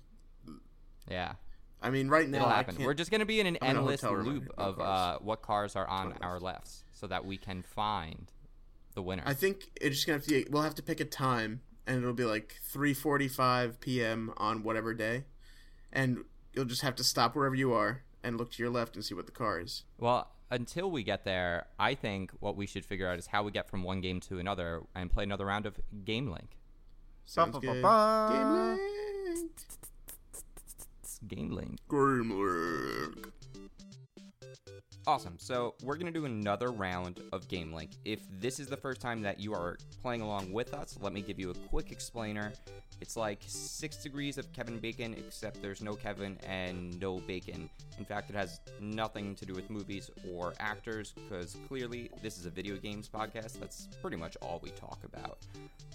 Yeah, 1.09 1.35
I 1.85 1.91
mean, 1.91 2.09
right 2.09 2.29
now 2.29 2.39
it'll 2.39 2.49
happen. 2.49 2.83
We're 2.83 2.95
just 2.95 3.11
going 3.11 3.21
to 3.21 3.27
be 3.27 3.39
in 3.41 3.47
an 3.47 3.59
I'm 3.61 3.77
endless 3.77 4.01
hotel 4.01 4.17
room, 4.17 4.27
loop 4.27 4.51
of 4.59 4.79
cars. 4.79 5.17
uh, 5.17 5.19
what 5.23 5.43
cars 5.43 5.77
are 5.77 5.87
on 5.87 6.15
our 6.23 6.41
left. 6.41 6.45
lefts, 6.45 6.85
so 6.93 7.07
that 7.07 7.25
we 7.25 7.37
can 7.37 7.63
find 7.63 8.33
the 8.95 9.03
winner. 9.03 9.23
I 9.27 9.35
think 9.35 9.71
it's 9.81 9.97
just 9.97 10.07
gonna 10.07 10.19
have 10.19 10.27
to. 10.27 10.31
Be, 10.45 10.47
we'll 10.51 10.63
have 10.63 10.75
to 10.77 10.83
pick 10.83 10.99
a 11.01 11.05
time, 11.05 11.61
and 11.87 11.99
it'll 11.99 12.15
be 12.15 12.25
like 12.25 12.57
3:45 12.75 13.81
p.m. 13.81 14.33
on 14.39 14.63
whatever 14.63 14.95
day, 14.95 15.25
and 15.93 16.25
you'll 16.55 16.65
just 16.65 16.83
have 16.83 16.95
to 16.97 17.05
stop 17.05 17.37
wherever 17.37 17.55
you 17.55 17.73
are 17.73 18.03
and 18.23 18.39
look 18.39 18.51
to 18.53 18.63
your 18.63 18.71
left 18.71 18.95
and 18.97 19.05
see 19.05 19.15
what 19.15 19.27
the 19.27 19.33
car 19.33 19.61
is. 19.61 19.83
well, 19.99 20.31
until 20.51 20.91
we 20.91 21.03
get 21.03 21.25
there, 21.25 21.67
I 21.79 21.95
think 21.95 22.31
what 22.41 22.57
we 22.57 22.67
should 22.67 22.85
figure 22.85 23.09
out 23.09 23.19
is 23.19 23.27
how 23.27 23.43
we 23.43 23.51
get 23.51 23.69
from 23.69 23.83
one 23.83 24.01
game 24.01 24.21
to 24.21 24.39
another 24.39 24.83
and 24.95 25.11
play 25.11 25.25
another 25.25 25.47
round 25.47 25.67
of 25.67 25.81
Game 26.05 26.31
Link. 26.31 26.57
Sounds 27.27 27.53
Ba, 27.59 27.61
ba, 27.61 28.29
good. 28.31 28.37
Game. 28.39 28.53
Link. 28.53 29.51
Game 31.29 31.51
Link. 31.51 31.79
Awesome. 35.07 35.35
So 35.39 35.75
we're 35.83 35.97
gonna 35.97 36.11
do 36.11 36.25
another 36.25 36.71
round 36.71 37.21
of 37.33 37.47
Game 37.49 37.73
Link. 37.73 37.91
If 38.05 38.21
this 38.41 38.59
is 38.59 38.69
the 38.69 38.77
first 38.77 39.01
time 39.01 39.21
that 39.23 39.39
you 39.39 39.53
are 39.53 39.77
playing 40.03 40.23
along 40.23 40.53
with 40.53 40.73
us, 40.73 40.97
let 41.01 41.13
me 41.13 41.21
give 41.21 41.39
you 41.39 41.51
a 41.51 41.55
quick 41.55 41.93
explainer. 41.93 42.53
It's 43.01 43.17
like 43.17 43.43
six 43.47 43.97
degrees 44.03 44.39
of 44.39 44.51
Kevin 44.53 44.79
Bacon, 44.79 45.15
except 45.15 45.61
there's 45.61 45.83
no 45.83 45.95
Kevin 45.95 46.39
and 46.49 46.99
no 47.01 47.19
Bacon. 47.19 47.69
In 47.99 48.05
fact, 48.05 48.31
it 48.31 48.37
has 48.37 48.61
nothing 48.81 49.35
to 49.35 49.45
do 49.45 49.53
with 49.53 49.69
movies 49.69 50.11
or 50.33 50.55
actors, 50.59 51.13
because 51.13 51.57
clearly 51.69 52.11
this 52.23 52.39
is 52.39 52.47
a 52.47 52.51
video 52.51 52.77
games 52.77 53.09
podcast. 53.13 53.59
That's 53.61 53.89
pretty 54.01 54.17
much 54.17 54.37
all 54.41 54.61
we 54.63 54.71
talk 54.71 55.01
about. 55.05 55.39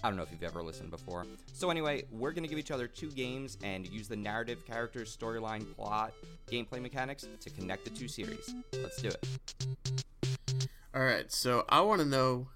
I 0.04 0.08
don't 0.08 0.16
know 0.16 0.22
if 0.22 0.30
you've 0.30 0.44
ever 0.44 0.62
listened 0.62 0.90
before. 0.90 1.26
So 1.52 1.70
anyway, 1.70 2.04
we're 2.12 2.32
gonna 2.32 2.48
give 2.48 2.58
each 2.58 2.70
other 2.70 2.86
two 2.86 3.10
games 3.10 3.58
and 3.64 3.88
use 3.88 4.06
the 4.06 4.16
narrative, 4.16 4.64
characters, 4.66 5.16
storyline, 5.16 5.74
plot, 5.74 6.12
gameplay 6.48 6.80
mechanics 6.80 7.26
to 7.40 7.50
connect 7.50 7.84
the 7.84 7.90
two 7.90 8.08
series. 8.08 8.49
Let's 8.72 9.00
do 9.02 9.08
it. 9.08 9.26
All 10.94 11.02
right, 11.02 11.30
so 11.30 11.64
I 11.68 11.80
want 11.80 12.00
to 12.00 12.06
know 12.06 12.48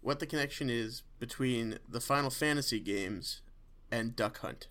what 0.00 0.20
the 0.20 0.26
connection 0.26 0.70
is 0.70 1.02
between 1.18 1.78
the 1.88 2.00
Final 2.00 2.30
Fantasy 2.30 2.80
games 2.80 3.42
and 3.90 4.14
Duck 4.14 4.38
Hunt. 4.38 4.68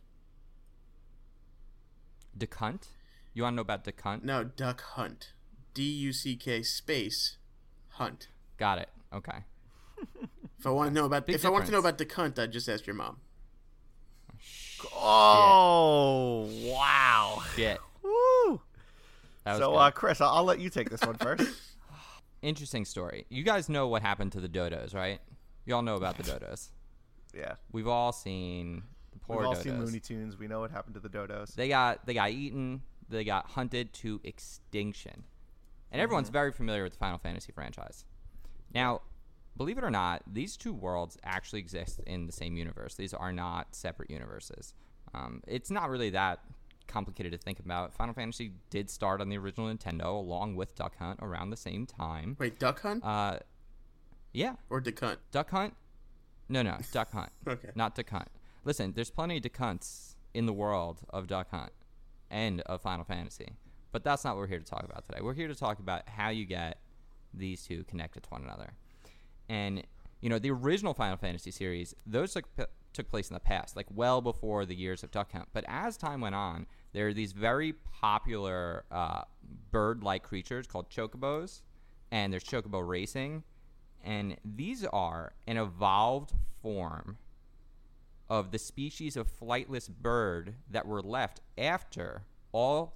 Duck 2.37 2.55
Hunt? 2.55 2.87
You 3.33 3.43
want 3.43 3.53
to 3.53 3.55
know 3.57 3.61
about 3.61 3.83
Duck 3.83 4.01
Hunt? 4.01 4.23
No, 4.23 4.43
Duck 4.43 4.81
Hunt. 4.81 5.33
D 5.73 5.83
U 5.83 6.13
C 6.13 6.35
K 6.35 6.63
space 6.63 7.37
Hunt. 7.89 8.29
Got 8.57 8.79
it. 8.79 8.89
Okay. 9.13 9.43
If 10.57 10.65
I 10.65 10.71
want 10.71 10.89
to 10.89 10.93
know 10.93 11.05
about 11.05 11.25
Big 11.25 11.35
if 11.35 11.45
I 11.45 11.49
want 11.49 11.65
to 11.65 11.71
know 11.71 11.79
about 11.79 11.97
Duck 11.97 12.11
Hunt, 12.13 12.39
I'd 12.39 12.51
just 12.51 12.67
ask 12.67 12.87
your 12.87 12.95
mom. 12.95 13.17
Oh 14.95 16.49
wow! 16.63 17.43
Shit. 17.55 17.79
Woo! 18.01 18.61
That 19.53 19.59
was 19.59 19.67
So, 19.67 19.75
uh, 19.75 19.91
Chris, 19.91 20.21
I'll, 20.21 20.29
I'll 20.29 20.43
let 20.43 20.59
you 20.59 20.69
take 20.69 20.89
this 20.89 21.01
one 21.01 21.15
first. 21.15 21.43
interesting 22.41 22.85
story. 22.85 23.25
You 23.29 23.43
guys 23.43 23.69
know 23.69 23.87
what 23.87 24.01
happened 24.01 24.31
to 24.33 24.39
the 24.39 24.49
dodos, 24.49 24.93
right? 24.93 25.19
You 25.65 25.75
all 25.75 25.81
know 25.81 25.95
about 25.95 26.17
the 26.17 26.23
dodos. 26.23 26.69
yeah. 27.33 27.55
We've 27.71 27.87
all 27.87 28.11
seen 28.11 28.83
the 29.11 29.19
poor 29.19 29.37
We've 29.39 29.47
all 29.47 29.55
dodos. 29.55 29.63
seen 29.63 29.83
Looney 29.83 29.99
Tunes. 29.99 30.37
We 30.37 30.47
know 30.47 30.61
what 30.61 30.71
happened 30.71 30.95
to 30.95 30.99
the 30.99 31.09
dodos. 31.09 31.53
They 31.55 31.67
got 31.69 32.05
they 32.05 32.13
got 32.13 32.31
eaten. 32.31 32.81
They 33.09 33.23
got 33.23 33.47
hunted 33.47 33.91
to 33.93 34.21
extinction, 34.23 35.23
and 35.91 35.99
everyone's 36.01 36.29
very 36.29 36.51
familiar 36.51 36.83
with 36.83 36.93
the 36.93 36.99
Final 36.99 37.17
Fantasy 37.17 37.51
franchise. 37.51 38.05
Now, 38.73 39.01
believe 39.57 39.79
it 39.79 39.83
or 39.83 39.89
not, 39.89 40.21
these 40.31 40.55
two 40.55 40.73
worlds 40.73 41.17
actually 41.23 41.59
exist 41.59 41.99
in 42.05 42.27
the 42.27 42.31
same 42.31 42.55
universe. 42.55 42.93
These 42.95 43.15
are 43.15 43.31
not 43.33 43.73
separate 43.75 44.11
universes. 44.11 44.75
Um, 45.15 45.41
it's 45.47 45.71
not 45.71 45.89
really 45.89 46.11
that 46.11 46.39
complicated 46.89 47.31
to 47.31 47.37
think 47.37 47.59
about. 47.59 47.93
Final 47.93 48.13
Fantasy 48.13 48.51
did 48.69 48.89
start 48.89 49.21
on 49.21 49.29
the 49.29 49.37
original 49.37 49.73
Nintendo 49.73 50.05
along 50.07 50.55
with 50.55 50.75
Duck 50.75 50.97
Hunt 50.97 51.19
around 51.21 51.49
the 51.51 51.57
same 51.57 51.85
time. 51.85 52.35
Wait, 52.39 52.59
Duck 52.59 52.81
Hunt 52.81 53.03
Uh, 53.05 53.39
yeah, 54.33 54.55
or 54.69 54.81
Duck 54.81 54.99
Hunt? 54.99 55.19
Duck 55.31 55.49
Hunt. 55.51 55.75
No, 56.49 56.61
no, 56.61 56.77
Duck 56.91 57.11
Hunt. 57.13 57.31
Okay. 57.47 57.69
Not 57.75 57.95
Duck 57.95 58.09
Hunt. 58.09 58.27
Listen, 58.65 58.91
there's 58.93 59.09
plenty 59.09 59.37
of 59.37 59.43
Duck 59.43 59.57
Hunts 59.57 60.15
in 60.33 60.45
the 60.45 60.53
world 60.53 60.99
of 61.09 61.27
Duck 61.27 61.49
Hunt 61.51 61.71
and 62.29 62.61
of 62.61 62.81
Final 62.81 63.05
Fantasy, 63.05 63.53
but 63.91 64.03
that's 64.03 64.23
not 64.25 64.35
what 64.35 64.41
we're 64.41 64.47
here 64.47 64.59
to 64.59 64.65
talk 64.65 64.83
about 64.83 65.05
today. 65.05 65.19
We're 65.21 65.33
here 65.33 65.47
to 65.47 65.55
talk 65.55 65.79
about 65.79 66.07
how 66.09 66.29
you 66.29 66.45
get 66.45 66.79
these 67.33 67.63
two 67.63 67.83
connected 67.85 68.23
to 68.23 68.29
one 68.29 68.43
another. 68.43 68.73
And 69.47 69.83
you 70.21 70.29
know, 70.29 70.37
the 70.39 70.51
original 70.51 70.93
Final 70.93 71.17
Fantasy 71.17 71.49
series, 71.51 71.95
those 72.05 72.33
took 72.33 72.45
took 72.91 73.07
place 73.09 73.29
in 73.29 73.33
the 73.35 73.39
past, 73.39 73.75
like 73.75 73.85
well 73.93 74.19
before 74.21 74.65
the 74.65 74.75
years 74.75 75.03
of 75.03 75.11
Duck 75.11 75.31
Hunt. 75.31 75.47
But 75.53 75.63
as 75.67 75.95
time 75.97 76.21
went 76.21 76.35
on, 76.35 76.65
there 76.93 77.07
are 77.07 77.13
these 77.13 77.33
very 77.33 77.73
popular 77.73 78.83
uh, 78.91 79.21
bird-like 79.71 80.23
creatures 80.23 80.67
called 80.67 80.89
chocobos, 80.89 81.61
and 82.11 82.33
there's 82.33 82.43
chocobo 82.43 82.85
racing, 82.85 83.43
and 84.03 84.37
these 84.43 84.85
are 84.85 85.33
an 85.47 85.57
evolved 85.57 86.33
form 86.61 87.17
of 88.29 88.51
the 88.51 88.59
species 88.59 89.17
of 89.17 89.27
flightless 89.27 89.89
bird 89.89 90.53
that 90.69 90.85
were 90.87 91.01
left 91.01 91.41
after 91.57 92.23
all 92.51 92.93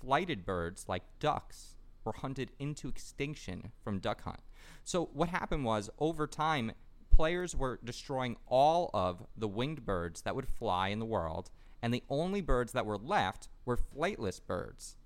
flighted 0.00 0.44
birds 0.44 0.86
like 0.88 1.02
ducks 1.20 1.74
were 2.04 2.12
hunted 2.12 2.50
into 2.58 2.88
extinction 2.88 3.72
from 3.82 3.98
duck 3.98 4.22
hunt. 4.22 4.40
So 4.84 5.10
what 5.12 5.28
happened 5.28 5.64
was 5.64 5.90
over 5.98 6.26
time 6.26 6.72
players 7.10 7.54
were 7.54 7.78
destroying 7.84 8.36
all 8.46 8.90
of 8.94 9.24
the 9.36 9.48
winged 9.48 9.84
birds 9.84 10.22
that 10.22 10.34
would 10.34 10.48
fly 10.48 10.88
in 10.88 10.98
the 10.98 11.04
world 11.04 11.50
and 11.82 11.92
the 11.92 12.04
only 12.08 12.40
birds 12.40 12.72
that 12.72 12.86
were 12.86 12.96
left 12.96 13.48
were 13.64 13.76
flightless 13.76 14.40
birds. 14.44 14.96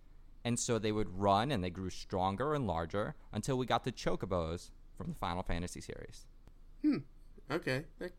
And 0.45 0.59
so 0.59 0.79
they 0.79 0.93
would 0.93 1.19
run 1.19 1.51
and 1.51 1.65
they 1.65 1.71
grew 1.71 1.91
stronger 1.91 2.55
and 2.55 2.67
larger 2.67 3.17
until 3.33 3.59
we 3.59 3.67
got 3.67 3.85
the 3.85 3.91
chocobos 3.91 4.71
from 4.97 5.09
the 5.09 5.15
Final 5.15 5.43
Fantasy 5.43 5.81
series. 5.81 6.27
Hmm. 6.83 6.99
Okay, 7.51 7.85
that, 7.99 8.12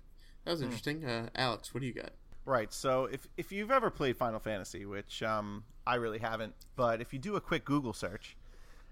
that 0.43 0.51
was 0.51 0.61
interesting. 0.61 1.05
Uh, 1.05 1.29
Alex, 1.35 1.73
what 1.73 1.81
do 1.81 1.87
you 1.87 1.93
got? 1.93 2.11
Right. 2.45 2.71
So 2.71 3.05
if 3.05 3.27
if 3.35 3.51
you've 3.51 3.71
ever 3.71 3.89
played 3.89 4.15
Final 4.15 4.39
Fantasy, 4.39 4.85
which 4.85 5.21
um, 5.21 5.65
I 5.85 5.95
really 5.95 6.19
haven't, 6.19 6.53
but 6.77 7.01
if 7.01 7.11
you 7.11 7.19
do 7.19 7.35
a 7.35 7.41
quick 7.41 7.65
Google 7.65 7.91
search, 7.91 8.37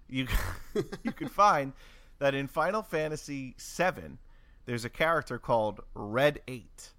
you 0.10 0.28
you 1.04 1.14
can 1.14 1.30
find 1.30 1.72
that 2.20 2.36
in 2.36 2.48
Final 2.48 2.82
Fantasy 2.82 3.56
VII, 3.58 4.18
there's 4.66 4.84
a 4.84 4.90
character 4.90 5.38
called 5.38 5.82
Red 5.94 6.42
Eight, 6.50 6.92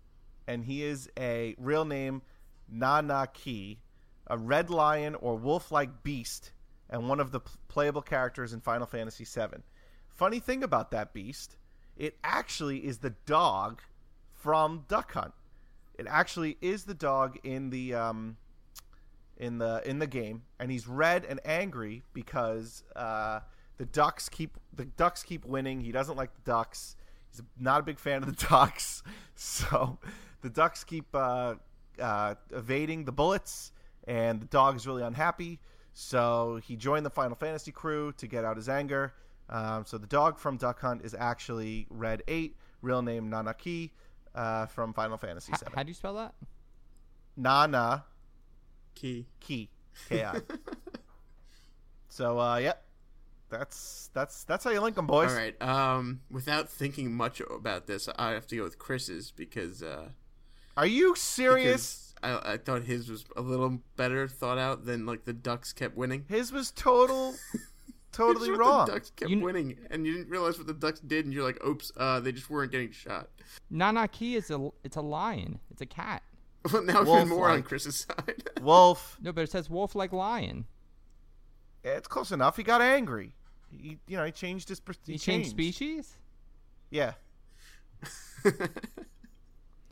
and 0.47 0.65
he 0.65 0.83
is 0.83 1.11
a 1.19 1.55
real 1.59 1.85
name 1.85 2.23
Nanaki, 2.73 3.79
a 4.27 4.37
red 4.39 4.71
lion 4.71 5.15
or 5.17 5.37
wolf-like 5.37 6.03
beast, 6.03 6.53
and 6.89 7.09
one 7.09 7.21
of 7.21 7.33
the 7.33 7.41
playable 7.69 8.03
characters 8.03 8.53
in 8.53 8.61
Final 8.61 8.87
Fantasy 8.87 9.25
VII. 9.25 9.63
Funny 10.09 10.41
thing 10.41 10.63
about 10.63 10.91
that 10.93 11.13
beast, 11.13 11.57
it 11.97 12.17
actually 12.25 12.79
is 12.79 12.99
the 12.99 13.15
dog 13.27 13.83
from 14.33 14.85
Duck 14.89 15.13
Hunt. 15.13 15.35
It 15.99 16.07
actually 16.09 16.57
is 16.61 16.85
the 16.85 16.95
dog 16.95 17.39
in 17.43 17.71
the 17.71 17.95
um, 17.95 18.37
in 19.37 19.59
the 19.59 19.83
in 19.85 19.99
the 19.99 20.07
game, 20.07 20.43
and 20.59 20.71
he's 20.71 20.87
red 20.87 21.25
and 21.25 21.41
angry 21.45 22.03
because 22.13 22.85
uh, 22.95 23.41
the 23.79 23.87
ducks 23.87 24.29
keep 24.29 24.59
the 24.73 24.85
ducks 24.85 25.23
keep 25.23 25.45
winning. 25.45 25.81
He 25.81 25.93
doesn't 25.93 26.17
like 26.17 26.35
the 26.35 26.51
ducks. 26.51 26.97
He's 27.31 27.43
not 27.59 27.81
a 27.81 27.83
big 27.83 27.99
fan 27.99 28.23
of 28.23 28.27
the 28.27 28.47
ducks, 28.49 29.03
so 29.35 29.99
the 30.43 30.51
ducks 30.51 30.85
keep 30.85 31.07
uh, 31.15 31.55
uh, 32.01 32.35
evading 32.51 33.05
the 33.05 33.13
bullets, 33.13 33.73
and 34.07 34.41
the 34.41 34.47
dog 34.47 34.77
is 34.77 34.87
really 34.87 35.03
unhappy. 35.03 35.61
So 35.93 36.61
he 36.63 36.77
joined 36.77 37.07
the 37.07 37.11
Final 37.11 37.37
Fantasy 37.37 37.73
crew 37.73 38.13
to 38.19 38.27
get 38.27 38.45
out 38.45 38.57
his 38.57 38.69
anger. 38.69 39.15
Um, 39.49 39.85
so 39.87 39.97
the 39.97 40.07
dog 40.07 40.39
from 40.39 40.57
Duck 40.57 40.81
Hunt 40.81 41.03
is 41.05 41.15
actually 41.15 41.87
Red 41.89 42.23
Eight, 42.29 42.57
real 42.83 43.01
name 43.03 43.31
Nanaki 43.31 43.91
uh, 44.35 44.67
from 44.67 44.93
Final 44.93 45.17
Fantasy 45.17 45.53
H- 45.55 45.61
VII. 45.61 45.73
how 45.75 45.83
do 45.83 45.89
you 45.89 45.95
spell 45.95 46.15
that? 46.15 46.35
Nana 47.37 48.05
Key. 48.95 49.27
Key. 49.41 49.71
Ki. 50.09 50.23
so 52.09 52.39
uh, 52.39 52.57
yep, 52.57 52.83
that's 53.51 54.11
that's 54.13 54.45
that's 54.45 54.65
how 54.65 54.71
you 54.71 54.81
link 54.81 54.97
them, 54.97 55.07
boys. 55.07 55.31
All 55.31 55.37
right. 55.37 55.63
Um, 55.63 56.21
without 56.31 56.69
thinking 56.69 57.13
much 57.15 57.41
about 57.41 57.87
this, 57.87 58.09
I 58.19 58.31
have 58.31 58.47
to 58.49 58.57
go 58.57 58.63
with 58.65 58.79
Chris's 58.79 59.31
because 59.31 59.83
uh, 59.83 60.09
Are 60.77 60.87
you 60.87 61.15
serious? 61.17 62.13
because 62.23 62.43
I, 62.45 62.53
I 62.55 62.57
thought 62.59 62.83
his 62.83 63.09
was 63.09 63.25
a 63.37 63.41
little 63.41 63.81
better 63.97 64.29
thought 64.29 64.59
out 64.59 64.85
than 64.85 65.07
like 65.07 65.25
the 65.25 65.33
Ducks 65.33 65.73
kept 65.73 65.97
winning. 65.97 66.25
His 66.29 66.53
was 66.53 66.71
total, 66.73 67.35
totally 68.13 68.49
It's 68.51 68.59
what 68.59 68.67
wrong. 68.67 68.87
The 68.87 68.93
Ducks 68.93 69.11
kept 69.17 69.31
You 69.31 69.41
winning, 69.41 69.79
and 69.91 70.07
you 70.07 70.13
didn't 70.15 70.29
realize 70.31 70.59
what 70.59 70.67
the 70.67 70.75
Ducks 70.75 71.01
did, 71.01 71.25
and 71.25 71.33
you're 71.35 71.45
like, 71.45 71.65
"Oops, 71.65 71.91
uh, 71.97 72.21
they 72.21 72.33
just 72.33 72.51
weren't 72.51 72.71
getting 72.73 72.91
shot." 72.91 73.29
Nanaki 73.73 74.35
is 74.37 74.51
a 74.51 74.71
it's 74.85 74.97
a 74.97 75.01
lion. 75.03 75.61
It's 75.71 75.81
a 75.83 75.87
cat. 75.87 76.23
Well, 76.73 76.83
now 76.83 77.05
Wolf 77.05 77.19
even 77.19 77.29
more 77.29 77.49
on. 77.49 77.63
Chris's 77.63 77.95
side. 78.09 78.43
Wolf. 78.61 79.19
No, 79.23 79.33
but 79.33 79.43
it 79.43 79.51
says 79.53 79.71
wolf 79.71 79.95
like 79.95 80.13
lion. 80.13 80.65
It's 81.85 82.09
close 82.09 82.33
enough. 82.33 82.57
He 82.57 82.65
got 82.65 82.81
angry. 82.83 83.35
He, 83.71 83.99
you 84.09 84.17
know, 84.17 84.25
he 84.25 84.33
changed 84.33 84.69
his. 84.69 84.81
pers- 84.81 84.99
He, 85.07 85.13
He 85.13 85.19
changed 85.19 85.51
species. 85.51 86.17
Yeah, 86.91 87.13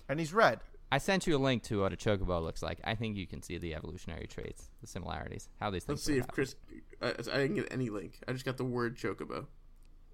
and 0.08 0.18
he's 0.18 0.32
red. 0.34 0.60
I 0.94 0.98
sent 0.98 1.26
you 1.26 1.36
a 1.36 1.38
link 1.38 1.64
to 1.64 1.80
what 1.80 1.92
a 1.92 1.96
chocobo 1.96 2.40
looks 2.40 2.62
like. 2.62 2.78
I 2.84 2.94
think 2.94 3.16
you 3.16 3.26
can 3.26 3.42
see 3.42 3.58
the 3.58 3.74
evolutionary 3.74 4.28
traits, 4.28 4.70
the 4.80 4.86
similarities, 4.86 5.48
how 5.58 5.70
these 5.70 5.82
things. 5.82 5.96
Let's 5.98 6.04
see 6.04 6.12
if 6.12 6.18
happen. 6.20 6.34
Chris. 6.36 6.54
Uh, 7.02 7.12
I 7.32 7.38
didn't 7.38 7.56
get 7.56 7.72
any 7.72 7.90
link. 7.90 8.20
I 8.28 8.32
just 8.32 8.44
got 8.44 8.58
the 8.58 8.64
word 8.64 8.96
chocobo. 8.96 9.46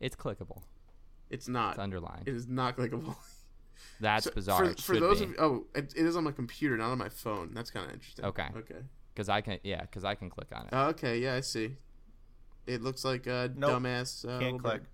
It's 0.01 0.17
clickable. 0.17 0.63
It's 1.29 1.49
not. 1.49 1.73
It's 1.73 1.79
underlined. 1.81 2.27
It 2.27 2.35
is 2.35 2.49
not 2.49 2.79
clickable. 2.79 3.15
That's 4.01 4.25
So, 4.25 4.31
bizarre. 4.31 4.65
For, 4.65 4.71
it 4.71 4.81
for 4.81 4.99
those 4.99 5.19
be. 5.19 5.27
of 5.27 5.35
oh, 5.39 5.67
it, 5.75 5.93
it 5.95 6.07
is 6.07 6.17
on 6.17 6.25
my 6.25 6.33
computer, 6.33 6.79
not 6.79 6.91
on 6.93 6.97
my 6.97 7.11
phone. 7.11 7.51
That's 7.53 7.71
kind 7.71 7.85
of 7.87 7.93
interesting. 7.93 8.25
Okay. 8.25 8.47
Okay. 8.57 8.81
because 9.13 9.29
I 9.29 9.43
can 9.43 9.59
yeah 9.63 9.83
because 9.83 10.05
I 10.05 10.15
can 10.15 10.31
click 10.31 10.49
on 10.55 10.67
it. 10.67 10.73
Okay. 10.75 11.19
Yeah, 11.19 11.35
I 11.35 11.41
see. 11.41 11.77
It 12.67 12.81
looks 12.81 13.05
like 13.05 13.27
a 13.27 13.53
Nope. 13.55 13.83
dumbass. 13.83 14.27
Uh, 14.27 14.39
Can't 14.39 14.59
click. 14.63 14.81
bird. 14.81 14.87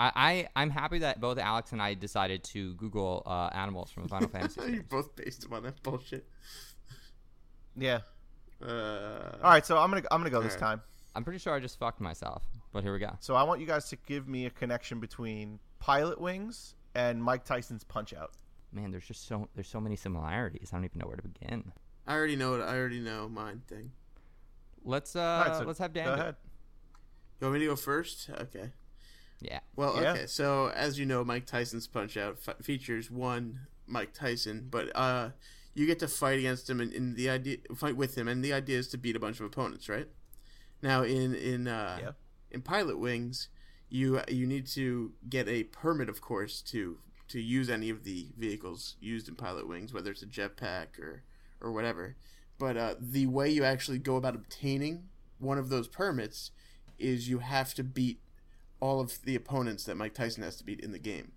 I, 0.00 0.12
I 0.16 0.48
I'm 0.62 0.70
happy 0.70 1.00
that 1.00 1.20
both 1.20 1.36
Alex 1.38 1.72
and 1.72 1.82
I 1.82 1.92
decided 1.94 2.42
to 2.44 2.74
Google 2.74 3.22
uh, 3.26 3.50
animals 3.52 3.90
from 3.90 4.04
the 4.04 4.08
Final 4.08 4.28
Fantasy. 4.32 4.60
you 4.72 4.82
both 4.82 5.14
based 5.14 5.42
them 5.42 5.52
on 5.52 5.62
that 5.64 5.82
bullshit. 5.82 6.26
Yeah. 7.76 8.00
Uh, 8.64 9.36
All 9.42 9.50
right, 9.50 9.64
so 9.64 9.76
I'm 9.78 9.90
gonna 9.90 10.02
I'm 10.10 10.20
gonna 10.20 10.30
go 10.30 10.40
this 10.42 10.54
All 10.54 10.60
right. 10.60 10.66
time. 10.68 10.82
I'm 11.14 11.22
pretty 11.24 11.38
sure 11.38 11.52
I 11.54 11.60
just 11.60 11.78
fucked 11.78 12.00
myself, 12.00 12.44
but 12.72 12.82
here 12.82 12.92
we 12.92 12.98
go. 12.98 13.16
So 13.20 13.34
I 13.34 13.42
want 13.42 13.60
you 13.60 13.66
guys 13.66 13.88
to 13.90 13.96
give 14.06 14.26
me 14.28 14.46
a 14.46 14.50
connection 14.50 15.00
between 15.00 15.58
Pilot 15.80 16.20
Wings 16.20 16.74
and 16.94 17.22
Mike 17.22 17.44
Tyson's 17.44 17.84
Punch 17.84 18.14
Out. 18.14 18.32
Man, 18.72 18.90
there's 18.90 19.06
just 19.06 19.26
so 19.28 19.48
there's 19.54 19.68
so 19.68 19.80
many 19.80 19.96
similarities. 19.96 20.70
I 20.72 20.76
don't 20.76 20.84
even 20.86 20.98
know 21.00 21.08
where 21.08 21.16
to 21.16 21.22
begin. 21.28 21.72
I 22.06 22.14
already 22.14 22.36
know 22.36 22.54
it. 22.54 22.62
I 22.62 22.76
already 22.76 23.00
know 23.00 23.28
mine 23.28 23.62
thing. 23.66 23.90
Let's 24.82 25.14
uh 25.14 25.20
All 25.20 25.44
right, 25.44 25.56
so 25.58 25.64
let's 25.64 25.78
have 25.78 25.92
Dan. 25.92 26.04
Go 26.04 26.10
do 26.14 26.16
it. 26.16 26.22
ahead. 26.22 26.36
You 27.40 27.46
want 27.46 27.54
me 27.54 27.60
to 27.60 27.66
go 27.66 27.76
first? 27.76 28.30
Okay. 28.30 28.70
Yeah. 29.40 29.60
Well, 29.76 30.00
Yeah. 30.02 30.12
okay. 30.12 30.26
So 30.26 30.68
as 30.70 30.98
you 30.98 31.06
know, 31.06 31.24
Mike 31.24 31.46
Tyson's 31.46 31.86
Punch 31.86 32.16
Out 32.16 32.38
f- 32.46 32.64
features 32.64 33.10
one 33.10 33.60
Mike 33.86 34.12
Tyson, 34.12 34.68
but 34.70 34.94
uh, 34.94 35.30
you 35.74 35.86
get 35.86 35.98
to 36.00 36.08
fight 36.08 36.38
against 36.38 36.68
him, 36.68 36.80
and, 36.80 36.92
and 36.92 37.16
the 37.16 37.30
idea 37.30 37.58
fight 37.74 37.96
with 37.96 38.16
him, 38.16 38.28
and 38.28 38.44
the 38.44 38.52
idea 38.52 38.78
is 38.78 38.88
to 38.88 38.98
beat 38.98 39.16
a 39.16 39.20
bunch 39.20 39.40
of 39.40 39.46
opponents, 39.46 39.88
right? 39.88 40.08
Now, 40.82 41.02
in 41.02 41.34
in 41.34 41.66
uh, 41.68 41.98
Yeah. 42.02 42.10
in 42.50 42.62
Pilot 42.62 42.98
Wings, 42.98 43.48
you 43.88 44.20
you 44.28 44.46
need 44.46 44.66
to 44.68 45.12
get 45.28 45.48
a 45.48 45.64
permit, 45.64 46.08
of 46.08 46.20
course, 46.20 46.60
to 46.62 46.98
to 47.28 47.40
use 47.40 47.70
any 47.70 47.90
of 47.90 48.04
the 48.04 48.28
vehicles 48.36 48.96
used 49.00 49.28
in 49.28 49.36
Pilot 49.36 49.68
Wings, 49.68 49.92
whether 49.92 50.10
it's 50.10 50.22
a 50.22 50.26
jetpack 50.26 50.98
or 50.98 51.22
or 51.60 51.72
whatever. 51.72 52.16
But 52.58 52.76
uh, 52.76 52.94
the 53.00 53.26
way 53.26 53.48
you 53.50 53.64
actually 53.64 53.98
go 53.98 54.16
about 54.16 54.34
obtaining 54.34 55.08
one 55.38 55.56
of 55.58 55.68
those 55.70 55.88
permits 55.88 56.50
is 56.98 57.28
you 57.30 57.38
have 57.38 57.72
to 57.74 57.82
beat 57.84 58.20
all 58.80 59.00
of 59.00 59.22
the 59.22 59.36
opponents 59.36 59.84
that 59.84 59.96
Mike 59.96 60.14
Tyson 60.14 60.42
has 60.42 60.56
to 60.56 60.64
beat 60.64 60.80
in 60.80 60.92
the 60.92 60.98
game. 60.98 61.32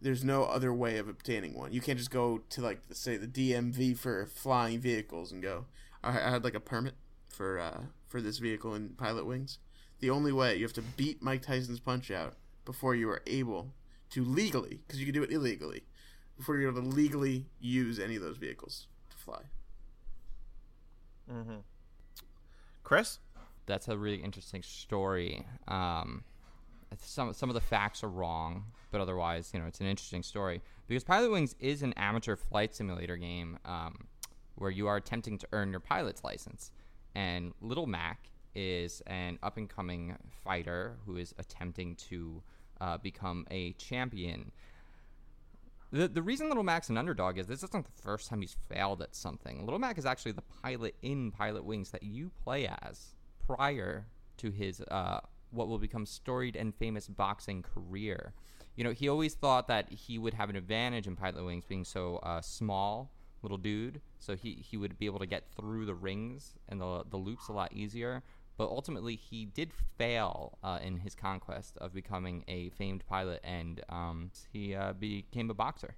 There's 0.00 0.24
no 0.24 0.44
other 0.44 0.72
way 0.74 0.98
of 0.98 1.08
obtaining 1.08 1.54
one. 1.54 1.72
You 1.72 1.80
can't 1.80 1.98
just 1.98 2.10
go 2.10 2.42
to 2.50 2.60
like 2.60 2.80
say 2.92 3.16
the 3.16 3.26
DMV 3.26 3.96
for 3.96 4.26
flying 4.26 4.80
vehicles 4.80 5.32
and 5.32 5.42
go. 5.42 5.66
I, 6.02 6.10
I 6.10 6.30
had 6.30 6.44
like 6.44 6.54
a 6.54 6.60
permit 6.60 6.94
for 7.28 7.58
uh, 7.58 7.82
for 8.06 8.20
this 8.20 8.38
vehicle 8.38 8.74
in 8.74 8.90
Pilot 8.90 9.26
Wings. 9.26 9.58
The 10.00 10.10
only 10.10 10.32
way 10.32 10.56
you 10.56 10.64
have 10.64 10.72
to 10.74 10.82
beat 10.82 11.22
Mike 11.22 11.42
Tyson's 11.42 11.80
Punch 11.80 12.10
Out 12.10 12.34
before 12.64 12.94
you 12.94 13.08
are 13.08 13.22
able 13.26 13.72
to 14.10 14.24
legally, 14.24 14.80
because 14.86 15.00
you 15.00 15.06
can 15.06 15.14
do 15.14 15.22
it 15.22 15.30
illegally, 15.30 15.84
before 16.36 16.56
you're 16.56 16.70
able 16.70 16.82
to 16.82 16.88
legally 16.88 17.46
use 17.58 17.98
any 17.98 18.16
of 18.16 18.22
those 18.22 18.36
vehicles 18.36 18.86
to 19.10 19.16
fly. 19.16 19.40
Mm-hmm. 21.32 21.56
Chris? 22.82 23.18
That's 23.66 23.88
a 23.88 23.96
really 23.96 24.18
interesting 24.18 24.62
story. 24.62 25.46
Um, 25.66 26.24
some 27.00 27.32
some 27.32 27.48
of 27.50 27.54
the 27.54 27.60
facts 27.60 28.02
are 28.02 28.08
wrong, 28.08 28.64
but 28.90 29.00
otherwise, 29.00 29.50
you 29.52 29.60
know, 29.60 29.66
it's 29.66 29.80
an 29.80 29.86
interesting 29.86 30.22
story 30.22 30.62
because 30.86 31.04
Pilot 31.04 31.30
Wings 31.30 31.54
is 31.60 31.82
an 31.82 31.92
amateur 31.94 32.36
flight 32.36 32.74
simulator 32.74 33.16
game 33.16 33.58
um, 33.64 34.06
where 34.56 34.70
you 34.70 34.86
are 34.86 34.96
attempting 34.96 35.38
to 35.38 35.48
earn 35.52 35.70
your 35.70 35.80
pilot's 35.80 36.24
license, 36.24 36.72
and 37.14 37.52
Little 37.60 37.86
Mac 37.86 38.28
is 38.54 39.02
an 39.06 39.38
up 39.42 39.56
and 39.56 39.68
coming 39.68 40.16
fighter 40.44 40.96
who 41.06 41.16
is 41.16 41.34
attempting 41.38 41.96
to 41.96 42.42
uh, 42.80 42.98
become 42.98 43.46
a 43.50 43.72
champion. 43.72 44.52
The, 45.90 46.08
the 46.08 46.22
reason 46.22 46.48
Little 46.48 46.64
Mac's 46.64 46.88
an 46.88 46.98
underdog 46.98 47.38
is 47.38 47.46
this 47.46 47.62
isn't 47.62 47.84
the 47.84 48.02
first 48.02 48.28
time 48.28 48.40
he's 48.40 48.56
failed 48.68 49.00
at 49.00 49.14
something. 49.14 49.64
Little 49.64 49.78
Mac 49.78 49.96
is 49.96 50.06
actually 50.06 50.32
the 50.32 50.42
pilot 50.62 50.96
in 51.02 51.30
Pilot 51.30 51.64
Wings 51.64 51.90
that 51.90 52.02
you 52.02 52.30
play 52.42 52.68
as 52.82 53.14
prior 53.46 54.06
to 54.38 54.50
his 54.50 54.80
uh, 54.80 55.20
what 55.54 55.68
will 55.68 55.78
become 55.78 56.06
storied 56.06 56.56
and 56.56 56.74
famous 56.74 57.08
boxing 57.08 57.62
career. 57.62 58.32
You 58.76 58.84
know, 58.84 58.92
he 58.92 59.08
always 59.08 59.34
thought 59.34 59.68
that 59.68 59.90
he 59.90 60.18
would 60.18 60.34
have 60.34 60.50
an 60.50 60.56
advantage 60.56 61.06
in 61.06 61.14
Pilot 61.16 61.44
Wings 61.44 61.64
being 61.64 61.84
so 61.84 62.16
uh, 62.16 62.40
small, 62.40 63.12
little 63.42 63.58
dude, 63.58 64.00
so 64.18 64.34
he, 64.34 64.54
he 64.54 64.76
would 64.76 64.98
be 64.98 65.06
able 65.06 65.20
to 65.20 65.26
get 65.26 65.44
through 65.56 65.86
the 65.86 65.94
rings 65.94 66.54
and 66.68 66.80
the, 66.80 67.04
the 67.08 67.16
loops 67.16 67.48
a 67.48 67.52
lot 67.52 67.72
easier. 67.72 68.22
But 68.56 68.68
ultimately, 68.68 69.16
he 69.16 69.46
did 69.46 69.72
fail 69.98 70.58
uh, 70.62 70.78
in 70.82 70.98
his 70.98 71.14
conquest 71.14 71.76
of 71.78 71.92
becoming 71.92 72.44
a 72.46 72.70
famed 72.70 73.04
pilot, 73.06 73.40
and 73.42 73.80
um, 73.88 74.30
he 74.52 74.74
uh, 74.76 74.92
became 74.92 75.50
a 75.50 75.54
boxer. 75.54 75.96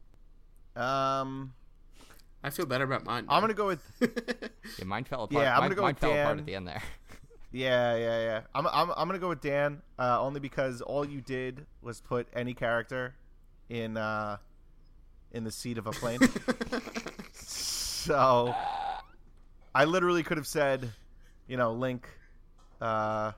Um, 0.75 1.53
I 2.43 2.51
feel 2.51 2.65
better 2.67 2.85
about 2.85 3.05
mine. 3.05 3.27
I'm 3.29 3.43
gonna 3.43 3.55
go 3.55 3.67
with 3.67 3.83
Yeah, 4.79 4.85
mine 4.85 5.05
fell 5.05 5.25
apart. 5.25 5.43
Yeah, 5.43 5.55
I'm 5.55 5.61
mine, 5.61 5.71
gonna 5.71 5.75
go 5.75 5.83
mine 5.83 5.95
with 5.95 6.01
fell 6.01 6.13
apart 6.13 6.39
at 6.39 6.47
the 6.47 6.55
end 6.55 6.67
there. 6.69 6.83
Yeah, 7.57 7.97
yeah, 7.97 8.21
yeah. 8.21 8.41
I'm 8.55 8.67
I'm 8.67 8.91
I'm 8.91 9.09
gonna 9.09 9.19
go 9.19 9.31
with 9.31 9.41
Dan, 9.41 9.81
uh, 9.99 10.21
only 10.21 10.41
because 10.41 10.83
all 10.83 11.07
you 11.07 11.23
did 11.23 11.65
was 11.81 12.03
put 12.03 12.29
any 12.35 12.53
character 12.53 13.15
in 13.71 13.97
uh 13.97 14.37
in 15.33 15.45
the 15.45 15.51
seat 15.51 15.79
of 15.79 15.87
a 15.87 15.93
plane. 15.93 16.21
so 17.33 18.55
I 19.75 19.85
literally 19.87 20.23
could 20.23 20.37
have 20.37 20.47
said, 20.47 20.93
you 21.49 21.57
know, 21.57 21.73
Link, 21.73 22.07
uh, 22.81 23.33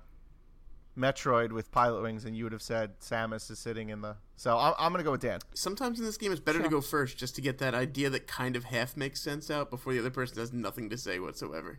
Metroid 0.99 1.53
with 1.53 1.71
pilot 1.71 2.03
wings, 2.03 2.25
and 2.25 2.37
you 2.37 2.43
would 2.43 2.53
have 2.53 2.63
said 2.63 2.99
Samus 3.01 3.51
is 3.53 3.61
sitting 3.61 3.91
in 3.91 4.01
the. 4.01 4.17
So 4.37 4.59
I'm, 4.59 4.75
I'm 4.81 4.93
gonna 4.93 5.05
go 5.05 5.13
with 5.13 5.21
Dan. 5.21 5.39
Sometimes 5.55 6.01
in 6.01 6.05
this 6.05 6.17
game, 6.17 6.33
it's 6.33 6.41
better 6.41 6.61
to 6.61 6.69
go 6.69 6.81
first 6.81 7.19
just 7.19 7.37
to 7.37 7.41
get 7.41 7.59
that 7.59 7.75
idea 7.75 8.11
that 8.11 8.27
kind 8.27 8.57
of 8.57 8.65
half 8.65 8.97
makes 8.97 9.21
sense 9.21 9.49
out 9.49 9.71
before 9.71 9.93
the 9.93 10.01
other 10.01 10.11
person 10.11 10.39
has 10.39 10.53
nothing 10.53 10.91
to 10.91 10.99
say 10.99 11.21
whatsoever. 11.21 11.79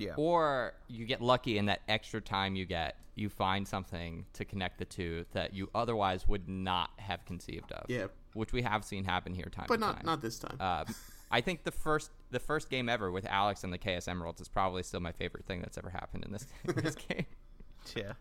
Yeah. 0.00 0.14
Or 0.16 0.74
you 0.88 1.04
get 1.06 1.20
lucky 1.20 1.58
in 1.58 1.66
that 1.66 1.80
extra 1.88 2.20
time 2.20 2.56
you 2.56 2.64
get, 2.64 2.96
you 3.14 3.28
find 3.28 3.66
something 3.68 4.24
to 4.32 4.44
connect 4.44 4.78
the 4.78 4.84
two 4.84 5.26
that 5.32 5.52
you 5.54 5.68
otherwise 5.74 6.26
would 6.26 6.48
not 6.48 6.90
have 6.96 7.24
conceived 7.24 7.70
of. 7.72 7.84
Yeah. 7.88 8.06
Which 8.34 8.52
we 8.52 8.62
have 8.62 8.84
seen 8.84 9.04
happen 9.04 9.34
here 9.34 9.46
time 9.50 9.66
But 9.68 9.80
not 9.80 9.96
time. 9.96 10.06
not 10.06 10.22
this 10.22 10.38
time. 10.38 10.56
Uh, 10.58 10.84
I 11.30 11.40
think 11.40 11.64
the 11.64 11.70
first 11.70 12.10
the 12.30 12.40
first 12.40 12.70
game 12.70 12.88
ever 12.88 13.10
with 13.10 13.26
Alex 13.26 13.62
and 13.64 13.72
the 13.72 13.78
Chaos 13.78 14.08
Emeralds 14.08 14.40
is 14.40 14.48
probably 14.48 14.82
still 14.82 15.00
my 15.00 15.12
favorite 15.12 15.46
thing 15.46 15.60
that's 15.60 15.78
ever 15.78 15.90
happened 15.90 16.24
in 16.24 16.32
this 16.32 16.46
in 16.64 16.74
this 16.82 16.94
game. 16.94 17.26
Yeah. 17.96 18.12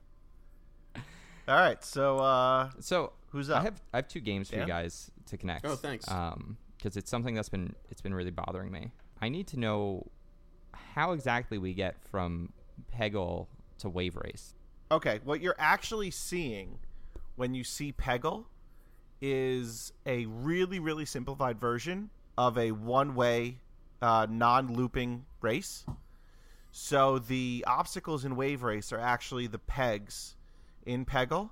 All 1.47 1.55
right. 1.55 1.83
So 1.83 2.19
uh, 2.19 2.69
So 2.79 3.13
Who's 3.31 3.49
up? 3.49 3.61
I 3.61 3.63
have 3.63 3.81
I 3.93 3.97
have 3.97 4.07
two 4.07 4.19
games 4.21 4.49
for 4.49 4.57
you 4.57 4.65
guys 4.65 5.11
to 5.27 5.37
connect. 5.37 5.65
Oh, 5.65 5.75
thanks. 5.75 6.09
Um, 6.09 6.57
because 6.77 6.95
it's 6.97 7.11
something 7.11 7.35
that's 7.35 7.49
been 7.49 7.75
it's 7.91 8.01
been 8.01 8.13
really 8.13 8.31
bothering 8.31 8.71
me. 8.71 8.91
I 9.21 9.29
need 9.29 9.47
to 9.47 9.59
know 9.59 10.07
how 10.93 11.11
exactly 11.11 11.57
we 11.57 11.73
get 11.73 11.95
from 12.11 12.51
Peggle 12.93 13.47
to 13.79 13.89
Wave 13.89 14.15
Race. 14.15 14.55
Okay, 14.91 15.19
what 15.23 15.41
you're 15.41 15.55
actually 15.59 16.11
seeing 16.11 16.79
when 17.35 17.53
you 17.53 17.63
see 17.63 17.93
Peggle 17.93 18.45
is 19.21 19.93
a 20.05 20.25
really, 20.25 20.79
really 20.79 21.05
simplified 21.05 21.59
version 21.59 22.09
of 22.37 22.57
a 22.57 22.71
one 22.71 23.15
way, 23.15 23.59
uh, 24.01 24.27
non 24.29 24.73
looping 24.73 25.25
race. 25.41 25.85
So 26.71 27.19
the 27.19 27.63
obstacles 27.67 28.25
in 28.25 28.35
Wave 28.35 28.63
Race 28.63 28.91
are 28.91 28.99
actually 28.99 29.47
the 29.47 29.59
pegs 29.59 30.35
in 30.85 31.05
Peggle. 31.05 31.49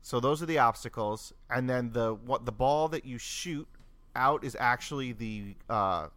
So 0.00 0.18
those 0.18 0.42
are 0.42 0.46
the 0.46 0.58
obstacles, 0.58 1.32
and 1.48 1.70
then 1.70 1.92
the 1.92 2.14
what 2.14 2.44
the 2.44 2.52
ball 2.52 2.88
that 2.88 3.04
you 3.04 3.18
shoot 3.18 3.68
out 4.16 4.44
is 4.44 4.56
actually 4.58 5.12
the 5.12 5.54
uh, 5.70 6.08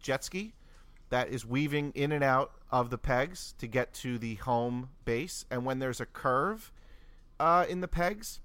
jet 0.00 0.24
ski 0.24 0.52
that 1.12 1.28
is 1.28 1.44
weaving 1.44 1.92
in 1.94 2.10
and 2.10 2.24
out 2.24 2.52
of 2.70 2.88
the 2.88 2.96
pegs 2.96 3.52
to 3.58 3.66
get 3.66 3.92
to 3.92 4.16
the 4.16 4.36
home 4.36 4.88
base. 5.04 5.44
And 5.50 5.66
when 5.66 5.78
there's 5.78 6.00
a 6.00 6.06
curve 6.06 6.72
uh, 7.38 7.66
in 7.68 7.82
the 7.82 7.86
pegs, 7.86 8.40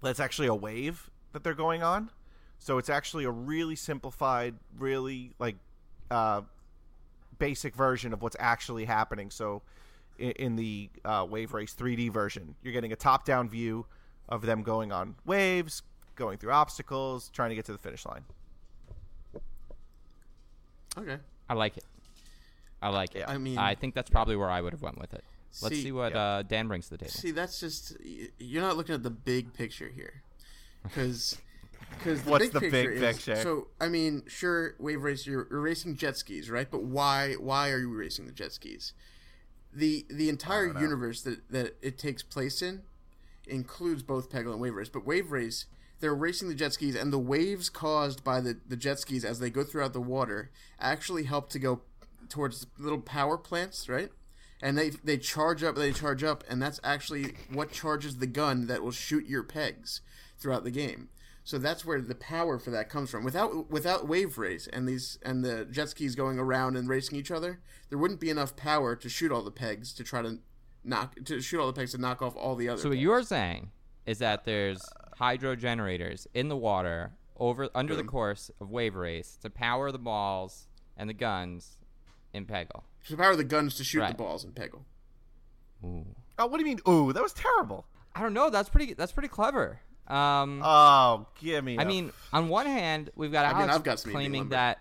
that's 0.00 0.20
actually 0.20 0.46
a 0.46 0.54
wave 0.54 1.10
that 1.32 1.42
they're 1.42 1.54
going 1.54 1.82
on. 1.82 2.10
So 2.60 2.78
it's 2.78 2.88
actually 2.88 3.24
a 3.24 3.32
really 3.32 3.74
simplified, 3.74 4.54
really 4.78 5.32
like 5.40 5.56
uh, 6.08 6.42
basic 7.40 7.74
version 7.74 8.12
of 8.12 8.22
what's 8.22 8.36
actually 8.38 8.84
happening. 8.84 9.28
So 9.28 9.62
in, 10.20 10.30
in 10.30 10.54
the 10.54 10.90
uh, 11.04 11.26
Wave 11.28 11.52
Race 11.52 11.74
3D 11.74 12.12
version, 12.12 12.54
you're 12.62 12.72
getting 12.72 12.92
a 12.92 12.96
top-down 12.96 13.48
view 13.48 13.86
of 14.28 14.42
them 14.42 14.62
going 14.62 14.92
on 14.92 15.16
waves, 15.26 15.82
going 16.14 16.38
through 16.38 16.52
obstacles, 16.52 17.28
trying 17.30 17.48
to 17.48 17.56
get 17.56 17.64
to 17.64 17.72
the 17.72 17.78
finish 17.78 18.06
line. 18.06 18.22
okay. 20.96 21.18
I 21.48 21.54
like 21.54 21.76
it. 21.76 21.84
I 22.80 22.88
like 22.90 23.14
it. 23.14 23.24
I 23.26 23.38
mean- 23.38 23.58
I 23.58 23.74
think 23.74 23.94
that's 23.94 24.10
probably 24.10 24.36
where 24.36 24.50
I 24.50 24.60
would 24.60 24.72
have 24.72 24.82
went 24.82 24.98
with 24.98 25.14
it. 25.14 25.24
Let's 25.62 25.76
See- 25.76 25.84
see 25.84 25.92
what 25.92 26.12
yeah. 26.12 26.20
uh, 26.22 26.42
Dan 26.42 26.68
brings 26.68 26.84
to 26.86 26.90
the 26.92 26.98
table. 26.98 27.10
See, 27.12 27.30
that's 27.30 27.58
just 27.58 27.96
you're 28.38 28.62
not 28.62 28.76
looking 28.76 28.94
at 28.94 29.02
the 29.02 29.10
big 29.10 29.54
picture 29.54 29.88
here, 29.88 30.22
because 30.82 31.38
because 31.98 32.22
the 32.24 32.30
What's 32.30 32.44
big 32.44 32.52
the 32.52 32.60
picture 32.60 32.90
big 32.90 33.02
is, 33.02 33.16
picture? 33.16 33.36
So 33.42 33.68
I 33.80 33.88
mean, 33.88 34.22
sure, 34.28 34.74
wave 34.78 35.02
race, 35.02 35.26
you're, 35.26 35.48
you're 35.50 35.60
racing 35.62 35.96
jet 35.96 36.16
skis, 36.18 36.50
right? 36.50 36.70
But 36.70 36.82
why 36.82 37.32
why 37.40 37.70
are 37.70 37.78
you 37.78 37.92
racing 37.92 38.26
the 38.26 38.32
jet 38.32 38.52
skis? 38.52 38.92
The 39.72 40.04
the 40.10 40.28
entire 40.28 40.78
universe 40.78 41.22
that 41.22 41.50
that 41.50 41.76
it 41.82 41.98
takes 41.98 42.22
place 42.22 42.60
in 42.62 42.82
includes 43.46 44.02
both 44.02 44.30
Peggle 44.30 44.52
and 44.52 44.60
Wave 44.60 44.74
Race. 44.74 44.90
But 44.90 45.06
Wave 45.06 45.32
Race, 45.32 45.64
they're 46.00 46.14
racing 46.14 46.48
the 46.48 46.54
jet 46.54 46.72
skis, 46.72 46.94
and 46.94 47.12
the 47.12 47.18
waves 47.18 47.68
caused 47.68 48.22
by 48.22 48.40
the, 48.40 48.58
the 48.66 48.76
jet 48.76 49.00
skis 49.00 49.24
as 49.24 49.40
they 49.40 49.50
go 49.50 49.64
throughout 49.64 49.92
the 49.92 50.00
water 50.00 50.50
actually 50.80 51.24
help 51.24 51.50
to 51.50 51.58
go 51.58 51.82
towards 52.28 52.66
little 52.78 53.00
power 53.00 53.36
plants, 53.36 53.88
right? 53.88 54.10
And 54.60 54.76
they 54.76 54.90
they 54.90 55.18
charge 55.18 55.62
up, 55.62 55.76
they 55.76 55.92
charge 55.92 56.24
up, 56.24 56.42
and 56.48 56.60
that's 56.60 56.80
actually 56.82 57.34
what 57.52 57.70
charges 57.70 58.18
the 58.18 58.26
gun 58.26 58.66
that 58.66 58.82
will 58.82 58.90
shoot 58.90 59.26
your 59.26 59.42
pegs 59.42 60.00
throughout 60.38 60.64
the 60.64 60.70
game. 60.70 61.08
So 61.44 61.58
that's 61.58 61.84
where 61.84 62.00
the 62.00 62.14
power 62.14 62.58
for 62.58 62.70
that 62.70 62.90
comes 62.90 63.08
from. 63.10 63.24
Without 63.24 63.70
without 63.70 64.06
wave 64.08 64.36
race 64.36 64.68
and 64.72 64.88
these 64.88 65.18
and 65.22 65.44
the 65.44 65.64
jet 65.64 65.90
skis 65.90 66.14
going 66.14 66.38
around 66.38 66.76
and 66.76 66.88
racing 66.88 67.16
each 67.18 67.30
other, 67.30 67.60
there 67.88 67.98
wouldn't 67.98 68.20
be 68.20 68.30
enough 68.30 68.56
power 68.56 68.94
to 68.96 69.08
shoot 69.08 69.32
all 69.32 69.42
the 69.42 69.50
pegs 69.50 69.92
to 69.94 70.04
try 70.04 70.22
to 70.22 70.40
knock 70.84 71.14
to 71.24 71.40
shoot 71.40 71.60
all 71.60 71.68
the 71.68 71.72
pegs 71.72 71.92
to 71.92 71.98
knock 71.98 72.20
off 72.20 72.36
all 72.36 72.54
the 72.54 72.68
other. 72.68 72.82
So 72.82 72.88
what 72.88 72.96
pegs. 72.96 73.02
you're 73.02 73.22
saying 73.22 73.70
is 74.06 74.18
that 74.18 74.44
there's 74.44 74.80
hydro 75.18 75.56
generators 75.56 76.26
in 76.34 76.48
the 76.48 76.56
water 76.56 77.12
over 77.36 77.68
under 77.74 77.94
the 77.96 78.04
course 78.04 78.50
of 78.60 78.70
Wave 78.70 78.94
Race 78.94 79.36
to 79.42 79.50
power 79.50 79.90
the 79.92 79.98
balls 79.98 80.66
and 80.96 81.08
the 81.08 81.14
guns 81.14 81.78
in 82.32 82.46
Peggle. 82.46 82.82
to 83.08 83.16
power 83.16 83.34
the 83.36 83.44
guns 83.44 83.74
to 83.76 83.84
shoot 83.84 84.00
Right. 84.00 84.16
the 84.16 84.22
balls 84.22 84.44
in 84.44 84.52
Peggle. 84.52 84.82
Ooh. 85.84 86.04
Oh, 86.38 86.46
what 86.46 86.58
do 86.58 86.64
you 86.68 86.76
mean? 86.76 86.80
Ooh, 86.88 87.12
that 87.12 87.22
was 87.22 87.32
terrible. 87.32 87.86
I 88.14 88.20
don't 88.22 88.32
know. 88.34 88.50
That's 88.50 88.68
pretty. 88.68 88.94
That's 88.94 89.12
pretty 89.12 89.28
clever. 89.28 89.80
Um, 90.08 90.60
Oh, 90.64 91.26
give 91.40 91.62
me. 91.64 91.78
I 91.78 91.82
a- 91.82 91.86
mean, 91.86 92.12
on 92.32 92.48
one 92.48 92.66
hand, 92.66 93.10
we've 93.14 93.30
got 93.32 93.44
I 93.46 93.52
mean, 93.52 93.62
Alex 93.68 93.74
I've 93.76 93.84
got 93.84 94.02
claiming 94.02 94.48
that 94.50 94.78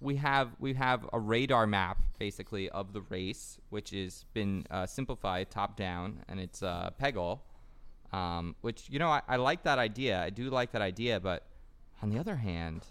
we 0.00 0.16
have 0.16 0.50
we 0.58 0.74
have 0.74 1.08
a 1.12 1.18
radar 1.18 1.66
map 1.66 1.98
basically 2.18 2.68
of 2.70 2.92
the 2.92 3.00
race, 3.02 3.58
which 3.70 3.90
has 3.90 4.24
been 4.34 4.66
uh, 4.70 4.86
simplified 4.86 5.50
top 5.50 5.76
down, 5.76 6.24
and 6.28 6.40
it's 6.40 6.62
uh, 6.62 6.90
Peggle. 7.00 7.40
Um, 8.12 8.54
which 8.60 8.88
you 8.88 8.98
know, 8.98 9.08
I, 9.08 9.22
I 9.28 9.36
like 9.36 9.64
that 9.64 9.78
idea. 9.78 10.20
I 10.22 10.30
do 10.30 10.50
like 10.50 10.72
that 10.72 10.82
idea, 10.82 11.20
but 11.20 11.44
on 12.02 12.10
the 12.10 12.18
other 12.18 12.36
hand, 12.36 12.84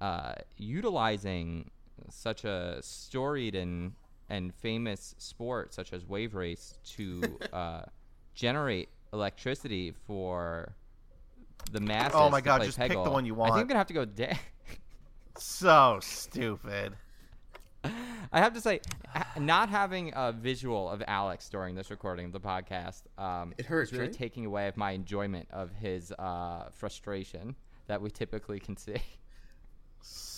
uh, 0.00 0.34
utilizing 0.56 1.70
such 2.10 2.44
a 2.44 2.78
storied 2.82 3.54
and 3.54 3.92
and 4.28 4.54
famous 4.54 5.14
sport 5.18 5.74
such 5.74 5.92
as 5.92 6.06
wave 6.06 6.34
race 6.34 6.78
to 6.84 7.22
uh, 7.52 7.82
generate 8.34 8.88
electricity 9.12 9.92
for 10.06 10.74
the 11.70 11.80
masses. 11.80 12.12
Oh 12.14 12.30
my 12.30 12.40
God, 12.40 12.62
just 12.62 12.78
pick 12.78 12.92
the 12.92 12.98
one 13.10 13.24
you 13.24 13.34
want. 13.34 13.52
I 13.52 13.54
think 13.56 13.62
I'm 13.64 13.68
gonna 13.68 13.78
have 13.78 13.86
to 13.88 13.94
go. 13.94 14.04
Da- 14.04 14.38
so 15.38 15.98
stupid. 16.02 16.94
I 18.32 18.40
have 18.40 18.54
to 18.54 18.60
say, 18.60 18.80
not 19.38 19.68
having 19.68 20.12
a 20.16 20.32
visual 20.32 20.88
of 20.88 21.02
Alex 21.06 21.48
during 21.50 21.74
this 21.74 21.90
recording 21.90 22.26
of 22.26 22.32
the 22.32 22.40
podcast, 22.40 23.02
um, 23.18 23.52
It 23.58 23.66
hurts. 23.66 23.92
Really 23.92 24.04
right? 24.04 24.12
taking 24.12 24.46
away 24.46 24.68
of 24.68 24.76
my 24.76 24.92
enjoyment 24.92 25.48
of 25.50 25.70
his 25.72 26.12
uh, 26.12 26.68
frustration 26.72 27.54
that 27.88 28.00
we 28.00 28.10
typically 28.10 28.58
can 28.58 28.76
see. 28.76 28.96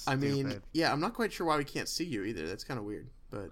I 0.06 0.16
mean, 0.16 0.46
Stupid. 0.50 0.62
yeah, 0.72 0.92
I'm 0.92 1.00
not 1.00 1.14
quite 1.14 1.32
sure 1.32 1.46
why 1.46 1.56
we 1.56 1.64
can't 1.64 1.88
see 1.88 2.04
you 2.04 2.24
either. 2.24 2.46
That's 2.46 2.64
kind 2.64 2.78
of 2.78 2.84
weird. 2.84 3.08
But 3.30 3.50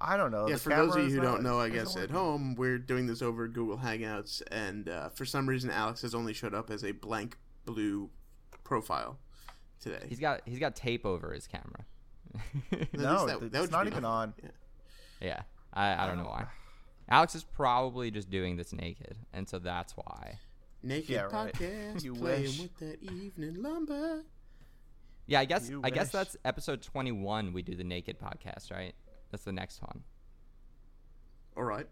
I 0.00 0.16
don't 0.16 0.30
know. 0.30 0.46
yeah, 0.46 0.54
The 0.54 0.60
for 0.60 0.68
those 0.70 0.94
of 0.94 1.04
you 1.04 1.10
who 1.10 1.16
not- 1.16 1.22
don't 1.22 1.42
know, 1.42 1.58
I 1.58 1.70
guess 1.70 1.96
at 1.96 2.10
home 2.10 2.54
we're 2.54 2.78
doing 2.78 3.06
this 3.06 3.22
over 3.22 3.48
Google 3.48 3.78
Hangouts, 3.78 4.42
and 4.52 4.88
uh, 4.88 5.08
for 5.08 5.24
some 5.24 5.48
reason 5.48 5.70
Alex 5.70 6.02
has 6.02 6.14
only 6.14 6.34
showed 6.34 6.54
up 6.54 6.70
as 6.70 6.84
a 6.84 6.92
blank 6.92 7.38
blue 7.64 8.10
profile 8.64 9.18
today. 9.80 10.04
He's 10.08 10.20
got 10.20 10.42
he's 10.44 10.58
got 10.60 10.76
tape 10.76 11.04
over 11.06 11.32
his 11.32 11.46
camera. 11.46 11.84
At 12.72 12.94
No, 12.94 13.24
least 13.24 13.52
that- 13.52 13.62
it's 13.62 13.72
not 13.72 13.86
even 13.86 14.02
nice. 14.02 14.10
on. 14.10 14.34
Yeah. 14.42 14.50
yeah, 15.20 15.42
I, 15.72 16.04
I 16.04 16.06
don't 16.06 16.18
know 16.18 16.24
why. 16.24 16.46
Alex 17.08 17.34
is 17.34 17.44
probably 17.44 18.10
just 18.10 18.30
doing 18.30 18.56
this 18.56 18.72
naked, 18.72 19.16
and 19.32 19.48
so 19.48 19.58
that's 19.58 19.92
why. 19.96 20.38
Naked 20.82 21.10
Yeah, 21.10 21.22
right. 21.22 21.52
podcast, 21.52 22.02
You 22.04 22.14
playing 22.14 22.42
wish. 22.42 22.60
with 22.60 22.76
that 22.78 23.02
evening 23.02 23.62
lumber. 23.62 24.22
Yeah, 25.26 25.40
I 25.40 25.44
guess 25.44 25.68
You 25.68 25.80
I 25.84 25.90
guess 25.90 26.10
that's 26.10 26.36
episode 26.44 26.82
twenty 26.82 27.12
one. 27.12 27.52
We 27.52 27.62
do 27.62 27.74
the 27.76 27.84
naked 27.84 28.18
podcast, 28.18 28.70
right? 28.72 28.94
That's 29.30 29.44
the 29.44 29.52
next 29.52 29.80
one. 29.82 30.02
All 31.56 31.62
right. 31.64 31.86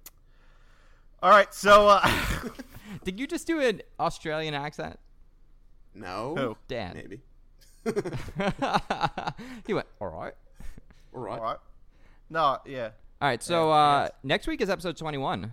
All 1.23 1.31
right, 1.31 1.53
so 1.55 1.89
uh, 1.89 2.09
Did 3.05 3.21
you 3.21 3.27
just 3.27 3.47
do 3.47 3.61
an 3.61 3.83
Australian 4.01 4.55
accent? 4.55 4.99
No. 5.95 6.35
Who? 6.37 6.57
Dan. 6.67 6.95
Maybe. 6.95 7.21
he 9.67 9.75
went, 9.75 9.87
all 10.01 10.09
right. 10.09 10.35
All 11.15 11.21
right. 11.23 11.39
all 11.39 11.45
right. 11.45 11.57
No, 12.29 12.59
yeah. 12.67 12.91
All 13.21 13.29
right, 13.29 13.43
so 13.43 13.69
Yeah, 13.71 13.75
uh, 13.75 14.03
yes. 14.03 14.11
next 14.23 14.47
week 14.47 14.61
is 14.61 14.71
episode 14.71 14.97
21. 14.97 15.51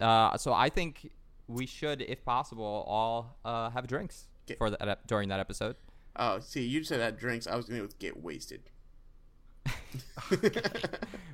Uh, 0.00 0.36
so 0.36 0.52
I 0.52 0.68
think 0.68 1.10
we 1.48 1.66
should, 1.66 2.02
if 2.02 2.24
possible, 2.24 2.84
all 2.86 3.38
uh, 3.44 3.70
have 3.70 3.86
drinks 3.86 4.26
Get- 4.46 4.58
for 4.58 4.70
that 4.70 4.86
ep- 4.88 5.06
during 5.06 5.28
that 5.30 5.40
episode. 5.40 5.76
Oh, 6.16 6.40
see, 6.40 6.62
you 6.66 6.82
said 6.82 7.00
that 7.00 7.18
drinks. 7.18 7.46
I 7.46 7.56
was 7.56 7.66
going 7.66 7.86
to 7.86 7.94
get 7.98 8.22
wasted. 8.22 8.62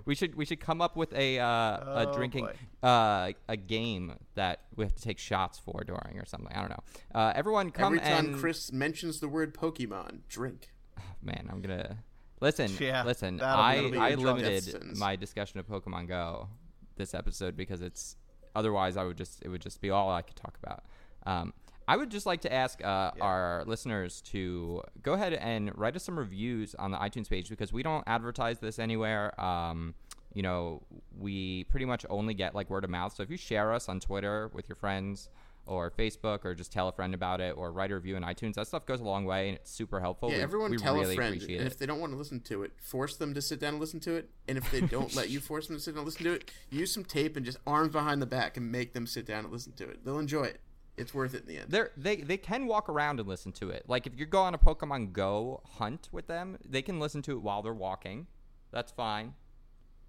We 0.04 0.14
should 0.14 0.34
we 0.34 0.44
should 0.44 0.60
come 0.60 0.80
up 0.80 0.96
with 0.96 1.12
a 1.14 1.38
uh, 1.38 1.46
a 1.46 2.06
Oh, 2.08 2.12
drinking 2.14 2.48
uh, 2.82 3.32
a 3.48 3.56
game 3.56 4.14
that 4.34 4.60
we 4.74 4.84
have 4.84 4.94
to 4.94 5.02
take 5.02 5.18
shots 5.18 5.58
for 5.58 5.84
during 5.84 6.18
or 6.18 6.24
something. 6.24 6.50
I 6.52 6.60
don't 6.60 6.70
know. 6.70 6.82
Uh, 7.14 7.32
everyone, 7.34 7.70
come 7.70 7.94
Every 7.94 8.00
time 8.00 8.26
and 8.26 8.36
Chris 8.36 8.72
mentions 8.72 9.20
the 9.20 9.28
word 9.28 9.54
Pokemon, 9.54 10.20
drink. 10.28 10.70
man, 11.22 11.48
I'm 11.50 11.60
gonna 11.60 11.98
listen. 12.40 12.70
Yeah, 12.80 13.04
listen, 13.04 13.36
that'll 13.36 13.62
I 13.62 13.74
that'll 13.76 14.00
I 14.00 14.08
your 14.08 14.16
drunk 14.18 14.40
death 14.40 14.66
limited 14.66 14.96
my 14.96 15.16
discussion 15.16 15.60
of 15.60 15.68
Pokemon 15.68 16.08
Go 16.08 16.48
this 16.96 17.14
episode 17.14 17.56
because 17.56 17.80
it's 17.80 18.16
otherwise 18.56 18.96
I 18.96 19.04
would 19.04 19.16
just 19.16 19.42
it 19.44 19.48
would 19.48 19.62
just 19.62 19.80
be 19.80 19.90
all 19.90 20.10
I 20.10 20.22
could 20.22 20.36
talk 20.36 20.58
about. 20.62 20.84
Um, 21.24 21.54
I 21.88 21.96
would 21.96 22.10
just 22.10 22.26
like 22.26 22.40
to 22.42 22.52
ask 22.52 22.82
uh, 22.84 23.12
Yeah. 23.16 23.22
our 23.24 23.64
listeners 23.66 24.20
to 24.32 24.82
go 25.02 25.12
ahead 25.14 25.32
and 25.34 25.76
write 25.76 25.96
us 25.96 26.04
some 26.04 26.18
reviews 26.18 26.74
on 26.76 26.90
the 26.90 26.98
iTunes 26.98 27.28
page 27.28 27.48
because 27.48 27.72
we 27.72 27.82
don't 27.82 28.04
advertise 28.06 28.58
this 28.60 28.78
anywhere. 28.78 29.38
Um, 29.40 29.94
you 30.34 30.42
know, 30.42 30.82
we 31.18 31.64
pretty 31.64 31.84
much 31.86 32.06
only 32.08 32.34
get 32.34 32.54
like 32.54 32.70
word 32.70 32.84
of 32.84 32.90
mouth. 32.90 33.14
So 33.14 33.22
if 33.22 33.30
you 33.30 33.36
share 33.36 33.72
us 33.72 33.88
on 33.88 34.00
Twitter 34.00 34.50
with 34.54 34.68
your 34.68 34.76
friends 34.76 35.28
or 35.66 35.90
Facebook 35.90 36.44
or 36.44 36.54
just 36.54 36.72
tell 36.72 36.88
a 36.88 36.92
friend 36.92 37.14
about 37.14 37.40
it 37.40 37.54
or 37.56 37.70
write 37.70 37.90
a 37.92 37.94
review 37.94 38.16
in 38.16 38.22
iTunes, 38.22 38.54
that 38.54 38.66
stuff 38.66 38.84
goes 38.86 39.00
a 39.00 39.04
long 39.04 39.24
way 39.26 39.48
and 39.50 39.56
it's 39.58 39.70
super 39.70 40.00
helpful. 40.00 40.30
Yeah, 40.30 40.38
We- 40.38 40.42
everyone 40.42 40.70
we 40.70 40.76
tell 40.78 40.94
really 40.94 41.12
a 41.12 41.16
friend. 41.16 41.34
appreciate 41.36 41.58
And 41.58 41.66
it. 41.66 41.72
if 41.72 41.78
they 41.78 41.86
don't 41.86 42.00
want 42.00 42.12
to 42.12 42.16
listen 42.16 42.40
to 42.40 42.62
it, 42.62 42.72
force 42.80 43.16
them 43.16 43.34
to 43.34 43.42
sit 43.42 43.60
down 43.60 43.74
and 43.74 43.80
listen 43.80 44.00
to 44.00 44.14
it. 44.14 44.30
And 44.48 44.56
if 44.58 44.70
they 44.70 44.80
don't 44.80 45.14
let 45.14 45.28
you 45.30 45.38
force 45.50 45.66
them 45.66 45.76
to 45.76 45.82
sit 45.82 45.92
down 45.92 45.98
and 46.00 46.06
listen 46.06 46.24
to 46.24 46.32
it, 46.32 46.50
use 46.70 46.92
some 46.92 47.04
tape 47.04 47.36
and 47.36 47.44
just 47.46 47.58
arms 47.66 47.92
behind 47.92 48.22
the 48.22 48.26
back 48.26 48.56
and 48.56 48.72
make 48.72 48.92
them 48.94 49.06
sit 49.06 49.26
down 49.26 49.44
and 49.44 49.52
listen 49.52 49.72
to 49.74 49.88
it. 49.88 50.04
They'll 50.04 50.18
enjoy 50.18 50.44
it. 50.44 50.60
It's 50.96 51.14
worth 51.14 51.34
it 51.34 51.42
in 51.42 51.46
the 51.48 51.58
end. 51.58 51.70
They're, 51.70 51.90
they 51.96 52.16
they 52.16 52.36
can 52.36 52.66
walk 52.66 52.88
around 52.88 53.18
and 53.18 53.28
listen 53.28 53.50
to 53.52 53.70
it. 53.70 53.84
Like 53.88 54.06
if 54.06 54.12
you 54.18 54.26
go 54.26 54.42
on 54.42 54.54
a 54.54 54.58
Pokemon 54.58 55.12
Go 55.12 55.62
hunt 55.78 56.08
with 56.12 56.26
them, 56.26 56.58
they 56.68 56.82
can 56.82 57.00
listen 57.00 57.22
to 57.22 57.32
it 57.32 57.42
while 57.42 57.62
they're 57.62 57.72
walking. 57.72 58.26
That's 58.70 58.92
fine. 58.92 59.34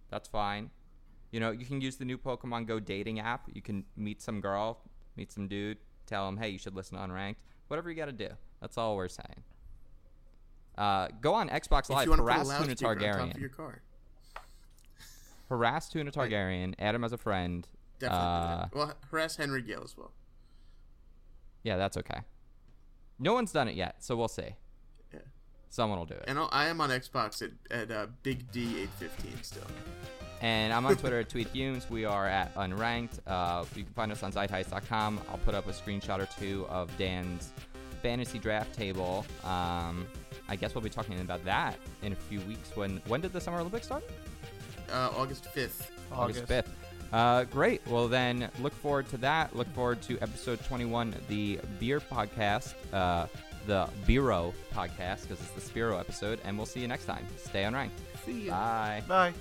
That's 0.10 0.28
fine. 0.28 0.72
You 1.32 1.40
know, 1.40 1.52
you 1.52 1.66
can 1.66 1.82
use 1.82 1.96
the 1.96 2.06
new 2.06 2.18
Pokemon 2.18 2.68
Go 2.68 2.80
dating 2.80 3.20
app. 3.20 3.50
You 3.54 3.62
can 3.62 3.86
meet 3.96 4.22
some 4.22 4.42
girl, 4.42 4.82
meet 5.16 5.32
some 5.32 5.48
dude, 5.48 5.78
tell 6.06 6.28
him, 6.28 6.38
hey, 6.38 6.50
you 6.50 6.60
should 6.60 6.76
listen 6.76 6.98
to 6.98 7.04
Unranked. 7.04 7.38
Whatever 7.70 7.90
you 7.90 7.96
got 7.96 8.06
to 8.06 8.12
do. 8.12 8.30
That's 8.62 8.78
all 8.78 8.96
we're 8.98 9.08
saying. 9.08 9.44
Uh, 10.78 11.08
go 11.22 11.34
on 11.34 11.50
Xbox 11.50 11.90
Live, 11.90 12.06
you 12.06 12.12
want 12.12 12.20
to 12.20 12.24
put 12.24 12.32
a 12.32 12.34
harass 12.34 12.48
Tuna 12.48 12.60
loudspeaker 12.60 12.88
on 12.90 12.98
top 12.98 13.20
of 13.20 13.30
Targaryen. 13.34 13.40
your 13.40 13.50
car, 13.50 13.82
Harass 15.50 15.90
Tuna 15.90 16.12
Targaryen. 16.12 16.74
Add 16.80 16.96
him 16.96 17.04
as 17.04 17.14
a 17.14 17.18
friend. 17.18 17.68
definitely. 18.00 18.28
Uh. 18.28 18.66
Well, 18.74 18.94
harass 19.12 19.36
Henry 19.38 19.62
Gale 19.62 19.82
as 19.84 19.96
well. 19.98 20.12
Yeah, 21.64 21.78
that's 21.78 21.98
okay. 21.98 22.20
No 23.20 23.34
one's 23.34 23.52
done 23.52 23.68
it 23.68 23.76
yet, 23.76 24.04
so 24.04 24.16
we'll 24.16 24.28
see. 24.28 24.56
Yeah. 25.14 25.20
Someone 25.70 26.00
will 26.00 26.06
do 26.06 26.16
it. 26.16 26.26
And 26.28 26.38
I'll, 26.38 26.50
I 26.52 26.68
am 26.68 26.82
on 26.82 26.90
Xbox 26.90 27.42
at, 27.42 27.52
at 27.72 27.92
uh, 27.92 28.08
Big 28.22 28.52
D 28.52 28.82
eight 28.82 28.90
fifteen 29.00 29.42
still. 29.42 29.64
And 30.42 30.74
I'm 30.74 30.86
on 30.86 30.98
Twitter 30.98 31.20
at 31.20 31.30
Tweet 31.30 31.48
Fumes. 31.50 31.90
We 31.90 32.04
are 32.04 32.28
at 32.28 32.54
Unranked. 32.56 33.20
Uh, 33.26 33.64
you 33.76 33.84
can 33.86 33.94
find 33.94 34.12
us 34.12 34.24
on 34.24 34.34
Zeitheist.com. 34.34 35.22
I'll 35.30 35.38
put 35.38 35.56
up 35.56 35.68
a 35.68 35.72
screenshot 35.72 36.20
or 36.20 36.28
two 36.38 36.66
of 36.68 36.96
Dan's 36.98 37.54
fantasy 38.02 38.40
draft 38.40 38.74
table. 38.74 39.26
Um, 39.46 40.06
I 40.50 40.58
guess 40.58 40.76
we'll 40.76 40.82
be 40.82 40.90
talking 40.90 41.18
about 41.22 41.46
that 41.46 41.78
in 42.02 42.12
a 42.12 42.16
few 42.16 42.42
weeks. 42.42 42.76
When 42.76 43.02
when 43.08 43.22
did 43.22 43.32
the 43.32 43.40
Summer 43.40 43.60
Olympics 43.60 43.86
start? 43.86 44.04
Uh, 44.92 45.12
August 45.16 45.46
fifth. 45.46 45.90
August 46.12 46.46
5th. 46.46 46.66
Uh, 47.14 47.44
great. 47.46 47.82
Well, 47.88 48.08
then 48.08 48.50
look 48.60 48.74
forward 48.74 49.08
to 49.10 49.18
that. 49.18 49.56
Look 49.56 49.68
forward 49.76 50.02
to 50.04 50.20
episode 50.20 50.64
21, 50.66 51.14
the 51.30 51.60
beer 51.80 52.00
podcast, 52.00 52.74
uh, 52.92 53.28
the 53.68 53.88
Bureau 54.08 54.52
podcast, 54.74 55.22
because 55.22 55.40
it's 55.40 55.52
the 55.52 55.62
Spiro 55.62 56.00
episode. 56.00 56.40
And 56.44 56.58
we'll 56.58 56.66
see 56.66 56.80
you 56.80 56.88
next 56.88 57.06
time. 57.06 57.26
Stay 57.38 57.66
on 57.66 57.74
unranked. 57.74 57.92
See 58.26 58.46
you. 58.46 58.50
Bye. 58.50 59.04
Bye. 59.08 59.34